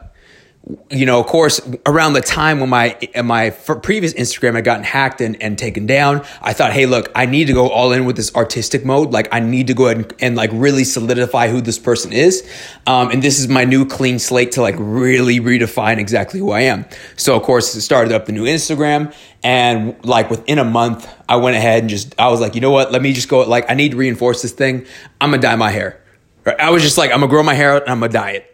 you 0.92 1.06
know, 1.06 1.20
of 1.20 1.26
course, 1.26 1.62
around 1.86 2.14
the 2.14 2.22
time 2.22 2.60
when 2.60 2.70
my 2.70 2.98
my 3.24 3.50
previous 3.50 4.14
Instagram 4.14 4.56
had 4.56 4.66
gotten 4.66 4.84
hacked 4.84 5.22
and, 5.22 5.42
and 5.42 5.58
taken 5.58 5.88
down, 5.88 6.24
I 6.42 6.54
thought, 6.54 6.74
hey, 6.74 6.86
look, 6.86 7.10
I 7.16 7.26
need 7.26 7.46
to 7.46 7.54
go 7.54 7.70
all 7.70 7.92
in 7.92 8.06
with 8.06 8.18
this 8.18 8.36
artistic 8.36 8.86
mode. 8.86 9.12
Like, 9.12 9.30
I 9.32 9.40
need 9.40 9.68
to 9.68 9.74
go 9.74 9.86
ahead 9.86 9.98
and, 9.98 10.14
and 10.20 10.36
like 10.36 10.52
really 10.54 10.84
solidify 10.84 11.48
who 11.48 11.62
this 11.62 11.80
person 11.80 12.12
is. 12.12 12.48
Um, 12.86 13.10
and 13.10 13.24
this 13.24 13.40
is 13.40 13.48
my 13.48 13.64
new 13.64 13.86
clean 13.86 14.20
slate 14.20 14.52
to 14.54 14.62
like 14.62 14.76
really 14.78 15.40
redefine 15.40 15.98
exactly 15.98 16.40
who 16.40 16.52
I 16.52 16.62
am. 16.62 16.86
So, 17.16 17.36
of 17.36 17.44
course, 17.44 17.74
it 17.74 17.82
started 17.82 18.14
up 18.14 18.26
the 18.26 18.34
new 18.34 18.44
Instagram, 18.44 19.14
and 19.42 19.96
like 20.06 20.30
within 20.30 20.60
a 20.60 20.66
month, 20.66 21.10
I 21.28 21.38
went 21.38 21.56
ahead 21.56 21.84
and 21.84 21.90
just 21.90 22.20
I 22.20 22.28
was 22.28 22.42
like, 22.42 22.54
you 22.54 22.62
know 22.62 22.72
what? 22.72 22.92
Let 22.92 23.02
me 23.02 23.14
just 23.14 23.30
go. 23.30 23.40
Like, 23.40 23.72
I 23.72 23.76
need 23.76 23.92
to 23.92 23.98
reinforce 23.98 24.42
this 24.42 24.52
thing. 24.52 24.86
I'm 25.22 25.32
gonna 25.32 25.42
dye 25.42 25.56
my 25.56 25.72
hair. 25.72 26.04
I 26.60 26.70
was 26.70 26.84
just 26.84 26.98
like, 26.98 27.12
I'm 27.12 27.22
gonna 27.22 27.30
grow 27.30 27.44
my 27.44 27.54
hair 27.54 27.74
out 27.74 27.84
and 27.84 27.92
I'm 27.92 28.02
gonna 28.02 28.12
dye 28.12 28.32
it. 28.32 28.49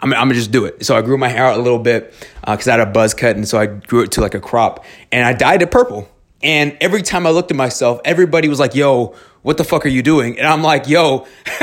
I'm, 0.00 0.12
I'm 0.12 0.28
gonna 0.28 0.34
just 0.34 0.52
do 0.52 0.64
it. 0.64 0.84
So 0.84 0.96
I 0.96 1.02
grew 1.02 1.18
my 1.18 1.28
hair 1.28 1.44
out 1.44 1.58
a 1.58 1.62
little 1.62 1.78
bit 1.78 2.14
because 2.40 2.68
uh, 2.68 2.72
I 2.72 2.78
had 2.78 2.88
a 2.88 2.90
buzz 2.90 3.14
cut, 3.14 3.36
and 3.36 3.46
so 3.46 3.58
I 3.58 3.66
grew 3.66 4.02
it 4.02 4.12
to 4.12 4.20
like 4.20 4.34
a 4.34 4.40
crop, 4.40 4.84
and 5.10 5.24
I 5.24 5.32
dyed 5.32 5.62
it 5.62 5.70
purple. 5.70 6.08
And 6.42 6.76
every 6.80 7.02
time 7.02 7.26
I 7.26 7.30
looked 7.30 7.50
at 7.50 7.56
myself, 7.56 8.00
everybody 8.04 8.48
was 8.48 8.60
like, 8.60 8.74
"Yo, 8.74 9.14
what 9.42 9.56
the 9.56 9.64
fuck 9.64 9.84
are 9.84 9.90
you 9.90 10.02
doing?" 10.02 10.38
And 10.38 10.46
I'm 10.46 10.62
like, 10.62 10.88
"Yo, 10.88 11.26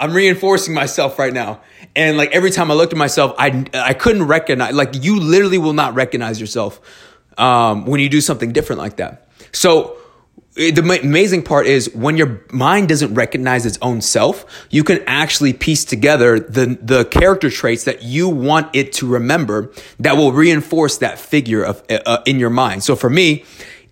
I'm 0.00 0.12
reinforcing 0.14 0.72
myself 0.72 1.18
right 1.18 1.32
now." 1.32 1.60
And 1.94 2.16
like 2.16 2.30
every 2.32 2.50
time 2.50 2.70
I 2.70 2.74
looked 2.74 2.92
at 2.92 2.98
myself, 2.98 3.34
I 3.38 3.66
I 3.74 3.92
couldn't 3.94 4.24
recognize. 4.24 4.74
Like 4.74 5.04
you 5.04 5.20
literally 5.20 5.58
will 5.58 5.74
not 5.74 5.94
recognize 5.94 6.40
yourself 6.40 6.80
um, 7.36 7.84
when 7.84 8.00
you 8.00 8.08
do 8.08 8.20
something 8.20 8.52
different 8.52 8.80
like 8.80 8.96
that. 8.96 9.28
So 9.52 9.96
the 10.54 11.00
amazing 11.02 11.42
part 11.42 11.66
is 11.66 11.92
when 11.94 12.16
your 12.16 12.44
mind 12.52 12.88
doesn't 12.88 13.14
recognize 13.14 13.66
its 13.66 13.78
own 13.82 14.00
self, 14.00 14.66
you 14.70 14.84
can 14.84 15.02
actually 15.06 15.52
piece 15.52 15.84
together 15.84 16.38
the, 16.38 16.78
the 16.80 17.04
character 17.06 17.50
traits 17.50 17.84
that 17.84 18.02
you 18.02 18.28
want 18.28 18.74
it 18.74 18.92
to 18.94 19.06
remember 19.06 19.72
that 19.98 20.16
will 20.16 20.32
reinforce 20.32 20.98
that 20.98 21.18
figure 21.18 21.64
of 21.64 21.82
uh, 21.90 21.98
uh 22.06 22.22
in 22.24 22.38
your 22.38 22.50
mind. 22.50 22.84
So 22.84 22.94
for 22.94 23.10
me, 23.10 23.44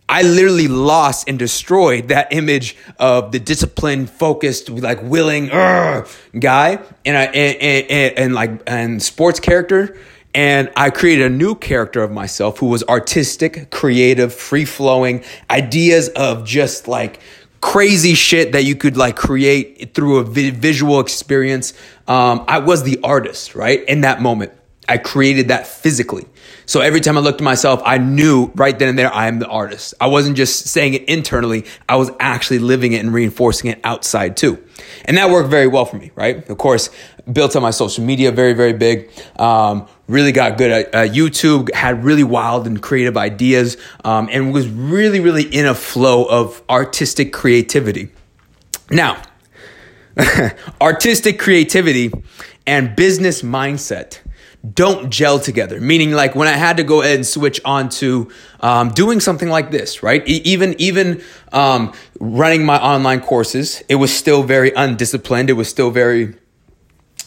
I 0.08 0.22
literally 0.22 0.68
lost 0.68 1.28
and 1.28 1.38
destroyed 1.38 2.08
that 2.08 2.32
image 2.32 2.76
of 2.98 3.32
the 3.32 3.40
disciplined, 3.40 4.10
focused, 4.10 4.68
like 4.68 5.02
willing 5.02 5.46
guy, 5.46 6.78
and 7.04 7.16
I 7.16 7.24
and, 7.24 7.90
and, 7.90 8.18
and 8.18 8.34
like 8.34 8.62
and 8.66 9.02
sports 9.02 9.40
character 9.40 9.96
and 10.34 10.70
I 10.76 10.90
created 10.90 11.26
a 11.26 11.34
new 11.34 11.54
character 11.54 12.02
of 12.02 12.10
myself 12.10 12.58
who 12.58 12.66
was 12.66 12.82
artistic, 12.84 13.70
creative, 13.70 14.32
free 14.32 14.64
flowing, 14.64 15.24
ideas 15.50 16.08
of 16.10 16.44
just 16.44 16.88
like 16.88 17.20
crazy 17.60 18.14
shit 18.14 18.52
that 18.52 18.64
you 18.64 18.74
could 18.74 18.96
like 18.96 19.16
create 19.16 19.94
through 19.94 20.18
a 20.18 20.24
vi- 20.24 20.50
visual 20.50 21.00
experience. 21.00 21.74
Um, 22.08 22.44
I 22.48 22.58
was 22.58 22.82
the 22.82 22.98
artist, 23.04 23.54
right? 23.54 23.84
In 23.88 24.02
that 24.02 24.20
moment, 24.20 24.52
I 24.88 24.98
created 24.98 25.48
that 25.48 25.66
physically. 25.66 26.26
So 26.66 26.80
every 26.80 27.00
time 27.00 27.16
I 27.16 27.20
looked 27.20 27.40
at 27.40 27.44
myself, 27.44 27.80
I 27.84 27.98
knew 27.98 28.50
right 28.54 28.76
then 28.76 28.88
and 28.88 28.98
there 28.98 29.12
I 29.12 29.28
am 29.28 29.38
the 29.38 29.46
artist. 29.46 29.94
I 30.00 30.08
wasn't 30.08 30.36
just 30.36 30.66
saying 30.66 30.94
it 30.94 31.04
internally, 31.08 31.64
I 31.88 31.96
was 31.96 32.10
actually 32.18 32.58
living 32.58 32.92
it 32.92 32.98
and 32.98 33.12
reinforcing 33.12 33.70
it 33.70 33.80
outside 33.84 34.36
too. 34.36 34.62
And 35.04 35.16
that 35.16 35.30
worked 35.30 35.50
very 35.50 35.66
well 35.66 35.84
for 35.84 35.96
me, 35.96 36.10
right? 36.14 36.48
Of 36.48 36.58
course, 36.58 36.90
built 37.30 37.54
on 37.56 37.62
my 37.62 37.70
social 37.70 38.04
media 38.04 38.32
very, 38.32 38.52
very 38.52 38.72
big. 38.72 39.10
Um, 39.38 39.86
really 40.08 40.32
got 40.32 40.58
good 40.58 40.70
at 40.70 41.10
YouTube, 41.12 41.72
had 41.74 42.04
really 42.04 42.24
wild 42.24 42.66
and 42.66 42.80
creative 42.82 43.16
ideas, 43.16 43.76
um, 44.04 44.28
and 44.30 44.52
was 44.52 44.68
really, 44.68 45.20
really 45.20 45.44
in 45.44 45.66
a 45.66 45.74
flow 45.74 46.24
of 46.24 46.62
artistic 46.68 47.32
creativity. 47.32 48.10
Now, 48.90 49.22
artistic 50.80 51.38
creativity 51.38 52.12
and 52.66 52.94
business 52.94 53.42
mindset 53.42 54.18
don't 54.74 55.10
gel 55.10 55.40
together. 55.40 55.80
Meaning, 55.80 56.12
like 56.12 56.34
when 56.34 56.46
I 56.46 56.52
had 56.52 56.76
to 56.76 56.84
go 56.84 57.02
ahead 57.02 57.16
and 57.16 57.26
switch 57.26 57.60
on 57.64 57.88
to 57.90 58.30
um, 58.60 58.90
doing 58.90 59.18
something 59.20 59.48
like 59.48 59.70
this, 59.70 60.02
right? 60.02 60.26
E- 60.28 60.42
even 60.44 60.74
even 60.78 61.22
um, 61.52 61.92
running 62.20 62.64
my 62.64 62.78
online 62.78 63.20
courses, 63.20 63.82
it 63.88 63.96
was 63.96 64.14
still 64.14 64.42
very 64.42 64.72
undisciplined. 64.74 65.50
It 65.50 65.54
was 65.54 65.68
still 65.68 65.90
very 65.90 66.34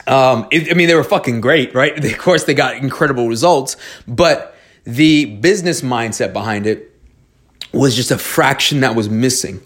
um, 0.08 0.48
it, 0.52 0.72
I 0.72 0.74
mean, 0.74 0.88
they 0.88 0.96
were 0.96 1.04
fucking 1.04 1.42
great, 1.42 1.74
right? 1.74 2.04
Of 2.06 2.18
course, 2.18 2.44
they 2.44 2.54
got 2.54 2.78
incredible 2.78 3.28
results, 3.28 3.78
but 4.08 4.56
the 4.84 5.26
business 5.26 5.82
mindset 5.82 6.34
behind 6.34 6.68
it 6.68 6.92
was 7.74 7.96
just 7.96 8.12
a 8.12 8.18
fraction 8.18 8.82
that 8.82 8.96
was 8.96 9.10
missing. 9.10 9.62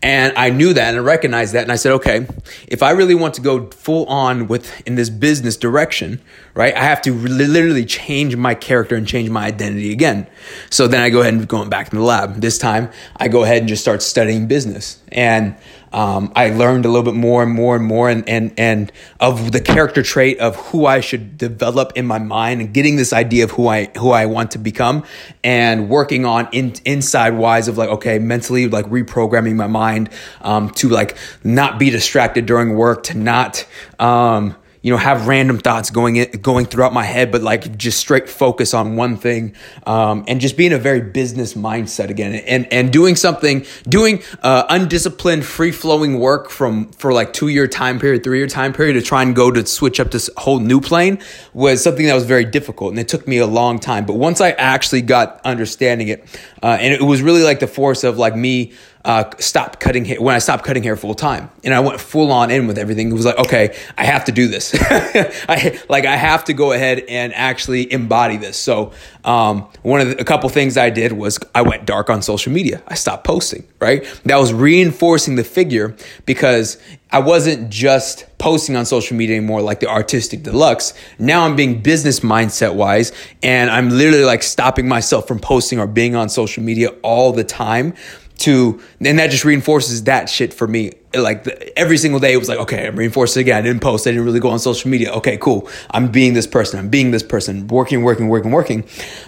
And 0.00 0.32
I 0.36 0.50
knew 0.50 0.72
that 0.74 0.88
and 0.90 0.96
I 0.96 1.00
recognized 1.00 1.54
that. 1.54 1.64
And 1.64 1.72
I 1.72 1.76
said, 1.76 1.92
okay, 1.94 2.26
if 2.68 2.84
I 2.84 2.92
really 2.92 3.16
want 3.16 3.34
to 3.34 3.40
go 3.40 3.68
full 3.70 4.06
on 4.06 4.46
with 4.46 4.80
in 4.86 4.94
this 4.94 5.10
business 5.10 5.56
direction, 5.56 6.20
right, 6.54 6.72
I 6.72 6.84
have 6.84 7.02
to 7.02 7.12
literally 7.12 7.84
change 7.84 8.36
my 8.36 8.54
character 8.54 8.94
and 8.94 9.08
change 9.08 9.28
my 9.28 9.46
identity 9.46 9.90
again. 9.90 10.28
So 10.70 10.86
then 10.86 11.02
I 11.02 11.10
go 11.10 11.20
ahead 11.22 11.34
and 11.34 11.48
going 11.48 11.68
back 11.68 11.90
to 11.90 11.96
the 11.96 12.02
lab. 12.02 12.40
This 12.40 12.58
time 12.58 12.90
I 13.16 13.26
go 13.26 13.42
ahead 13.42 13.58
and 13.58 13.68
just 13.68 13.82
start 13.82 14.02
studying 14.02 14.46
business. 14.46 15.02
And 15.10 15.56
um, 15.92 16.32
I 16.34 16.50
learned 16.50 16.84
a 16.84 16.88
little 16.88 17.02
bit 17.02 17.14
more 17.14 17.42
and 17.42 17.52
more 17.52 17.76
and 17.76 17.84
more 17.84 18.08
and, 18.08 18.28
and, 18.28 18.52
and 18.56 18.92
of 19.20 19.52
the 19.52 19.60
character 19.60 20.02
trait 20.02 20.38
of 20.38 20.56
who 20.56 20.86
I 20.86 21.00
should 21.00 21.38
develop 21.38 21.92
in 21.96 22.06
my 22.06 22.18
mind 22.18 22.60
and 22.60 22.72
getting 22.72 22.96
this 22.96 23.12
idea 23.12 23.44
of 23.44 23.52
who 23.52 23.68
I, 23.68 23.86
who 23.96 24.10
I 24.10 24.26
want 24.26 24.52
to 24.52 24.58
become 24.58 25.04
and 25.42 25.88
working 25.88 26.24
on 26.24 26.48
in, 26.52 26.74
inside 26.84 27.34
wise 27.34 27.68
of 27.68 27.78
like, 27.78 27.88
okay, 27.90 28.18
mentally 28.18 28.68
like 28.68 28.86
reprogramming 28.86 29.56
my 29.56 29.66
mind, 29.66 30.10
um, 30.42 30.70
to 30.70 30.88
like 30.88 31.16
not 31.42 31.78
be 31.78 31.90
distracted 31.90 32.46
during 32.46 32.74
work, 32.74 33.04
to 33.04 33.16
not, 33.16 33.66
um, 33.98 34.56
you 34.82 34.92
know, 34.92 34.96
have 34.96 35.26
random 35.26 35.58
thoughts 35.58 35.90
going 35.90 36.16
in, 36.16 36.30
going 36.40 36.66
throughout 36.66 36.92
my 36.92 37.04
head, 37.04 37.32
but 37.32 37.42
like 37.42 37.76
just 37.76 37.98
straight 37.98 38.28
focus 38.28 38.74
on 38.74 38.96
one 38.96 39.16
thing, 39.16 39.54
um, 39.86 40.24
and 40.28 40.40
just 40.40 40.56
being 40.56 40.72
a 40.72 40.78
very 40.78 41.00
business 41.00 41.54
mindset 41.54 42.10
again, 42.10 42.34
and 42.34 42.72
and 42.72 42.92
doing 42.92 43.16
something, 43.16 43.66
doing 43.88 44.22
uh, 44.42 44.64
undisciplined, 44.68 45.44
free 45.44 45.72
flowing 45.72 46.18
work 46.20 46.50
from 46.50 46.90
for 46.92 47.12
like 47.12 47.32
two 47.32 47.48
year 47.48 47.66
time 47.66 47.98
period, 47.98 48.22
three 48.22 48.38
year 48.38 48.46
time 48.46 48.72
period 48.72 48.94
to 48.94 49.02
try 49.02 49.22
and 49.22 49.34
go 49.34 49.50
to 49.50 49.66
switch 49.66 50.00
up 50.00 50.10
this 50.10 50.30
whole 50.36 50.60
new 50.60 50.80
plane 50.80 51.18
was 51.52 51.82
something 51.82 52.06
that 52.06 52.14
was 52.14 52.24
very 52.24 52.44
difficult, 52.44 52.90
and 52.90 52.98
it 52.98 53.08
took 53.08 53.26
me 53.26 53.38
a 53.38 53.46
long 53.46 53.78
time. 53.78 54.06
But 54.06 54.14
once 54.14 54.40
I 54.40 54.50
actually 54.50 55.02
got 55.02 55.40
understanding 55.44 56.08
it, 56.08 56.24
Uh, 56.62 56.76
and 56.80 56.92
it 56.92 57.02
was 57.02 57.22
really 57.22 57.42
like 57.42 57.60
the 57.60 57.66
force 57.66 58.02
of 58.04 58.18
like 58.18 58.34
me 58.34 58.72
uh, 59.08 59.24
stopped 59.38 59.80
cutting 59.80 60.04
hair 60.04 60.20
when 60.20 60.34
I 60.34 60.38
stopped 60.38 60.64
cutting 60.64 60.82
hair 60.82 60.94
full 60.94 61.14
time, 61.14 61.50
and 61.64 61.72
I 61.72 61.80
went 61.80 61.98
full 61.98 62.30
on 62.30 62.50
in 62.50 62.66
with 62.66 62.76
everything. 62.76 63.10
It 63.10 63.14
was 63.14 63.24
like, 63.24 63.38
okay, 63.38 63.74
I 63.96 64.04
have 64.04 64.26
to 64.26 64.32
do 64.32 64.48
this. 64.48 64.74
I 64.78 65.80
like 65.88 66.04
I 66.04 66.14
have 66.14 66.44
to 66.44 66.52
go 66.52 66.72
ahead 66.72 66.98
and 67.08 67.32
actually 67.32 67.90
embody 67.90 68.36
this. 68.36 68.58
So 68.58 68.92
um, 69.24 69.66
one 69.80 70.02
of 70.02 70.08
the, 70.10 70.20
a 70.20 70.24
couple 70.24 70.50
things 70.50 70.76
I 70.76 70.90
did 70.90 71.12
was 71.12 71.38
I 71.54 71.62
went 71.62 71.86
dark 71.86 72.10
on 72.10 72.20
social 72.20 72.52
media. 72.52 72.82
I 72.86 72.96
stopped 72.96 73.24
posting. 73.24 73.66
Right, 73.80 74.04
that 74.26 74.36
was 74.36 74.52
reinforcing 74.52 75.36
the 75.36 75.44
figure 75.44 75.96
because 76.26 76.76
I 77.10 77.20
wasn't 77.20 77.70
just 77.70 78.26
posting 78.36 78.76
on 78.76 78.84
social 78.84 79.16
media 79.16 79.36
anymore 79.36 79.62
like 79.62 79.80
the 79.80 79.88
artistic 79.88 80.42
deluxe. 80.42 80.92
Now 81.18 81.46
I'm 81.46 81.56
being 81.56 81.80
business 81.80 82.20
mindset 82.20 82.74
wise 82.74 83.12
and 83.42 83.70
I'm 83.70 83.88
literally 83.88 84.24
like 84.24 84.42
stopping 84.42 84.86
myself 84.86 85.26
from 85.26 85.38
posting 85.38 85.80
or 85.80 85.86
being 85.86 86.14
on 86.14 86.28
social 86.28 86.62
media 86.62 86.90
all 87.02 87.32
the 87.32 87.42
time 87.44 87.94
to 88.38 88.80
and 89.00 89.18
that 89.18 89.30
just 89.30 89.44
reinforces 89.44 90.04
that 90.04 90.28
shit 90.28 90.54
for 90.54 90.66
me. 90.66 90.92
Like 91.14 91.44
the, 91.44 91.78
every 91.78 91.98
single 91.98 92.20
day 92.20 92.32
it 92.32 92.36
was 92.36 92.48
like 92.48 92.58
okay 92.60 92.86
i'm 92.86 92.96
reinforcing 92.96 93.40
again. 93.40 93.58
I 93.58 93.62
didn't 93.62 93.82
post 93.82 94.06
i 94.06 94.10
didn't 94.10 94.24
really 94.24 94.40
go 94.40 94.50
on 94.50 94.58
social 94.58 94.90
media. 94.90 95.12
Okay 95.14 95.36
cool. 95.36 95.68
I'm 95.90 96.10
being 96.10 96.34
this 96.34 96.46
person 96.46 96.78
i'm 96.78 96.88
being 96.88 97.10
this 97.10 97.22
person 97.22 97.66
working 97.68 98.02
working 98.02 98.28
working 98.28 98.50
working. 98.50 98.84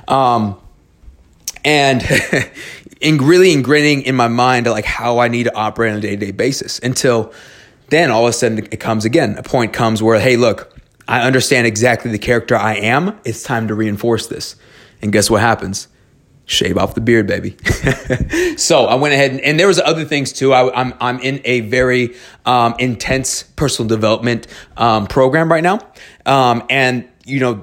Um 0.09 0.59
and 1.65 2.03
in 3.01 3.19
really 3.19 3.55
ingraining 3.55 4.05
in 4.05 4.15
my 4.15 4.29
mind 4.29 4.67
like 4.67 4.85
how 4.85 5.19
i 5.19 5.29
need 5.29 5.45
to 5.45 5.55
operate 5.55 5.93
on 5.93 5.99
a 5.99 6.01
day-to-day 6.01 6.31
basis 6.33 6.79
until 6.79 7.33
then 7.89 8.11
all 8.11 8.25
of 8.25 8.31
a 8.31 8.33
sudden 8.33 8.59
it 8.59 8.79
comes 8.79 9.05
again. 9.05 9.37
A 9.37 9.43
point 9.43 9.73
comes 9.73 10.03
where 10.03 10.21
hey 10.21 10.37
look 10.37 10.77
i 11.09 11.21
understand 11.23 11.67
exactly 11.67 12.13
the 12.13 12.19
character 12.19 12.55
i 12.57 12.75
am. 12.75 13.19
It's 13.25 13.43
time 13.43 13.69
to 13.69 13.75
reinforce 13.75 14.29
this. 14.29 14.55
And 15.03 15.13
guess 15.13 15.29
what 15.29 15.41
happens 15.41 15.89
shave 16.51 16.77
off 16.77 16.95
the 16.95 17.01
beard, 17.01 17.27
baby. 17.27 17.57
so 18.57 18.87
I 18.87 18.97
went 18.97 19.15
ahead 19.15 19.31
and, 19.31 19.41
and, 19.41 19.61
there 19.61 19.69
was 19.69 19.79
other 19.79 20.05
things 20.05 20.33
too. 20.33 20.53
I, 20.53 20.63
am 20.63 20.93
I'm, 20.93 20.95
I'm 21.01 21.21
in 21.21 21.41
a 21.45 21.61
very 21.61 22.17
um, 22.45 22.75
intense 22.79 23.45
personal 23.45 23.89
development 23.89 24.49
um, 24.77 25.07
program 25.07 25.51
right 25.51 25.63
now, 25.63 25.79
um, 26.27 26.65
and 26.69 27.09
you 27.25 27.39
know 27.41 27.63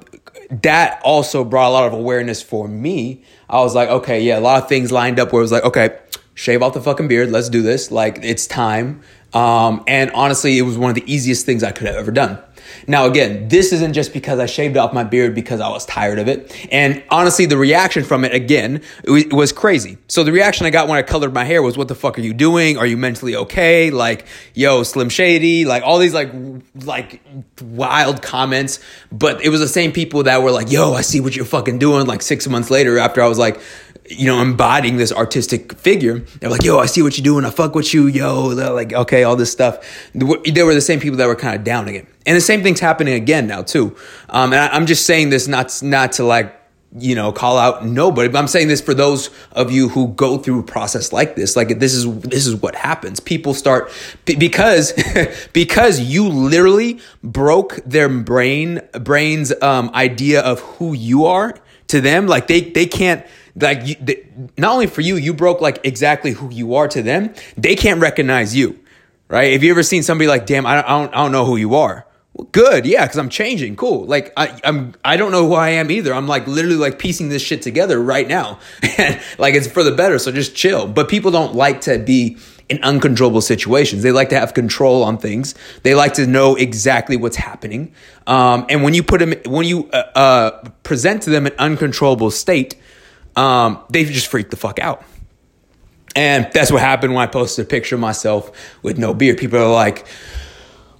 that 0.49 1.01
also 1.03 1.43
brought 1.43 1.69
a 1.69 1.73
lot 1.73 1.87
of 1.87 1.93
awareness 1.93 2.41
for 2.41 2.67
me. 2.67 3.23
I 3.49 3.59
was 3.59 3.75
like, 3.75 3.89
okay, 3.89 4.21
yeah, 4.21 4.39
a 4.39 4.41
lot 4.41 4.63
of 4.63 4.69
things 4.69 4.91
lined 4.91 5.19
up 5.19 5.33
where 5.33 5.41
it 5.41 5.43
was 5.43 5.51
like, 5.51 5.65
okay, 5.65 5.99
shave 6.33 6.61
off 6.61 6.73
the 6.73 6.81
fucking 6.81 7.07
beard, 7.07 7.29
let's 7.31 7.49
do 7.49 7.61
this. 7.61 7.91
Like 7.91 8.19
it's 8.21 8.47
time. 8.47 9.01
Um, 9.33 9.83
and 9.87 10.11
honestly, 10.11 10.57
it 10.57 10.63
was 10.63 10.77
one 10.77 10.89
of 10.89 10.95
the 10.95 11.11
easiest 11.11 11.45
things 11.45 11.63
I 11.63 11.71
could 11.71 11.87
have 11.87 11.95
ever 11.95 12.11
done. 12.11 12.39
Now, 12.85 13.05
again, 13.05 13.47
this 13.49 13.73
isn't 13.73 13.93
just 13.93 14.13
because 14.13 14.39
I 14.39 14.45
shaved 14.45 14.77
off 14.77 14.93
my 14.93 15.03
beard 15.03 15.35
because 15.35 15.59
I 15.59 15.69
was 15.69 15.85
tired 15.85 16.19
of 16.19 16.27
it. 16.27 16.55
And 16.71 17.03
honestly, 17.09 17.45
the 17.45 17.57
reaction 17.57 18.03
from 18.03 18.23
it, 18.23 18.33
again, 18.33 18.81
it 19.03 19.33
was 19.33 19.51
crazy. 19.51 19.97
So 20.07 20.23
the 20.23 20.31
reaction 20.31 20.65
I 20.65 20.69
got 20.69 20.87
when 20.87 20.97
I 20.97 21.01
colored 21.01 21.33
my 21.33 21.43
hair 21.43 21.61
was, 21.61 21.77
what 21.77 21.87
the 21.87 21.95
fuck 21.95 22.17
are 22.17 22.21
you 22.21 22.33
doing? 22.33 22.77
Are 22.77 22.85
you 22.85 22.95
mentally 22.95 23.35
okay? 23.35 23.89
Like, 23.89 24.25
yo, 24.53 24.83
Slim 24.83 25.09
Shady, 25.09 25.65
like 25.65 25.83
all 25.83 25.97
these 25.97 26.13
like, 26.13 26.31
like 26.85 27.21
wild 27.61 28.21
comments. 28.21 28.79
But 29.11 29.41
it 29.41 29.49
was 29.49 29.59
the 29.59 29.67
same 29.67 29.91
people 29.91 30.23
that 30.23 30.41
were 30.41 30.51
like, 30.51 30.71
yo, 30.71 30.93
I 30.93 31.01
see 31.01 31.19
what 31.19 31.35
you're 31.35 31.45
fucking 31.45 31.79
doing. 31.79 32.05
Like 32.05 32.21
six 32.21 32.47
months 32.47 32.69
later 32.69 32.99
after 32.99 33.21
I 33.21 33.27
was 33.27 33.37
like, 33.37 33.59
you 34.09 34.25
know, 34.25 34.41
embodying 34.41 34.97
this 34.97 35.11
artistic 35.11 35.77
figure. 35.77 36.19
They're 36.19 36.49
like, 36.49 36.63
yo, 36.63 36.79
I 36.79 36.85
see 36.85 37.01
what 37.01 37.17
you're 37.17 37.23
doing. 37.23 37.45
I 37.45 37.49
fuck 37.49 37.75
with 37.75 37.93
you, 37.93 38.07
yo. 38.07 38.53
They're 38.53 38.71
like, 38.71 38.93
okay, 38.93 39.23
all 39.23 39.35
this 39.35 39.51
stuff. 39.51 40.09
They 40.13 40.63
were 40.63 40.73
the 40.73 40.81
same 40.81 40.99
people 40.99 41.17
that 41.17 41.27
were 41.27 41.35
kind 41.35 41.55
of 41.55 41.63
downing 41.63 41.95
it. 41.95 42.07
And 42.25 42.35
the 42.35 42.41
same 42.41 42.63
thing's 42.63 42.79
happening 42.79 43.13
again 43.13 43.47
now, 43.47 43.63
too. 43.63 43.95
Um, 44.29 44.53
and 44.53 44.61
I, 44.61 44.67
I'm 44.67 44.85
just 44.85 45.05
saying 45.05 45.29
this 45.29 45.47
not, 45.47 45.81
not 45.81 46.13
to 46.13 46.23
like, 46.23 46.53
you 46.95 47.15
know, 47.15 47.31
call 47.31 47.57
out 47.57 47.85
nobody, 47.85 48.29
but 48.29 48.39
I'm 48.39 48.47
saying 48.47 48.69
this 48.69 48.81
for 48.81 48.93
those 48.93 49.29
of 49.51 49.71
you 49.71 49.89
who 49.89 50.09
go 50.09 50.37
through 50.37 50.59
a 50.59 50.63
process 50.63 51.11
like 51.11 51.35
this. 51.35 51.55
Like 51.55 51.79
this 51.79 51.93
is 51.93 52.21
this 52.21 52.47
is 52.47 52.55
what 52.55 52.75
happens. 52.75 53.19
People 53.19 53.53
start 53.53 53.91
because 54.25 54.93
because 55.53 55.99
you 55.99 56.29
literally 56.29 56.99
broke 57.23 57.75
their 57.85 58.07
brain 58.07 58.81
brain's 58.93 59.53
um, 59.61 59.91
idea 59.93 60.41
of 60.41 60.61
who 60.61 60.93
you 60.93 61.25
are 61.25 61.55
to 61.87 62.01
them. 62.01 62.25
Like 62.25 62.47
they 62.47 62.61
they 62.61 62.85
can't 62.85 63.25
like 63.59 63.87
you, 63.87 63.95
not 64.57 64.73
only 64.73 64.87
for 64.87 65.01
you, 65.01 65.15
you 65.15 65.33
broke 65.33 65.61
like 65.61 65.79
exactly 65.83 66.31
who 66.31 66.51
you 66.51 66.75
are 66.75 66.87
to 66.87 67.01
them. 67.01 67.33
They 67.55 67.75
can't 67.75 67.99
recognize 67.99 68.55
you, 68.55 68.79
right? 69.27 69.53
If 69.53 69.63
you 69.63 69.71
ever 69.71 69.83
seen 69.83 70.03
somebody 70.03 70.27
like, 70.27 70.45
damn, 70.45 70.65
I 70.65 70.75
don't, 70.75 70.85
I 70.85 70.89
don't, 70.89 71.13
I 71.13 71.17
don't 71.17 71.31
know 71.31 71.45
who 71.45 71.57
you 71.57 71.75
are. 71.75 72.05
Well, 72.33 72.47
good, 72.51 72.85
yeah, 72.85 73.05
because 73.05 73.17
I'm 73.17 73.29
changing. 73.29 73.75
Cool. 73.75 74.05
Like 74.05 74.31
I, 74.37 74.59
I'm, 74.63 74.93
I 75.03 75.17
don't 75.17 75.31
know 75.31 75.47
who 75.47 75.55
I 75.55 75.69
am 75.69 75.89
either. 75.89 76.13
I'm 76.13 76.27
like 76.27 76.45
literally 76.45 76.77
like 76.77 76.99
piecing 76.99 77.29
this 77.29 77.41
shit 77.41 77.61
together 77.63 77.99
right 77.99 78.27
now, 78.27 78.59
and 78.97 79.19
like 79.37 79.55
it's 79.55 79.67
for 79.67 79.83
the 79.83 79.91
better. 79.91 80.19
So 80.19 80.31
just 80.31 80.55
chill. 80.55 80.87
But 80.87 81.09
people 81.09 81.31
don't 81.31 81.55
like 81.55 81.81
to 81.81 81.97
be 81.97 82.37
in 82.69 82.83
uncontrollable 82.83 83.41
situations. 83.41 84.03
They 84.03 84.11
like 84.11 84.29
to 84.29 84.39
have 84.39 84.53
control 84.53 85.03
on 85.03 85.17
things. 85.17 85.55
They 85.83 85.95
like 85.95 86.13
to 86.15 86.27
know 86.27 86.55
exactly 86.55 87.15
what's 87.15 87.37
happening. 87.37 87.93
Um, 88.27 88.65
and 88.69 88.83
when 88.83 88.93
you 88.93 89.03
put 89.03 89.19
them, 89.19 89.33
when 89.45 89.65
you 89.65 89.89
uh, 89.91 90.03
uh, 90.15 90.69
present 90.83 91.23
to 91.23 91.29
them 91.29 91.47
an 91.47 91.53
uncontrollable 91.57 92.29
state, 92.29 92.75
um, 93.37 93.79
they 93.89 94.03
just 94.03 94.27
freaked 94.27 94.51
the 94.51 94.57
fuck 94.57 94.79
out. 94.79 95.03
And 96.15 96.49
that's 96.51 96.71
what 96.71 96.81
happened 96.81 97.13
when 97.13 97.23
I 97.23 97.27
posted 97.27 97.65
a 97.65 97.69
picture 97.69 97.95
of 97.95 98.01
myself 98.01 98.51
with 98.81 98.97
no 98.97 99.13
beard. 99.13 99.37
People 99.37 99.59
are 99.59 99.71
like, 99.71 100.07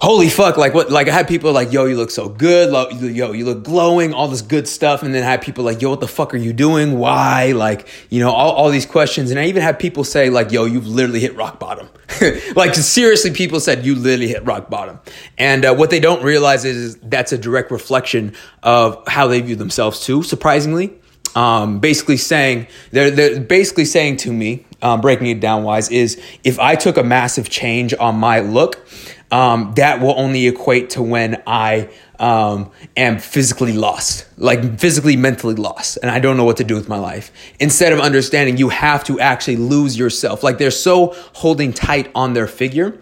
holy 0.00 0.28
fuck, 0.28 0.56
like 0.56 0.74
what? 0.74 0.92
Like 0.92 1.08
I 1.08 1.12
had 1.12 1.26
people 1.26 1.50
like, 1.50 1.72
yo, 1.72 1.86
you 1.86 1.96
look 1.96 2.12
so 2.12 2.28
good. 2.28 2.70
Yo, 3.02 3.32
you 3.32 3.44
look 3.44 3.64
glowing, 3.64 4.14
all 4.14 4.28
this 4.28 4.42
good 4.42 4.68
stuff. 4.68 5.02
And 5.02 5.12
then 5.12 5.24
I 5.24 5.26
had 5.26 5.42
people 5.42 5.64
like, 5.64 5.82
yo, 5.82 5.90
what 5.90 5.98
the 5.98 6.06
fuck 6.06 6.32
are 6.34 6.36
you 6.36 6.52
doing? 6.52 7.00
Why? 7.00 7.50
Like, 7.50 7.88
you 8.08 8.20
know, 8.20 8.30
all, 8.30 8.52
all 8.52 8.70
these 8.70 8.86
questions. 8.86 9.32
And 9.32 9.40
I 9.40 9.46
even 9.46 9.62
had 9.62 9.80
people 9.80 10.04
say 10.04 10.30
like, 10.30 10.52
yo, 10.52 10.66
you've 10.66 10.86
literally 10.86 11.18
hit 11.18 11.34
rock 11.34 11.58
bottom. 11.58 11.88
like 12.54 12.76
seriously, 12.76 13.32
people 13.32 13.58
said 13.58 13.84
you 13.84 13.96
literally 13.96 14.28
hit 14.28 14.44
rock 14.44 14.70
bottom. 14.70 15.00
And 15.36 15.64
uh, 15.64 15.74
what 15.74 15.90
they 15.90 15.98
don't 15.98 16.22
realize 16.22 16.64
is 16.64 16.94
that's 16.98 17.32
a 17.32 17.38
direct 17.38 17.72
reflection 17.72 18.34
of 18.62 19.02
how 19.08 19.26
they 19.26 19.40
view 19.40 19.56
themselves 19.56 19.98
too, 20.04 20.22
surprisingly 20.22 20.97
um, 21.34 21.78
basically 21.78 22.16
saying 22.16 22.66
they're, 22.90 23.10
they're 23.10 23.40
basically 23.40 23.84
saying 23.84 24.18
to 24.18 24.32
me, 24.32 24.66
um, 24.82 25.00
breaking 25.00 25.26
it 25.26 25.40
down 25.40 25.64
wise, 25.64 25.90
is 25.90 26.20
if 26.44 26.58
I 26.58 26.74
took 26.74 26.96
a 26.96 27.02
massive 27.02 27.50
change 27.50 27.94
on 27.98 28.16
my 28.16 28.40
look, 28.40 28.86
um, 29.30 29.72
that 29.76 30.00
will 30.00 30.14
only 30.18 30.46
equate 30.46 30.90
to 30.90 31.02
when 31.02 31.42
I 31.46 31.90
um, 32.18 32.70
am 32.96 33.18
physically 33.18 33.72
lost, 33.72 34.26
like 34.38 34.78
physically, 34.78 35.16
mentally 35.16 35.54
lost, 35.54 35.98
and 36.00 36.10
I 36.10 36.18
don't 36.18 36.36
know 36.36 36.44
what 36.44 36.56
to 36.58 36.64
do 36.64 36.74
with 36.74 36.88
my 36.88 36.98
life. 36.98 37.30
Instead 37.60 37.92
of 37.92 38.00
understanding, 38.00 38.56
you 38.56 38.70
have 38.70 39.04
to 39.04 39.20
actually 39.20 39.56
lose 39.56 39.98
yourself. 39.98 40.42
Like 40.42 40.58
they're 40.58 40.70
so 40.70 41.14
holding 41.34 41.72
tight 41.72 42.10
on 42.14 42.32
their 42.32 42.46
figure 42.46 42.98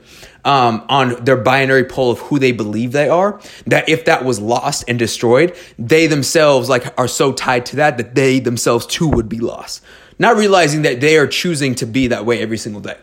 um, 0.47 0.85
on 0.89 1.25
their 1.25 1.37
binary 1.37 1.85
pole 1.85 2.13
of 2.13 2.21
who 2.21 2.39
they 2.39 2.53
believe 2.53 2.93
they 2.93 3.09
are, 3.09 3.41
that 3.67 3.89
if 3.89 4.05
that 4.05 4.25
was 4.25 4.41
lost 4.41 4.85
and 4.87 4.97
destroyed, 4.99 5.55
they 5.77 6.07
themselves 6.07 6.69
like 6.69 6.97
are 6.99 7.09
so 7.09 7.33
tied 7.33 7.67
to 7.67 7.77
that 7.77 7.99
that 7.99 8.15
they 8.15 8.39
themselves 8.39 8.87
too 8.87 9.09
would 9.09 9.29
be 9.29 9.41
lost. 9.41 9.83
Not 10.19 10.37
realizing 10.37 10.83
that 10.83 11.01
they 11.01 11.19
are 11.19 11.27
choosing 11.27 11.75
to 11.75 11.87
be 11.87 12.07
that 12.07 12.25
way 12.25 12.41
every 12.41 12.59
single 12.59 12.81
day, 12.81 12.97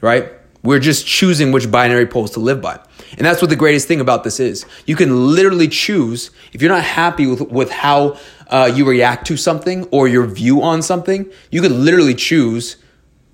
right? 0.00 0.32
We're 0.62 0.78
just 0.78 1.06
choosing 1.06 1.50
which 1.50 1.70
binary 1.70 2.06
poles 2.06 2.30
to 2.32 2.40
live 2.40 2.62
by. 2.62 2.80
And 3.16 3.26
that's 3.26 3.42
what 3.42 3.50
the 3.50 3.56
greatest 3.56 3.88
thing 3.88 4.00
about 4.00 4.22
this 4.22 4.38
is. 4.38 4.64
You 4.86 4.94
can 4.94 5.34
literally 5.34 5.68
choose, 5.68 6.30
if 6.52 6.62
you're 6.62 6.70
not 6.70 6.84
happy 6.84 7.26
with, 7.26 7.40
with 7.40 7.70
how 7.70 8.18
uh, 8.48 8.70
you 8.72 8.88
react 8.88 9.26
to 9.26 9.36
something 9.36 9.84
or 9.90 10.06
your 10.06 10.26
view 10.26 10.62
on 10.62 10.82
something, 10.82 11.30
you 11.50 11.60
can 11.60 11.84
literally 11.84 12.14
choose 12.14 12.76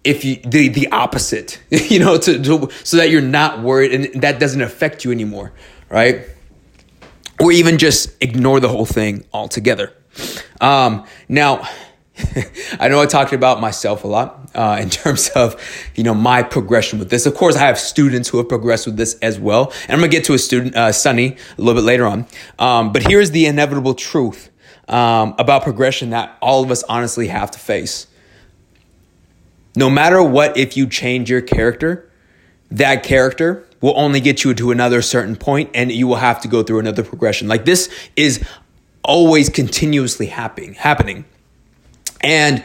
if 0.05 0.25
you 0.25 0.37
the 0.37 0.69
the 0.69 0.89
opposite, 0.93 1.61
you 1.71 1.99
know, 1.99 2.19
to, 2.19 2.43
to 2.43 2.69
so 2.85 2.99
that 2.99 3.11
you're 3.11 3.23
not 3.23 3.63
worried 3.63 3.93
and 3.93 4.23
that 4.23 4.39
doesn't 4.39 4.63
affect 4.63 5.05
you 5.05 5.11
anymore, 5.11 5.53
right? 5.89 6.27
Or 7.41 7.51
even 7.51 7.79
just 7.79 8.23
ignore 8.23 8.61
the 8.61 8.69
whole 8.69 8.87
thing 8.87 9.25
altogether. 9.33 9.93
Um, 10.61 11.05
now, 11.29 11.69
I 12.79 12.89
know 12.89 13.01
I 13.01 13.07
talked 13.07 13.33
about 13.33 13.61
myself 13.61 14.05
a 14.05 14.07
lot 14.07 14.51
uh, 14.55 14.79
in 14.81 14.91
terms 15.03 15.31
of 15.31 15.61
you 15.95 16.05
know 16.05 16.15
my 16.15 16.43
progression 16.43 16.99
with 16.99 17.11
this. 17.11 17.27
Of 17.27 17.35
course, 17.35 17.57
I 17.57 17.61
have 17.61 17.79
students 17.79 18.29
who 18.29 18.39
have 18.39 18.49
progressed 18.49 18.87
with 18.87 18.97
this 18.97 19.19
as 19.21 19.41
well, 19.41 19.73
and 19.83 19.93
I'm 19.93 19.99
gonna 19.99 20.09
get 20.09 20.25
to 20.25 20.35
a 20.35 20.39
student, 20.39 20.77
uh, 20.77 20.93
Sonny, 20.93 21.37
a 21.59 21.61
little 21.61 21.81
bit 21.81 21.87
later 21.87 22.07
on. 22.07 22.27
Um, 22.59 22.93
but 22.93 23.03
here's 23.07 23.31
the 23.31 23.47
inevitable 23.47 23.95
truth 23.95 24.51
um, 24.87 25.35
about 25.39 25.63
progression 25.63 26.11
that 26.11 26.37
all 26.41 26.63
of 26.63 26.71
us 26.71 26.83
honestly 26.85 27.29
have 27.29 27.51
to 27.53 27.59
face. 27.59 28.07
No 29.77 29.91
matter 29.91 30.23
what, 30.23 30.57
if 30.57 30.77
you 30.77 30.87
change 30.87 31.29
your 31.29 31.41
character, 31.41 32.09
that 32.71 33.03
character 33.03 33.67
will 33.81 33.95
only 33.97 34.21
get 34.21 34.45
you 34.45 34.55
to 34.55 34.71
another 34.71 35.03
certain 35.03 35.37
point 35.37 35.71
and 35.75 35.93
you 35.93 36.07
will 36.07 36.17
have 36.17 36.41
to 36.41 36.49
go 36.49 36.63
through 36.63 36.79
another 36.79 37.03
progression. 37.03 37.49
Like 37.49 37.65
this 37.65 37.93
is 38.17 38.43
always 39.03 39.49
continuously 39.49 40.27
happening, 40.27 40.75
happening. 40.75 41.25
And 42.21 42.65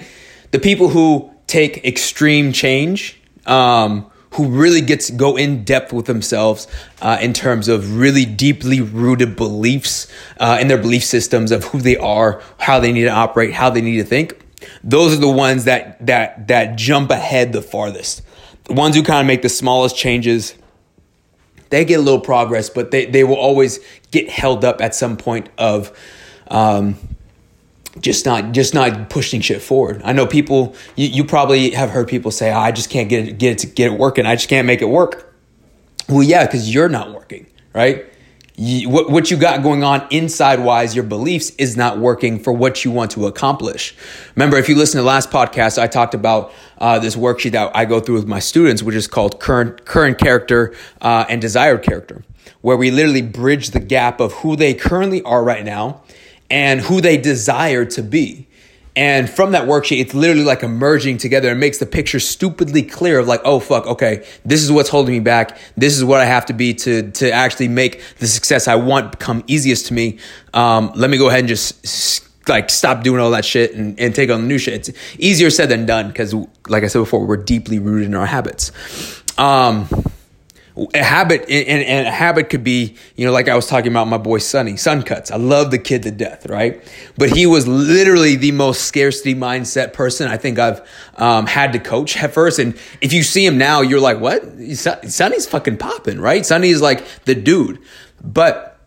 the 0.52 0.60
people 0.60 0.90
who 0.90 1.32
take 1.48 1.86
extreme 1.86 2.54
change, 2.54 3.20
um, 3.46 4.10
who 4.34 4.48
really 4.48 4.82
gets 4.82 5.10
go 5.10 5.36
in 5.36 5.64
depth 5.64 5.92
with 5.92 6.06
themselves 6.06 6.68
uh, 7.02 7.18
in 7.20 7.34
terms 7.34 7.68
of 7.68 7.98
really 7.98 8.26
deeply 8.26 8.80
rooted 8.80 9.36
beliefs 9.36 10.08
uh, 10.40 10.58
in 10.62 10.68
their 10.68 10.78
belief 10.78 11.04
systems 11.04 11.52
of 11.52 11.66
who 11.66 11.82
they 11.82 11.98
are, 11.98 12.42
how 12.60 12.80
they 12.80 12.92
need 12.92 13.04
to 13.04 13.10
operate, 13.10 13.54
how 13.54 13.70
they 13.70 13.82
need 13.82 13.98
to 13.98 14.04
think 14.04 14.40
Those 14.84 15.14
are 15.14 15.22
the 15.22 15.30
ones 15.30 15.66
that 15.66 16.06
that 16.06 16.48
that 16.48 16.78
jump 16.78 17.12
ahead 17.12 17.54
the 17.54 17.62
farthest. 17.62 18.22
The 18.66 18.74
ones 18.74 18.96
who 18.96 19.04
kind 19.04 19.22
of 19.22 19.28
make 19.28 19.42
the 19.42 19.50
smallest 19.50 19.98
changes, 19.98 20.56
they 21.70 21.86
get 21.86 22.00
a 22.00 22.02
little 22.02 22.20
progress, 22.20 22.70
but 22.70 22.92
they, 22.92 23.06
they 23.06 23.24
will 23.24 23.36
always 23.36 23.80
get 24.12 24.30
held 24.30 24.64
up 24.64 24.82
at 24.82 24.94
some 24.94 25.18
point 25.18 25.50
of 25.58 25.92
um, 26.50 26.96
just 28.00 28.26
not 28.26 28.52
just 28.52 28.74
not 28.74 29.10
pushing 29.10 29.42
shit 29.42 29.62
forward. 29.62 30.02
I 30.04 30.14
know 30.14 30.28
people 30.28 30.76
you, 30.96 31.08
you 31.08 31.24
probably 31.24 31.72
have 31.72 31.90
heard 31.90 32.08
people 32.08 32.32
say, 32.32 32.52
oh, 32.52 32.60
I 32.60 32.72
just 32.72 32.90
can't 32.90 33.10
get 33.10 33.28
it 33.28 33.38
get 33.38 33.64
it 33.64 33.76
get 33.76 33.92
it 33.92 34.00
working. 34.00 34.26
I 34.26 34.36
just 34.36 34.50
can't 34.50 34.68
make 34.68 34.82
it 34.82 34.90
work. 34.90 35.34
Well, 36.08 36.24
yeah, 36.24 36.46
because 36.46 36.74
you're 36.74 36.90
not 36.90 37.14
working, 37.14 37.46
right? 37.74 38.09
What, 38.60 39.10
what 39.10 39.32
you 39.32 39.38
got 39.38 39.64
going 39.64 39.86
on 39.86 40.06
inside 40.10 40.60
wise, 40.60 40.94
your 40.94 41.06
beliefs 41.06 41.52
is 41.52 41.78
not 41.78 41.98
working 41.98 42.40
for 42.40 42.52
what 42.52 42.84
you 42.84 42.92
want 42.92 43.12
to 43.12 43.26
accomplish. 43.26 43.96
Remember, 44.36 44.58
if 44.58 44.68
you 44.68 44.76
listen 44.76 44.98
to 44.98 45.04
the 45.04 45.08
last 45.08 45.32
podcast, 45.32 45.82
I 45.82 45.88
talked 45.88 46.14
about 46.14 46.52
uh, 46.78 47.00
this 47.00 47.16
worksheet 47.16 47.54
that 47.54 47.72
I 47.74 47.86
go 47.86 48.02
through 48.02 48.16
with 48.16 48.28
my 48.28 48.40
students, 48.40 48.84
which 48.84 48.96
is 48.96 49.08
called 49.08 49.40
current 49.40 49.86
current 49.86 50.18
character 50.18 50.76
uh, 51.00 51.26
and 51.30 51.40
desired 51.40 51.84
character, 51.84 52.26
where 52.60 52.76
we 52.76 52.92
literally 52.92 53.22
bridge 53.22 53.70
the 53.70 53.80
gap 53.80 54.20
of 54.20 54.34
who 54.34 54.58
they 54.58 54.74
currently 54.74 55.22
are 55.24 55.42
right 55.42 55.64
now 55.64 56.02
and 56.50 56.82
who 56.82 57.00
they 57.00 57.16
desire 57.16 57.86
to 57.86 58.04
be. 58.04 58.49
And 59.00 59.30
from 59.30 59.54
that 59.54 59.66
worksheet, 59.66 60.02
it's 60.02 60.14
literally 60.14 60.44
like 60.44 60.62
emerging 60.62 61.20
together 61.20 61.52
and 61.52 61.58
makes 61.58 61.78
the 61.78 61.86
picture 61.86 62.20
stupidly 62.20 62.84
clear 62.84 63.18
of 63.18 63.28
like, 63.28 63.40
oh 63.46 63.62
fuck, 63.62 63.88
okay, 63.88 64.26
this 64.44 64.62
is 64.62 64.74
what's 64.74 64.90
holding 64.90 65.14
me 65.14 65.22
back. 65.22 65.58
This 65.78 65.96
is 65.96 66.04
what 66.04 66.20
I 66.20 66.26
have 66.26 66.46
to 66.48 66.54
be 66.54 66.74
to 66.74 67.10
to 67.12 67.32
actually 67.32 67.70
make 67.70 68.04
the 68.18 68.28
success 68.28 68.68
I 68.68 68.76
want 68.76 69.14
become 69.14 69.46
easiest 69.48 69.86
to 69.86 69.94
me. 69.94 70.20
Um, 70.54 70.92
let 70.96 71.10
me 71.10 71.18
go 71.18 71.30
ahead 71.30 71.40
and 71.40 71.48
just 71.48 72.28
like 72.50 72.70
stop 72.70 73.02
doing 73.02 73.22
all 73.22 73.32
that 73.32 73.46
shit 73.46 73.74
and, 73.74 73.98
and 74.02 74.14
take 74.14 74.30
on 74.30 74.42
the 74.42 74.48
new 74.48 74.58
shit. 74.58 74.90
It's 74.90 75.00
easier 75.18 75.50
said 75.50 75.70
than 75.70 75.86
done 75.86 76.10
because, 76.10 76.34
like 76.68 76.84
I 76.84 76.88
said 76.88 77.00
before, 77.00 77.26
we're 77.26 77.38
deeply 77.38 77.80
rooted 77.80 78.08
in 78.08 78.16
our 78.16 78.26
habits. 78.26 78.74
Um, 79.38 79.88
a 80.94 81.04
habit 81.04 81.42
and, 81.50 81.84
and, 81.84 82.08
a 82.08 82.12
habit 82.12 82.50
could 82.50 82.64
be 82.64 82.96
you 83.16 83.26
know 83.26 83.32
like 83.32 83.48
i 83.48 83.56
was 83.56 83.68
talking 83.68 83.92
about 83.92 84.08
my 84.08 84.18
boy 84.18 84.38
sonny 84.38 84.78
sun 84.78 85.04
cuts. 85.04 85.32
I 85.32 85.38
love 85.38 85.72
the 85.72 85.78
kid 85.78 86.04
to 86.04 86.12
death 86.12 86.46
right? 86.48 86.82
But 87.18 87.32
he 87.32 87.46
was 87.46 87.68
literally 87.68 88.36
the 88.36 88.52
most 88.52 88.84
scarcity 88.84 89.36
mindset 89.36 89.94
person 89.94 90.28
i 90.28 90.38
think 90.38 90.60
i've 90.60 90.82
um, 91.16 91.46
had 91.46 91.74
to 91.74 91.80
coach 91.80 92.18
at 92.18 92.34
first. 92.34 92.60
And 92.60 92.78
if 93.02 93.12
you 93.14 93.24
see 93.24 93.46
him 93.46 93.58
now 93.58 93.82
you're 93.82 94.00
like 94.00 94.20
what? 94.20 94.44
Sonny's 94.76 95.46
fucking 95.48 95.78
popping 95.78 96.20
right? 96.20 96.46
Sonny's 96.46 96.82
like 96.82 97.06
the 97.26 97.36
dude. 97.36 97.80
But 98.24 98.80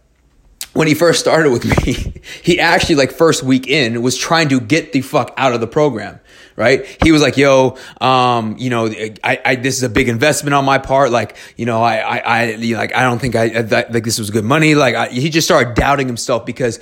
when 0.73 0.89
he 0.89 0.95
first 0.95 1.21
started 1.21 1.51
with 1.51 1.65
me, 1.65 2.21
he 2.43 2.59
actually 2.59 2.95
like 2.95 3.13
first 3.13 3.43
week 3.43 3.67
in 3.67 4.01
was 4.03 4.17
trying 4.17 4.49
to 4.49 4.61
get 4.61 4.93
the 4.93 5.03
fuck 5.03 5.35
out 5.37 5.53
of 5.53 5.61
the 5.61 5.67
program 5.67 6.21
right? 6.57 6.85
He 7.03 7.13
was 7.13 7.23
like, 7.23 7.37
"Yo, 7.37 7.77
um, 8.01 8.57
you 8.59 8.71
know, 8.71 8.87
I, 9.25 9.41
I, 9.45 9.55
this 9.57 9.77
is 9.77 9.83
a 9.83 9.89
big 9.89 10.09
investment 10.09 10.55
on 10.55 10.65
my 10.65 10.79
part. 10.79 11.11
Like, 11.11 11.37
you 11.57 11.67
know, 11.67 11.83
I, 11.83 11.97
I, 11.97 12.19
I 12.19 12.45
you 12.53 12.75
know, 12.75 12.81
like, 12.81 12.95
I 12.95 13.03
don't 13.03 13.19
think 13.19 13.37
I, 13.37 13.45
I 13.45 13.61
like 13.61 14.05
this 14.05 14.19
was 14.19 14.31
good 14.31 14.45
money. 14.45 14.75
Like, 14.75 14.95
I, 14.95 15.09
he 15.09 15.31
just 15.31 15.47
started 15.47 15.75
doubting 15.75 16.07
himself 16.07 16.47
because 16.47 16.79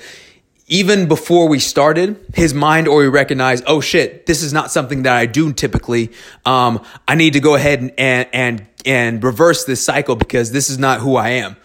even 0.71 1.09
before 1.09 1.49
we 1.49 1.59
started, 1.59 2.17
his 2.33 2.53
mind 2.53 2.87
already 2.87 3.09
recognized, 3.09 3.65
oh 3.67 3.81
shit, 3.81 4.25
this 4.25 4.41
is 4.41 4.53
not 4.53 4.71
something 4.71 5.03
that 5.03 5.17
I 5.17 5.25
do 5.25 5.51
typically. 5.51 6.11
Um, 6.45 6.81
I 7.09 7.15
need 7.15 7.33
to 7.33 7.41
go 7.41 7.55
ahead 7.55 7.81
and, 7.81 7.91
and, 7.97 8.27
and, 8.31 8.67
and 8.85 9.21
reverse 9.21 9.65
this 9.65 9.83
cycle 9.83 10.15
because 10.15 10.53
this 10.53 10.69
is 10.69 10.79
not 10.79 11.01
who 11.01 11.17
I 11.17 11.29
am. 11.29 11.57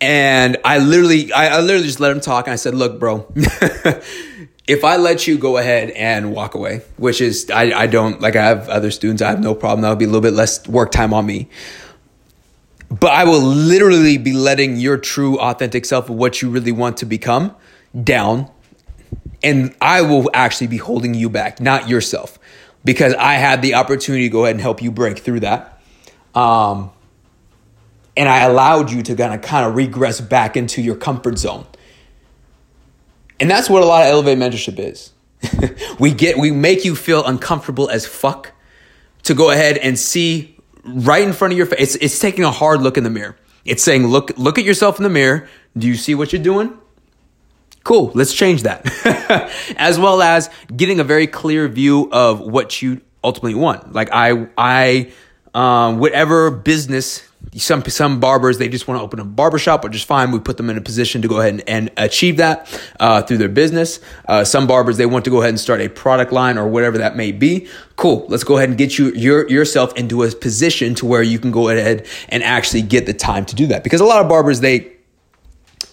And 0.00 0.56
I 0.64 0.78
literally, 0.78 1.30
I, 1.34 1.58
I 1.58 1.60
literally 1.60 1.86
just 1.86 2.00
let 2.00 2.12
him 2.12 2.20
talk 2.20 2.46
and 2.46 2.54
I 2.54 2.56
said, 2.56 2.74
look, 2.74 2.98
bro, 2.98 3.30
if 4.66 4.84
I 4.84 4.96
let 4.96 5.26
you 5.26 5.38
go 5.38 5.56
ahead 5.56 5.90
and 5.90 6.32
walk 6.32 6.54
away, 6.54 6.82
which 6.96 7.20
is 7.20 7.50
I, 7.50 7.72
I 7.72 7.86
don't 7.86 8.20
like 8.20 8.36
I 8.36 8.44
have 8.44 8.68
other 8.68 8.90
students, 8.90 9.20
I 9.20 9.30
have 9.30 9.40
no 9.40 9.54
problem. 9.54 9.82
That 9.82 9.90
would 9.90 9.98
be 9.98 10.04
a 10.04 10.08
little 10.08 10.20
bit 10.20 10.34
less 10.34 10.66
work 10.68 10.92
time 10.92 11.12
on 11.12 11.26
me. 11.26 11.48
But 12.88 13.12
I 13.12 13.24
will 13.24 13.40
literally 13.40 14.18
be 14.18 14.32
letting 14.32 14.76
your 14.76 14.98
true 14.98 15.38
authentic 15.40 15.84
self 15.84 16.10
of 16.10 16.16
what 16.16 16.42
you 16.42 16.50
really 16.50 16.72
want 16.72 16.98
to 16.98 17.06
become 17.06 17.54
down. 18.04 18.50
And 19.42 19.74
I 19.80 20.02
will 20.02 20.30
actually 20.34 20.66
be 20.68 20.76
holding 20.76 21.14
you 21.14 21.28
back, 21.30 21.60
not 21.60 21.88
yourself. 21.88 22.38
Because 22.84 23.14
I 23.14 23.34
had 23.34 23.62
the 23.62 23.74
opportunity 23.74 24.24
to 24.24 24.28
go 24.28 24.44
ahead 24.44 24.56
and 24.56 24.60
help 24.60 24.82
you 24.82 24.90
break 24.90 25.20
through 25.20 25.40
that. 25.40 25.80
Um, 26.34 26.90
and 28.16 28.28
I 28.28 28.40
allowed 28.40 28.90
you 28.90 29.02
to 29.04 29.14
kind 29.16 29.32
of 29.32 29.40
kind 29.40 29.66
of 29.66 29.74
regress 29.74 30.20
back 30.20 30.56
into 30.56 30.82
your 30.82 30.96
comfort 30.96 31.38
zone 31.38 31.66
and 33.42 33.50
that's 33.50 33.68
what 33.68 33.82
a 33.82 33.86
lot 33.86 34.04
of 34.04 34.12
elevate 34.12 34.38
mentorship 34.38 34.78
is. 34.78 35.12
we 35.98 36.14
get 36.14 36.38
we 36.38 36.52
make 36.52 36.84
you 36.84 36.94
feel 36.94 37.26
uncomfortable 37.26 37.90
as 37.90 38.06
fuck 38.06 38.52
to 39.24 39.34
go 39.34 39.50
ahead 39.50 39.76
and 39.78 39.98
see 39.98 40.56
right 40.84 41.22
in 41.24 41.32
front 41.32 41.50
of 41.50 41.58
your 41.58 41.66
face. 41.66 41.96
It's, 41.96 42.04
it's 42.04 42.18
taking 42.20 42.44
a 42.44 42.52
hard 42.52 42.82
look 42.82 42.96
in 42.96 43.02
the 43.02 43.10
mirror. 43.10 43.36
It's 43.64 43.82
saying, 43.82 44.06
look, 44.06 44.30
look 44.38 44.58
at 44.58 44.64
yourself 44.64 44.98
in 45.00 45.02
the 45.02 45.10
mirror. 45.10 45.48
Do 45.76 45.88
you 45.88 45.96
see 45.96 46.14
what 46.14 46.32
you're 46.32 46.42
doing? 46.42 46.78
Cool, 47.82 48.12
let's 48.14 48.32
change 48.32 48.62
that. 48.62 48.86
as 49.76 49.98
well 49.98 50.22
as 50.22 50.48
getting 50.76 51.00
a 51.00 51.04
very 51.04 51.26
clear 51.26 51.66
view 51.66 52.08
of 52.12 52.38
what 52.38 52.80
you 52.80 53.00
ultimately 53.24 53.56
want. 53.56 53.92
Like 53.92 54.10
I, 54.12 54.46
I, 54.56 55.12
um, 55.52 55.98
whatever 55.98 56.52
business 56.52 57.28
some 57.56 57.84
some 57.84 58.18
barbers 58.18 58.58
they 58.58 58.68
just 58.68 58.88
want 58.88 58.98
to 58.98 59.02
open 59.04 59.20
a 59.20 59.24
barbershop, 59.24 59.84
which 59.84 59.94
is 59.94 60.02
fine. 60.02 60.30
We 60.30 60.38
put 60.38 60.56
them 60.56 60.70
in 60.70 60.78
a 60.78 60.80
position 60.80 61.22
to 61.22 61.28
go 61.28 61.40
ahead 61.40 61.54
and, 61.54 61.68
and 61.68 61.90
achieve 61.96 62.38
that 62.38 62.80
uh, 62.98 63.22
through 63.22 63.38
their 63.38 63.48
business. 63.48 64.00
Uh, 64.26 64.44
some 64.44 64.66
barbers 64.66 64.96
they 64.96 65.06
want 65.06 65.24
to 65.26 65.30
go 65.30 65.40
ahead 65.40 65.50
and 65.50 65.60
start 65.60 65.80
a 65.80 65.88
product 65.88 66.32
line 66.32 66.56
or 66.56 66.66
whatever 66.66 66.98
that 66.98 67.16
may 67.16 67.32
be. 67.32 67.68
Cool. 67.96 68.26
Let's 68.28 68.44
go 68.44 68.56
ahead 68.56 68.70
and 68.70 68.78
get 68.78 68.98
you 68.98 69.12
your 69.12 69.48
yourself 69.48 69.94
into 69.96 70.22
a 70.22 70.30
position 70.30 70.94
to 70.96 71.06
where 71.06 71.22
you 71.22 71.38
can 71.38 71.50
go 71.50 71.68
ahead 71.68 72.06
and 72.28 72.42
actually 72.42 72.82
get 72.82 73.06
the 73.06 73.14
time 73.14 73.44
to 73.46 73.54
do 73.54 73.66
that. 73.66 73.84
Because 73.84 74.00
a 74.00 74.06
lot 74.06 74.22
of 74.22 74.28
barbers 74.28 74.60
they 74.60 74.92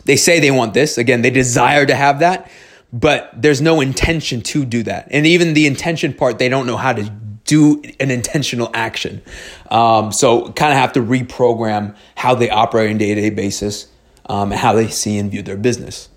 they 0.06 0.16
say 0.16 0.40
they 0.40 0.52
want 0.52 0.74
this. 0.74 0.98
Again, 0.98 1.22
they 1.22 1.30
desire 1.30 1.86
to 1.86 1.96
have 1.96 2.20
that, 2.20 2.50
but 2.94 3.30
there's 3.36 3.62
no 3.62 3.82
intention 3.82 4.42
to 4.42 4.66
do 4.66 4.84
that. 4.84 5.08
And 5.12 5.28
even 5.28 5.54
the 5.54 5.68
intention 5.68 6.14
part, 6.14 6.40
they 6.40 6.50
don't 6.50 6.66
know 6.66 6.78
how 6.78 6.94
to 6.94 7.12
do 7.50 7.82
an 8.00 8.12
intentional 8.12 8.70
action. 8.76 9.24
Um, 9.72 10.12
so 10.12 10.52
kind 10.52 10.72
of 10.72 10.78
have 10.78 10.94
to 10.94 11.02
reprogram 11.02 11.96
how 12.16 12.36
they 12.36 12.50
operate 12.50 12.92
on 12.92 12.98
a 12.98 13.00
day 13.00 13.16
to 13.16 13.22
day 13.22 13.32
basis 13.32 13.88
um, 14.28 14.52
and 14.52 14.62
how 14.62 14.74
they 14.74 14.88
see 14.88 15.18
and 15.18 15.32
view 15.32 15.42
their 15.42 15.58
business. 15.58 16.10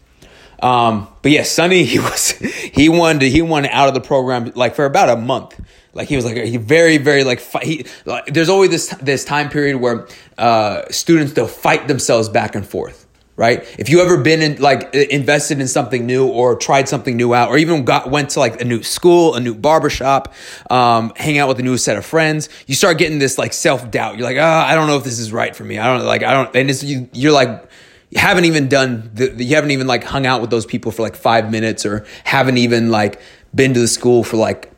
Um, 0.61 1.09
but 1.23 1.33
yeah, 1.33 1.43
Sonny, 1.43 1.85
he 1.93 1.99
was 1.99 2.31
he 2.31 2.89
wanted 2.89 3.23
he 3.23 3.41
wanted 3.41 3.71
out 3.71 3.89
of 3.89 3.95
the 3.95 4.01
program 4.01 4.53
like 4.55 4.75
for 4.75 4.85
about 4.85 5.09
a 5.09 5.17
month. 5.17 5.59
Like 5.95 6.09
he 6.09 6.17
was 6.17 6.25
like 6.25 6.37
he 6.37 6.59
very 6.59 6.99
very 6.99 7.25
like. 7.25 7.41
He, 7.63 7.87
like, 8.05 8.27
there's 8.27 8.49
always 8.49 8.71
this 8.71 8.89
this 9.01 9.25
time 9.25 9.49
period 9.49 9.77
where 9.77 10.07
uh, 10.39 10.83
students 10.91 11.33
they'll 11.33 11.47
fight 11.47 11.89
themselves 11.89 12.29
back 12.29 12.55
and 12.55 12.67
forth 12.67 13.02
right? 13.43 13.67
If 13.77 13.89
you 13.89 14.01
ever 14.01 14.19
been 14.19 14.41
in 14.41 14.63
like 14.63 14.95
invested 14.95 15.61
in 15.61 15.67
something 15.67 16.07
new 16.07 16.29
or 16.29 16.55
tried 16.55 16.89
something 16.89 17.17
new 17.17 17.35
out, 17.35 17.49
or 17.49 17.59
even 17.59 17.85
got 17.85 18.09
went 18.09 18.31
to 18.31 18.39
like 18.39 18.61
a 18.61 18.65
new 18.65 18.85
school, 18.85 19.35
a 19.35 19.41
new 19.41 19.53
barbershop, 19.53 20.33
um, 20.71 21.13
hang 21.17 21.39
out 21.39 21.49
with 21.49 21.59
a 21.59 21.65
new 21.65 21.77
set 21.77 21.97
of 21.97 22.07
friends, 22.07 22.49
you 22.69 22.77
start 22.77 22.99
getting 22.99 23.19
this 23.19 23.39
like 23.39 23.53
self 23.53 23.91
doubt. 23.91 24.17
You're 24.17 24.29
like, 24.29 24.37
oh, 24.37 24.43
I 24.71 24.77
don't 24.77 24.87
know 24.87 24.97
if 24.97 25.03
this 25.03 25.19
is 25.19 25.33
right 25.33 25.57
for 25.57 25.65
me. 25.65 25.77
I 25.77 25.87
don't 25.89 26.07
like 26.07 26.23
I 26.23 26.35
don't, 26.35 26.55
and 26.55 26.71
it's, 26.71 26.85
you, 26.85 27.09
you're 27.13 27.33
like. 27.33 27.69
You 28.15 28.21
haven't 28.21 28.45
even 28.45 28.69
done 28.69 29.11
the, 29.15 29.33
you 29.43 29.55
haven't 29.55 29.71
even 29.71 29.87
like 29.87 30.05
hung 30.05 30.27
out 30.27 30.43
with 30.43 30.51
those 30.51 30.67
people 30.67 30.93
for 30.93 31.01
like 31.01 31.17
five 31.17 31.51
minutes 31.51 31.87
or 31.87 32.05
haven't 32.25 32.59
even 32.59 32.91
like 32.91 33.23
been 33.55 33.73
to 33.73 33.81
the 33.81 33.89
school 33.89 34.23
for 34.23 34.37
like 34.37 34.71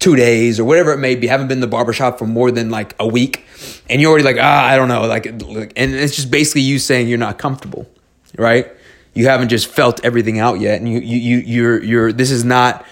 two 0.00 0.16
days 0.16 0.60
or 0.60 0.64
whatever 0.64 0.92
it 0.92 0.98
may 0.98 1.14
be, 1.14 1.26
haven't 1.26 1.48
been 1.48 1.60
to 1.60 1.66
the 1.66 1.70
barbershop 1.70 2.18
for 2.18 2.26
more 2.26 2.50
than 2.50 2.68
like 2.68 2.94
a 3.00 3.06
week, 3.06 3.46
and 3.88 4.02
you're 4.02 4.10
already 4.10 4.22
like, 4.22 4.36
ah, 4.38 4.66
I 4.66 4.76
don't 4.76 4.88
know, 4.88 5.06
like, 5.06 5.24
and 5.24 5.94
it's 5.94 6.14
just 6.14 6.30
basically 6.30 6.60
you 6.60 6.78
saying 6.78 7.08
you're 7.08 7.16
not 7.16 7.38
comfortable 7.38 7.88
right? 8.36 8.70
You 9.14 9.26
haven't 9.26 9.48
just 9.48 9.66
felt 9.66 10.04
everything 10.04 10.38
out 10.38 10.60
yet, 10.60 10.80
and 10.80 10.90
you 10.90 10.98
you 11.00 11.18
you 11.18 11.36
you're 11.38 11.82
you're 11.82 12.12
this 12.12 12.30
is 12.30 12.44
not 12.44 12.84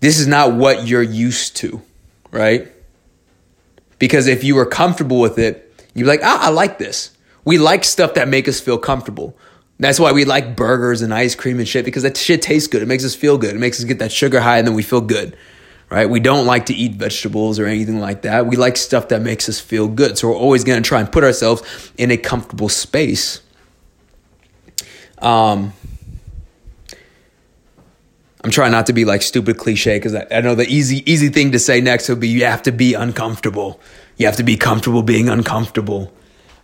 this 0.00 0.18
is 0.18 0.26
not 0.26 0.54
what 0.54 0.86
you're 0.86 1.02
used 1.02 1.56
to, 1.56 1.82
right? 2.30 2.68
Because 3.98 4.26
if 4.26 4.42
you 4.42 4.56
were 4.56 4.66
comfortable 4.66 5.20
with 5.20 5.38
it, 5.38 5.72
you'd 5.94 6.04
be 6.04 6.08
like, 6.08 6.20
ah, 6.24 6.46
I 6.46 6.50
like 6.50 6.78
this. 6.78 7.16
We 7.44 7.58
like 7.58 7.84
stuff 7.84 8.14
that 8.14 8.26
make 8.26 8.48
us 8.48 8.58
feel 8.58 8.78
comfortable. 8.78 9.36
That's 9.78 10.00
why 10.00 10.12
we 10.12 10.24
like 10.24 10.56
burgers 10.56 11.02
and 11.02 11.12
ice 11.12 11.34
cream 11.34 11.58
and 11.58 11.68
shit 11.68 11.84
because 11.84 12.02
that 12.04 12.16
shit 12.16 12.42
tastes 12.42 12.68
good. 12.68 12.82
It 12.82 12.88
makes 12.88 13.04
us 13.04 13.14
feel 13.14 13.38
good. 13.38 13.54
It 13.54 13.58
makes 13.58 13.78
us 13.78 13.84
get 13.84 13.98
that 13.98 14.12
sugar 14.12 14.40
high 14.40 14.58
and 14.58 14.66
then 14.66 14.74
we 14.74 14.82
feel 14.82 15.00
good, 15.00 15.36
right? 15.92 16.08
We 16.08 16.20
don't 16.20 16.46
like 16.46 16.66
to 16.66 16.74
eat 16.74 16.92
vegetables 16.92 17.58
or 17.58 17.66
anything 17.66 18.00
like 18.00 18.22
that. 18.22 18.46
We 18.46 18.56
like 18.56 18.78
stuff 18.78 19.08
that 19.08 19.20
makes 19.20 19.46
us 19.50 19.60
feel 19.60 19.88
good. 19.88 20.16
So 20.16 20.28
we're 20.28 20.36
always 20.36 20.64
going 20.64 20.82
to 20.82 20.88
try 20.88 21.00
and 21.00 21.12
put 21.12 21.22
ourselves 21.22 21.92
in 21.98 22.10
a 22.10 22.16
comfortable 22.16 22.70
space. 22.70 23.42
Um, 25.18 25.74
I'm 28.42 28.50
trying 28.50 28.72
not 28.72 28.86
to 28.86 28.94
be 28.94 29.04
like 29.04 29.20
stupid 29.20 29.58
cliche 29.58 29.96
because 29.96 30.14
I, 30.14 30.26
I, 30.30 30.40
know 30.40 30.54
the 30.54 30.66
easy 30.66 31.08
easy 31.10 31.28
thing 31.28 31.52
to 31.52 31.58
say 31.58 31.82
next 31.82 32.08
would 32.08 32.20
be 32.20 32.28
you 32.28 32.46
have 32.46 32.62
to 32.62 32.72
be 32.72 32.94
uncomfortable. 32.94 33.78
You 34.16 34.24
have 34.26 34.36
to 34.36 34.42
be 34.42 34.56
comfortable 34.56 35.02
being 35.02 35.28
uncomfortable. 35.28 36.10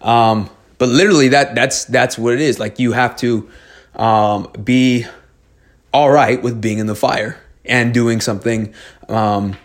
Um, 0.00 0.48
but 0.78 0.88
literally 0.88 1.28
that 1.28 1.54
that's 1.54 1.84
that's 1.84 2.16
what 2.16 2.32
it 2.32 2.40
is. 2.40 2.58
Like 2.58 2.78
you 2.78 2.92
have 2.92 3.14
to 3.16 3.48
um, 3.94 4.50
be 4.64 5.04
all 5.92 6.10
right 6.10 6.42
with 6.42 6.60
being 6.62 6.78
in 6.78 6.86
the 6.86 6.96
fire 6.96 7.38
and 7.68 7.94
doing 7.94 8.20
something 8.20 8.72
um, 9.08 9.56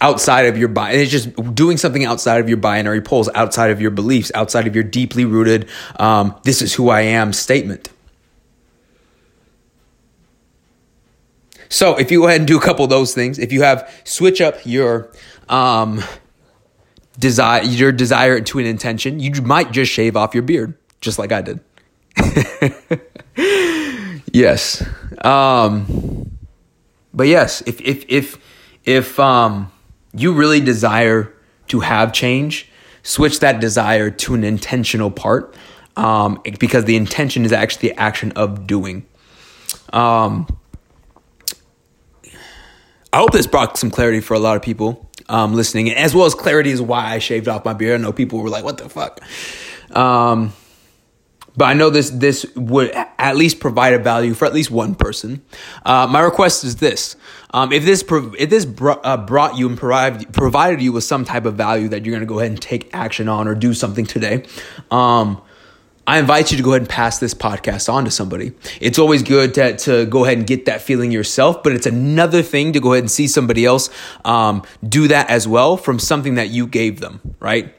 outside 0.00 0.46
of 0.46 0.56
your 0.56 0.68
bi- 0.68 0.92
it's 0.92 1.10
just 1.10 1.34
doing 1.54 1.76
something 1.76 2.04
outside 2.04 2.40
of 2.40 2.48
your 2.48 2.58
binary 2.58 3.00
poles 3.00 3.28
outside 3.34 3.70
of 3.70 3.80
your 3.80 3.90
beliefs 3.90 4.32
outside 4.34 4.66
of 4.66 4.74
your 4.74 4.84
deeply 4.84 5.24
rooted 5.24 5.68
um, 5.98 6.34
this 6.44 6.62
is 6.62 6.74
who 6.74 6.88
i 6.88 7.00
am 7.00 7.32
statement. 7.32 7.88
So 11.68 11.96
if 11.96 12.10
you 12.10 12.20
go 12.20 12.26
ahead 12.26 12.38
and 12.42 12.46
do 12.46 12.58
a 12.58 12.60
couple 12.60 12.84
of 12.84 12.90
those 12.90 13.14
things 13.14 13.38
if 13.38 13.50
you 13.50 13.62
have 13.62 13.90
switch 14.04 14.42
up 14.42 14.56
your 14.64 15.10
um, 15.48 16.02
desire 17.18 17.62
your 17.62 17.92
desire 17.92 18.40
to 18.40 18.58
an 18.58 18.66
intention 18.66 19.20
you 19.20 19.32
might 19.40 19.72
just 19.72 19.90
shave 19.90 20.16
off 20.16 20.34
your 20.34 20.42
beard 20.42 20.74
just 21.00 21.18
like 21.18 21.32
i 21.32 21.40
did. 21.40 21.60
Yes. 24.32 24.82
Um, 25.22 26.31
but 27.14 27.28
yes 27.28 27.62
if 27.66 27.80
if 27.80 28.04
if 28.08 28.38
if 28.84 29.18
um 29.20 29.70
you 30.14 30.32
really 30.32 30.60
desire 30.60 31.32
to 31.68 31.80
have 31.80 32.12
change, 32.12 32.68
switch 33.02 33.40
that 33.40 33.60
desire 33.60 34.10
to 34.10 34.34
an 34.34 34.44
intentional 34.44 35.10
part 35.10 35.54
um, 35.96 36.40
because 36.58 36.84
the 36.84 36.96
intention 36.96 37.44
is 37.44 37.52
actually 37.52 37.90
the 37.90 37.98
action 37.98 38.32
of 38.32 38.66
doing. 38.66 39.06
Um, 39.92 40.46
I 43.12 43.18
hope 43.18 43.32
this 43.32 43.46
brought 43.46 43.76
some 43.76 43.90
clarity 43.90 44.20
for 44.20 44.34
a 44.34 44.38
lot 44.38 44.56
of 44.56 44.62
people 44.62 45.08
um, 45.28 45.54
listening, 45.54 45.90
as 45.92 46.14
well 46.14 46.26
as 46.26 46.34
clarity 46.34 46.70
is 46.70 46.80
why 46.80 47.06
I 47.06 47.18
shaved 47.18 47.48
off 47.48 47.64
my 47.64 47.74
beard. 47.74 48.00
I 48.00 48.02
know 48.02 48.12
people 48.12 48.40
were 48.40 48.48
like, 48.48 48.64
"What 48.64 48.78
the 48.78 48.88
fuck." 48.88 49.20
Um, 49.94 50.52
but 51.56 51.66
I 51.66 51.74
know 51.74 51.90
this 51.90 52.10
this 52.10 52.46
would 52.56 52.90
at 52.92 53.36
least 53.36 53.60
provide 53.60 53.94
a 53.94 53.98
value 53.98 54.34
for 54.34 54.46
at 54.46 54.54
least 54.54 54.70
one 54.70 54.94
person. 54.94 55.42
Uh, 55.84 56.06
my 56.06 56.20
request 56.20 56.64
is 56.64 56.76
this: 56.76 57.16
um, 57.52 57.72
if 57.72 57.84
this 57.84 58.04
if 58.38 58.50
this 58.50 58.64
br- 58.64 58.92
uh, 59.02 59.16
brought 59.16 59.56
you 59.56 59.68
and 59.68 59.76
provided 59.78 60.32
provided 60.32 60.80
you 60.80 60.92
with 60.92 61.04
some 61.04 61.24
type 61.24 61.44
of 61.44 61.54
value 61.54 61.88
that 61.88 62.04
you're 62.04 62.12
going 62.12 62.20
to 62.20 62.26
go 62.26 62.38
ahead 62.38 62.50
and 62.50 62.60
take 62.60 62.94
action 62.94 63.28
on 63.28 63.46
or 63.48 63.54
do 63.54 63.74
something 63.74 64.06
today, 64.06 64.44
um, 64.90 65.40
I 66.06 66.18
invite 66.18 66.50
you 66.50 66.56
to 66.56 66.62
go 66.62 66.70
ahead 66.70 66.82
and 66.82 66.88
pass 66.88 67.18
this 67.20 67.32
podcast 67.32 67.92
on 67.92 68.04
to 68.06 68.10
somebody. 68.10 68.52
It's 68.80 68.98
always 68.98 69.22
good 69.22 69.54
to, 69.54 69.76
to 69.78 70.06
go 70.06 70.24
ahead 70.24 70.38
and 70.38 70.46
get 70.46 70.64
that 70.64 70.82
feeling 70.82 71.12
yourself, 71.12 71.62
but 71.62 71.72
it's 71.72 71.86
another 71.86 72.42
thing 72.42 72.72
to 72.72 72.80
go 72.80 72.94
ahead 72.94 73.04
and 73.04 73.10
see 73.10 73.28
somebody 73.28 73.64
else 73.64 73.88
um, 74.24 74.64
do 74.86 75.06
that 75.08 75.30
as 75.30 75.46
well 75.46 75.76
from 75.76 76.00
something 76.00 76.34
that 76.34 76.48
you 76.48 76.66
gave 76.66 76.98
them, 76.98 77.20
right? 77.38 77.72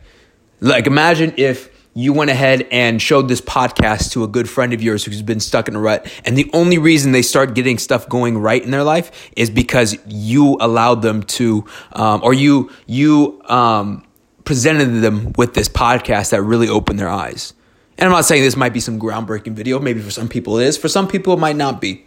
Like 0.61 0.87
imagine 0.87 1.33
if 1.35 1.72
you 1.93 2.13
went 2.13 2.31
ahead 2.31 2.67
and 2.71 3.01
showed 3.01 3.27
this 3.27 3.41
podcast 3.41 4.11
to 4.13 4.23
a 4.23 4.27
good 4.27 4.49
friend 4.49 4.73
of 4.73 4.81
yours 4.81 5.05
who's 5.05 5.21
been 5.21 5.39
stuck 5.39 5.67
in 5.67 5.75
a 5.75 5.79
rut. 5.79 6.11
And 6.25 6.37
the 6.37 6.49
only 6.53 6.77
reason 6.77 7.11
they 7.11 7.21
start 7.21 7.53
getting 7.53 7.77
stuff 7.77 8.09
going 8.09 8.37
right 8.37 8.61
in 8.61 8.71
their 8.71 8.83
life 8.83 9.31
is 9.35 9.49
because 9.49 9.97
you 10.07 10.57
allowed 10.59 11.01
them 11.01 11.23
to, 11.23 11.65
um, 11.93 12.21
or 12.23 12.33
you, 12.33 12.71
you, 12.87 13.41
um, 13.45 14.05
presented 14.43 15.01
them 15.01 15.33
with 15.37 15.53
this 15.53 15.69
podcast 15.69 16.31
that 16.31 16.41
really 16.41 16.67
opened 16.67 16.99
their 16.99 17.09
eyes. 17.09 17.53
And 17.97 18.07
I'm 18.07 18.11
not 18.11 18.25
saying 18.25 18.43
this 18.43 18.57
might 18.57 18.73
be 18.73 18.79
some 18.79 18.99
groundbreaking 18.99 19.53
video. 19.53 19.79
Maybe 19.79 20.01
for 20.01 20.11
some 20.11 20.27
people 20.27 20.57
it 20.57 20.65
is. 20.65 20.77
For 20.77 20.89
some 20.89 21.07
people 21.07 21.33
it 21.33 21.39
might 21.39 21.55
not 21.55 21.79
be. 21.79 22.05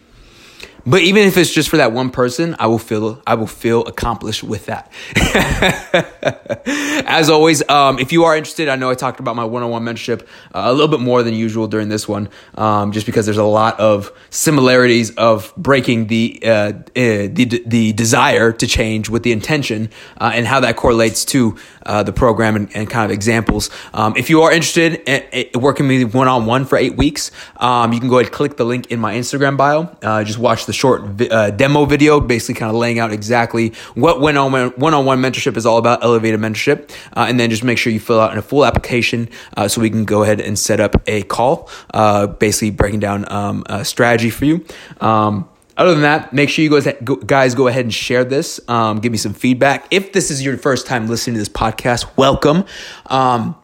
But 0.86 1.02
even 1.02 1.26
if 1.26 1.36
it's 1.36 1.52
just 1.52 1.68
for 1.68 1.78
that 1.78 1.92
one 1.92 2.10
person, 2.10 2.54
I 2.60 2.68
will 2.68 2.78
feel 2.78 3.20
I 3.26 3.34
will 3.34 3.48
feel 3.48 3.84
accomplished 3.86 4.44
with 4.44 4.66
that. 4.66 4.92
As 7.08 7.28
always, 7.28 7.68
um, 7.68 7.98
if 7.98 8.12
you 8.12 8.24
are 8.24 8.36
interested, 8.36 8.68
I 8.68 8.76
know 8.76 8.88
I 8.88 8.94
talked 8.94 9.18
about 9.18 9.34
my 9.34 9.44
one-on-one 9.44 9.84
mentorship 9.84 10.22
uh, 10.54 10.62
a 10.64 10.72
little 10.72 10.88
bit 10.88 11.00
more 11.00 11.24
than 11.24 11.34
usual 11.34 11.66
during 11.66 11.88
this 11.88 12.06
one, 12.06 12.28
um, 12.54 12.92
just 12.92 13.04
because 13.04 13.26
there's 13.26 13.36
a 13.36 13.44
lot 13.44 13.80
of 13.80 14.12
similarities 14.30 15.10
of 15.16 15.52
breaking 15.56 16.06
the 16.06 16.40
uh, 16.44 16.48
uh, 16.48 16.72
the 16.94 17.62
the 17.66 17.92
desire 17.92 18.52
to 18.52 18.66
change 18.68 19.08
with 19.08 19.24
the 19.24 19.32
intention, 19.32 19.90
uh, 20.18 20.30
and 20.34 20.46
how 20.46 20.60
that 20.60 20.76
correlates 20.76 21.24
to 21.26 21.56
uh, 21.84 22.02
the 22.02 22.12
program 22.12 22.56
and, 22.56 22.74
and, 22.76 22.90
kind 22.90 23.04
of 23.04 23.10
examples. 23.10 23.70
Um, 23.94 24.16
if 24.16 24.28
you 24.30 24.42
are 24.42 24.52
interested 24.52 24.94
in, 25.08 25.22
in 25.32 25.60
working 25.60 25.86
with 25.88 25.98
me 25.98 26.04
one-on-one 26.04 26.64
for 26.64 26.76
eight 26.76 26.96
weeks, 26.96 27.30
um, 27.56 27.92
you 27.92 28.00
can 28.00 28.08
go 28.08 28.16
ahead 28.16 28.26
and 28.26 28.34
click 28.34 28.56
the 28.56 28.64
link 28.64 28.90
in 28.90 29.00
my 29.00 29.14
Instagram 29.14 29.56
bio. 29.56 29.96
Uh, 30.02 30.24
just 30.24 30.38
watch 30.38 30.66
the 30.66 30.72
short 30.76 31.02
vi- 31.02 31.28
uh, 31.28 31.50
demo 31.50 31.84
video, 31.84 32.20
basically 32.20 32.54
kind 32.54 32.70
of 32.70 32.76
laying 32.76 32.98
out 32.98 33.12
exactly 33.12 33.72
what 33.94 34.20
one 34.20 34.36
on 34.36 34.52
one 34.52 35.18
mentorship 35.20 35.56
is 35.56 35.66
all 35.66 35.78
about, 35.78 36.04
elevated 36.04 36.40
mentorship, 36.40 36.90
uh, 37.16 37.26
and 37.28 37.40
then 37.40 37.50
just 37.50 37.64
make 37.64 37.78
sure 37.78 37.92
you 37.92 38.00
fill 38.00 38.20
out 38.20 38.32
in 38.32 38.38
a 38.38 38.42
full 38.42 38.64
application 38.64 39.28
uh, 39.56 39.66
so 39.66 39.80
we 39.80 39.90
can 39.90 40.04
go 40.04 40.22
ahead 40.22 40.40
and 40.40 40.58
set 40.58 40.78
up 40.78 40.96
a 41.06 41.22
call, 41.22 41.68
uh, 41.94 42.26
basically 42.26 42.70
breaking 42.70 43.00
down 43.00 43.30
um, 43.32 43.64
a 43.66 43.84
strategy 43.84 44.30
for 44.30 44.44
you. 44.44 44.64
Um, 45.00 45.48
other 45.76 45.92
than 45.92 46.02
that, 46.02 46.32
make 46.32 46.48
sure 46.48 46.64
you 46.64 46.80
guys 47.26 47.54
go 47.54 47.66
ahead 47.66 47.84
and 47.84 47.92
share 47.92 48.24
this. 48.24 48.60
Um, 48.66 48.98
give 49.00 49.12
me 49.12 49.18
some 49.18 49.34
feedback. 49.34 49.86
If 49.90 50.12
this 50.12 50.30
is 50.30 50.42
your 50.42 50.56
first 50.56 50.86
time 50.86 51.06
listening 51.06 51.34
to 51.34 51.40
this 51.40 51.50
podcast, 51.50 52.06
welcome. 52.16 52.64
Um, 53.06 53.56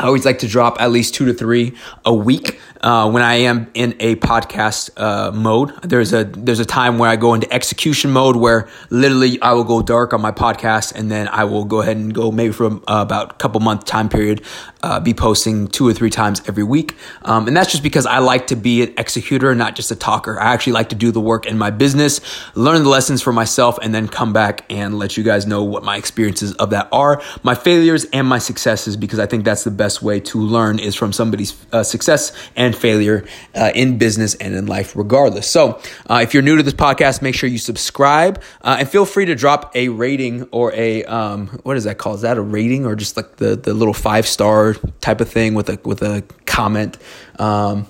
I 0.00 0.06
always 0.06 0.24
like 0.24 0.38
to 0.38 0.48
drop 0.48 0.80
at 0.80 0.90
least 0.90 1.14
two 1.14 1.26
to 1.26 1.34
three 1.34 1.74
a 2.06 2.14
week 2.14 2.58
uh, 2.80 3.10
when 3.10 3.22
I 3.22 3.34
am 3.34 3.70
in 3.74 3.94
a 4.00 4.16
podcast 4.16 4.88
uh, 4.96 5.30
mode. 5.30 5.74
There's 5.82 6.14
a 6.14 6.24
there's 6.24 6.58
a 6.58 6.64
time 6.64 6.96
where 6.96 7.10
I 7.10 7.16
go 7.16 7.34
into 7.34 7.52
execution 7.52 8.10
mode 8.10 8.36
where 8.36 8.66
literally 8.88 9.38
I 9.42 9.52
will 9.52 9.64
go 9.64 9.82
dark 9.82 10.14
on 10.14 10.22
my 10.22 10.32
podcast 10.32 10.94
and 10.94 11.10
then 11.10 11.28
I 11.28 11.44
will 11.44 11.66
go 11.66 11.82
ahead 11.82 11.98
and 11.98 12.14
go 12.14 12.32
maybe 12.32 12.50
for 12.54 12.66
uh, 12.66 12.78
about 12.86 13.32
a 13.32 13.34
couple 13.34 13.60
month 13.60 13.84
time 13.84 14.08
period, 14.08 14.40
uh, 14.82 15.00
be 15.00 15.12
posting 15.12 15.68
two 15.68 15.86
or 15.86 15.92
three 15.92 16.08
times 16.08 16.40
every 16.48 16.64
week. 16.64 16.96
Um, 17.22 17.46
and 17.46 17.54
that's 17.54 17.70
just 17.70 17.82
because 17.82 18.06
I 18.06 18.20
like 18.20 18.46
to 18.46 18.56
be 18.56 18.82
an 18.84 18.94
executor, 18.96 19.54
not 19.54 19.76
just 19.76 19.90
a 19.90 19.96
talker. 19.96 20.40
I 20.40 20.54
actually 20.54 20.72
like 20.72 20.88
to 20.88 20.94
do 20.94 21.12
the 21.12 21.20
work 21.20 21.44
in 21.44 21.58
my 21.58 21.68
business, 21.68 22.22
learn 22.54 22.82
the 22.84 22.88
lessons 22.88 23.20
for 23.20 23.34
myself, 23.34 23.78
and 23.82 23.94
then 23.94 24.08
come 24.08 24.32
back 24.32 24.64
and 24.70 24.98
let 24.98 25.18
you 25.18 25.22
guys 25.22 25.46
know 25.46 25.62
what 25.62 25.84
my 25.84 25.98
experiences 25.98 26.54
of 26.54 26.70
that 26.70 26.88
are, 26.90 27.22
my 27.42 27.54
failures 27.54 28.06
and 28.14 28.26
my 28.26 28.38
successes, 28.38 28.96
because 28.96 29.18
I 29.18 29.26
think 29.26 29.44
that's 29.44 29.64
the 29.64 29.70
best 29.70 29.89
best 29.90 30.02
way 30.02 30.20
to 30.20 30.38
learn 30.38 30.78
is 30.78 30.94
from 30.94 31.12
somebody's 31.12 31.52
uh, 31.72 31.82
success 31.82 32.32
and 32.54 32.76
failure 32.76 33.26
uh, 33.56 33.72
in 33.74 33.98
business 33.98 34.36
and 34.36 34.54
in 34.54 34.66
life, 34.66 34.94
regardless. 34.94 35.48
So, 35.48 35.80
uh, 36.08 36.20
if 36.22 36.32
you're 36.32 36.44
new 36.44 36.56
to 36.56 36.62
this 36.62 36.74
podcast, 36.74 37.22
make 37.22 37.34
sure 37.34 37.48
you 37.50 37.58
subscribe 37.58 38.40
uh, 38.62 38.76
and 38.78 38.88
feel 38.88 39.04
free 39.04 39.24
to 39.24 39.34
drop 39.34 39.74
a 39.74 39.88
rating 39.88 40.44
or 40.52 40.72
a 40.74 41.02
um, 41.06 41.48
what 41.64 41.76
is 41.76 41.82
that 41.84 41.98
called? 41.98 42.16
Is 42.16 42.22
that 42.22 42.38
a 42.38 42.40
rating 42.40 42.86
or 42.86 42.94
just 42.94 43.16
like 43.16 43.36
the 43.36 43.56
the 43.56 43.74
little 43.74 43.92
five 43.92 44.28
star 44.28 44.74
type 45.00 45.20
of 45.20 45.28
thing 45.28 45.54
with 45.54 45.68
a 45.68 45.80
with 45.84 46.02
a 46.02 46.22
comment? 46.46 46.96
Um, 47.40 47.88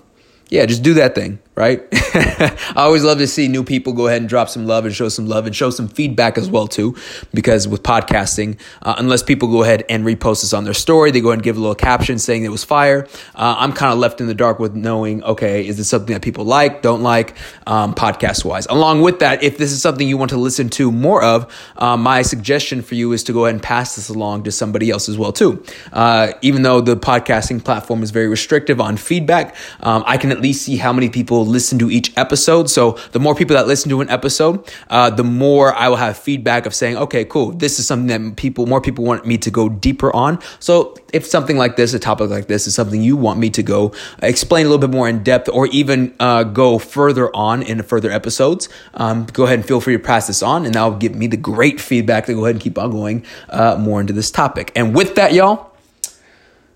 yeah, 0.48 0.64
just 0.64 0.82
do 0.82 0.94
that 0.94 1.14
thing 1.14 1.38
right? 1.60 1.86
I 1.92 2.72
always 2.76 3.04
love 3.04 3.18
to 3.18 3.26
see 3.26 3.46
new 3.46 3.62
people 3.62 3.92
go 3.92 4.06
ahead 4.06 4.22
and 4.22 4.28
drop 4.28 4.48
some 4.48 4.66
love 4.66 4.86
and 4.86 4.94
show 4.94 5.10
some 5.10 5.26
love 5.26 5.44
and 5.44 5.54
show 5.54 5.68
some 5.68 5.88
feedback 5.88 6.38
as 6.38 6.48
well 6.48 6.66
too, 6.66 6.96
because 7.34 7.68
with 7.68 7.82
podcasting, 7.82 8.58
uh, 8.80 8.94
unless 8.96 9.22
people 9.22 9.48
go 9.48 9.62
ahead 9.62 9.84
and 9.90 10.06
repost 10.06 10.40
this 10.40 10.54
on 10.54 10.64
their 10.64 10.72
story, 10.72 11.10
they 11.10 11.20
go 11.20 11.28
ahead 11.28 11.38
and 11.38 11.44
give 11.44 11.58
a 11.58 11.60
little 11.60 11.74
caption 11.74 12.18
saying 12.18 12.44
it 12.44 12.48
was 12.48 12.64
fire. 12.64 13.06
Uh, 13.34 13.56
I'm 13.58 13.74
kind 13.74 13.92
of 13.92 13.98
left 13.98 14.22
in 14.22 14.26
the 14.26 14.34
dark 14.34 14.58
with 14.58 14.74
knowing, 14.74 15.22
okay, 15.22 15.66
is 15.66 15.76
this 15.76 15.88
something 15.88 16.14
that 16.14 16.22
people 16.22 16.46
like, 16.46 16.80
don't 16.80 17.02
like, 17.02 17.36
um, 17.66 17.94
podcast 17.94 18.42
wise. 18.42 18.66
Along 18.66 19.02
with 19.02 19.18
that, 19.18 19.42
if 19.42 19.58
this 19.58 19.70
is 19.70 19.82
something 19.82 20.08
you 20.08 20.16
want 20.16 20.30
to 20.30 20.38
listen 20.38 20.70
to 20.70 20.90
more 20.90 21.22
of, 21.22 21.52
uh, 21.76 21.98
my 21.98 22.22
suggestion 22.22 22.80
for 22.80 22.94
you 22.94 23.12
is 23.12 23.22
to 23.24 23.34
go 23.34 23.44
ahead 23.44 23.54
and 23.54 23.62
pass 23.62 23.96
this 23.96 24.08
along 24.08 24.44
to 24.44 24.50
somebody 24.50 24.90
else 24.90 25.10
as 25.10 25.18
well 25.18 25.32
too. 25.32 25.62
Uh, 25.92 26.32
even 26.40 26.62
though 26.62 26.80
the 26.80 26.96
podcasting 26.96 27.62
platform 27.62 28.02
is 28.02 28.10
very 28.10 28.28
restrictive 28.28 28.80
on 28.80 28.96
feedback, 28.96 29.54
um, 29.80 30.02
I 30.06 30.16
can 30.16 30.32
at 30.32 30.40
least 30.40 30.62
see 30.62 30.78
how 30.78 30.92
many 30.92 31.10
people 31.10 31.49
listen 31.50 31.78
to 31.78 31.90
each 31.90 32.16
episode. 32.16 32.70
So 32.70 32.92
the 33.12 33.20
more 33.20 33.34
people 33.34 33.56
that 33.56 33.66
listen 33.66 33.90
to 33.90 34.00
an 34.00 34.10
episode, 34.10 34.68
uh, 34.88 35.10
the 35.10 35.24
more 35.24 35.74
I 35.74 35.88
will 35.88 35.96
have 35.96 36.16
feedback 36.16 36.66
of 36.66 36.74
saying, 36.74 36.96
okay, 36.96 37.24
cool, 37.24 37.52
this 37.52 37.78
is 37.78 37.86
something 37.86 38.06
that 38.06 38.36
people, 38.36 38.66
more 38.66 38.80
people 38.80 39.04
want 39.04 39.26
me 39.26 39.38
to 39.38 39.50
go 39.50 39.68
deeper 39.68 40.14
on. 40.14 40.38
So 40.58 40.96
if 41.12 41.26
something 41.26 41.56
like 41.56 41.76
this, 41.76 41.94
a 41.94 41.98
topic 41.98 42.30
like 42.30 42.46
this 42.46 42.66
is 42.66 42.74
something 42.74 43.02
you 43.02 43.16
want 43.16 43.38
me 43.38 43.50
to 43.50 43.62
go 43.62 43.92
explain 44.22 44.66
a 44.66 44.68
little 44.68 44.86
bit 44.86 44.94
more 44.94 45.08
in 45.08 45.22
depth 45.22 45.48
or 45.48 45.66
even 45.68 46.14
uh, 46.20 46.44
go 46.44 46.78
further 46.78 47.34
on 47.34 47.62
in 47.62 47.82
further 47.82 48.10
episodes, 48.10 48.68
um, 48.94 49.26
go 49.26 49.44
ahead 49.44 49.58
and 49.58 49.66
feel 49.66 49.80
free 49.80 49.96
to 49.96 50.02
pass 50.02 50.26
this 50.26 50.42
on 50.42 50.64
and 50.64 50.74
that'll 50.74 50.96
give 50.96 51.14
me 51.14 51.26
the 51.26 51.36
great 51.36 51.80
feedback 51.80 52.26
to 52.26 52.34
go 52.34 52.44
ahead 52.44 52.54
and 52.54 52.62
keep 52.62 52.78
on 52.78 52.90
going 52.90 53.24
uh, 53.48 53.76
more 53.78 54.00
into 54.00 54.12
this 54.12 54.30
topic. 54.30 54.72
And 54.76 54.94
with 54.94 55.14
that, 55.16 55.32
y'all, 55.32 55.72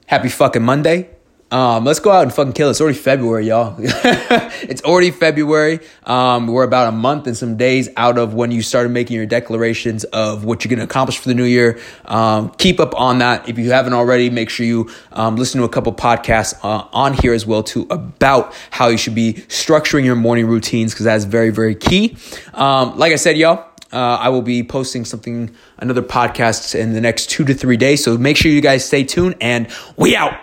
happy 0.06 0.28
fucking 0.28 0.62
Monday. 0.62 1.13
Um, 1.54 1.84
let's 1.84 2.00
go 2.00 2.10
out 2.10 2.24
and 2.24 2.34
fucking 2.34 2.52
kill 2.52 2.66
it. 2.66 2.72
It's 2.72 2.80
already 2.80 2.98
February, 2.98 3.46
y'all. 3.46 3.76
it's 3.78 4.82
already 4.82 5.12
February. 5.12 5.78
Um, 6.02 6.48
we're 6.48 6.64
about 6.64 6.88
a 6.88 6.96
month 6.96 7.28
and 7.28 7.36
some 7.36 7.56
days 7.56 7.88
out 7.96 8.18
of 8.18 8.34
when 8.34 8.50
you 8.50 8.60
started 8.60 8.88
making 8.88 9.14
your 9.14 9.26
declarations 9.26 10.02
of 10.02 10.44
what 10.44 10.64
you're 10.64 10.70
going 10.70 10.80
to 10.80 10.84
accomplish 10.84 11.16
for 11.16 11.28
the 11.28 11.34
new 11.34 11.44
year. 11.44 11.78
Um, 12.06 12.50
keep 12.58 12.80
up 12.80 12.98
on 12.98 13.18
that. 13.18 13.48
If 13.48 13.56
you 13.56 13.70
haven't 13.70 13.92
already, 13.92 14.30
make 14.30 14.50
sure 14.50 14.66
you 14.66 14.90
um, 15.12 15.36
listen 15.36 15.60
to 15.60 15.64
a 15.64 15.68
couple 15.68 15.92
podcasts 15.92 16.58
uh, 16.64 16.88
on 16.92 17.14
here 17.14 17.32
as 17.32 17.46
well 17.46 17.62
too 17.62 17.86
about 17.88 18.52
how 18.70 18.88
you 18.88 18.96
should 18.96 19.14
be 19.14 19.34
structuring 19.34 20.04
your 20.04 20.16
morning 20.16 20.48
routines 20.48 20.92
because 20.92 21.04
that's 21.04 21.24
very, 21.24 21.50
very 21.50 21.76
key. 21.76 22.16
Um, 22.52 22.98
like 22.98 23.12
I 23.12 23.16
said, 23.16 23.36
y'all. 23.36 23.64
Uh, 23.92 24.18
I 24.20 24.30
will 24.30 24.42
be 24.42 24.64
posting 24.64 25.04
something, 25.04 25.54
another 25.78 26.02
podcast 26.02 26.74
in 26.74 26.94
the 26.94 27.00
next 27.00 27.30
two 27.30 27.44
to 27.44 27.54
three 27.54 27.76
days. 27.76 28.02
So 28.02 28.18
make 28.18 28.36
sure 28.36 28.50
you 28.50 28.60
guys 28.60 28.84
stay 28.84 29.04
tuned 29.04 29.36
and 29.40 29.68
we 29.96 30.16
out. 30.16 30.34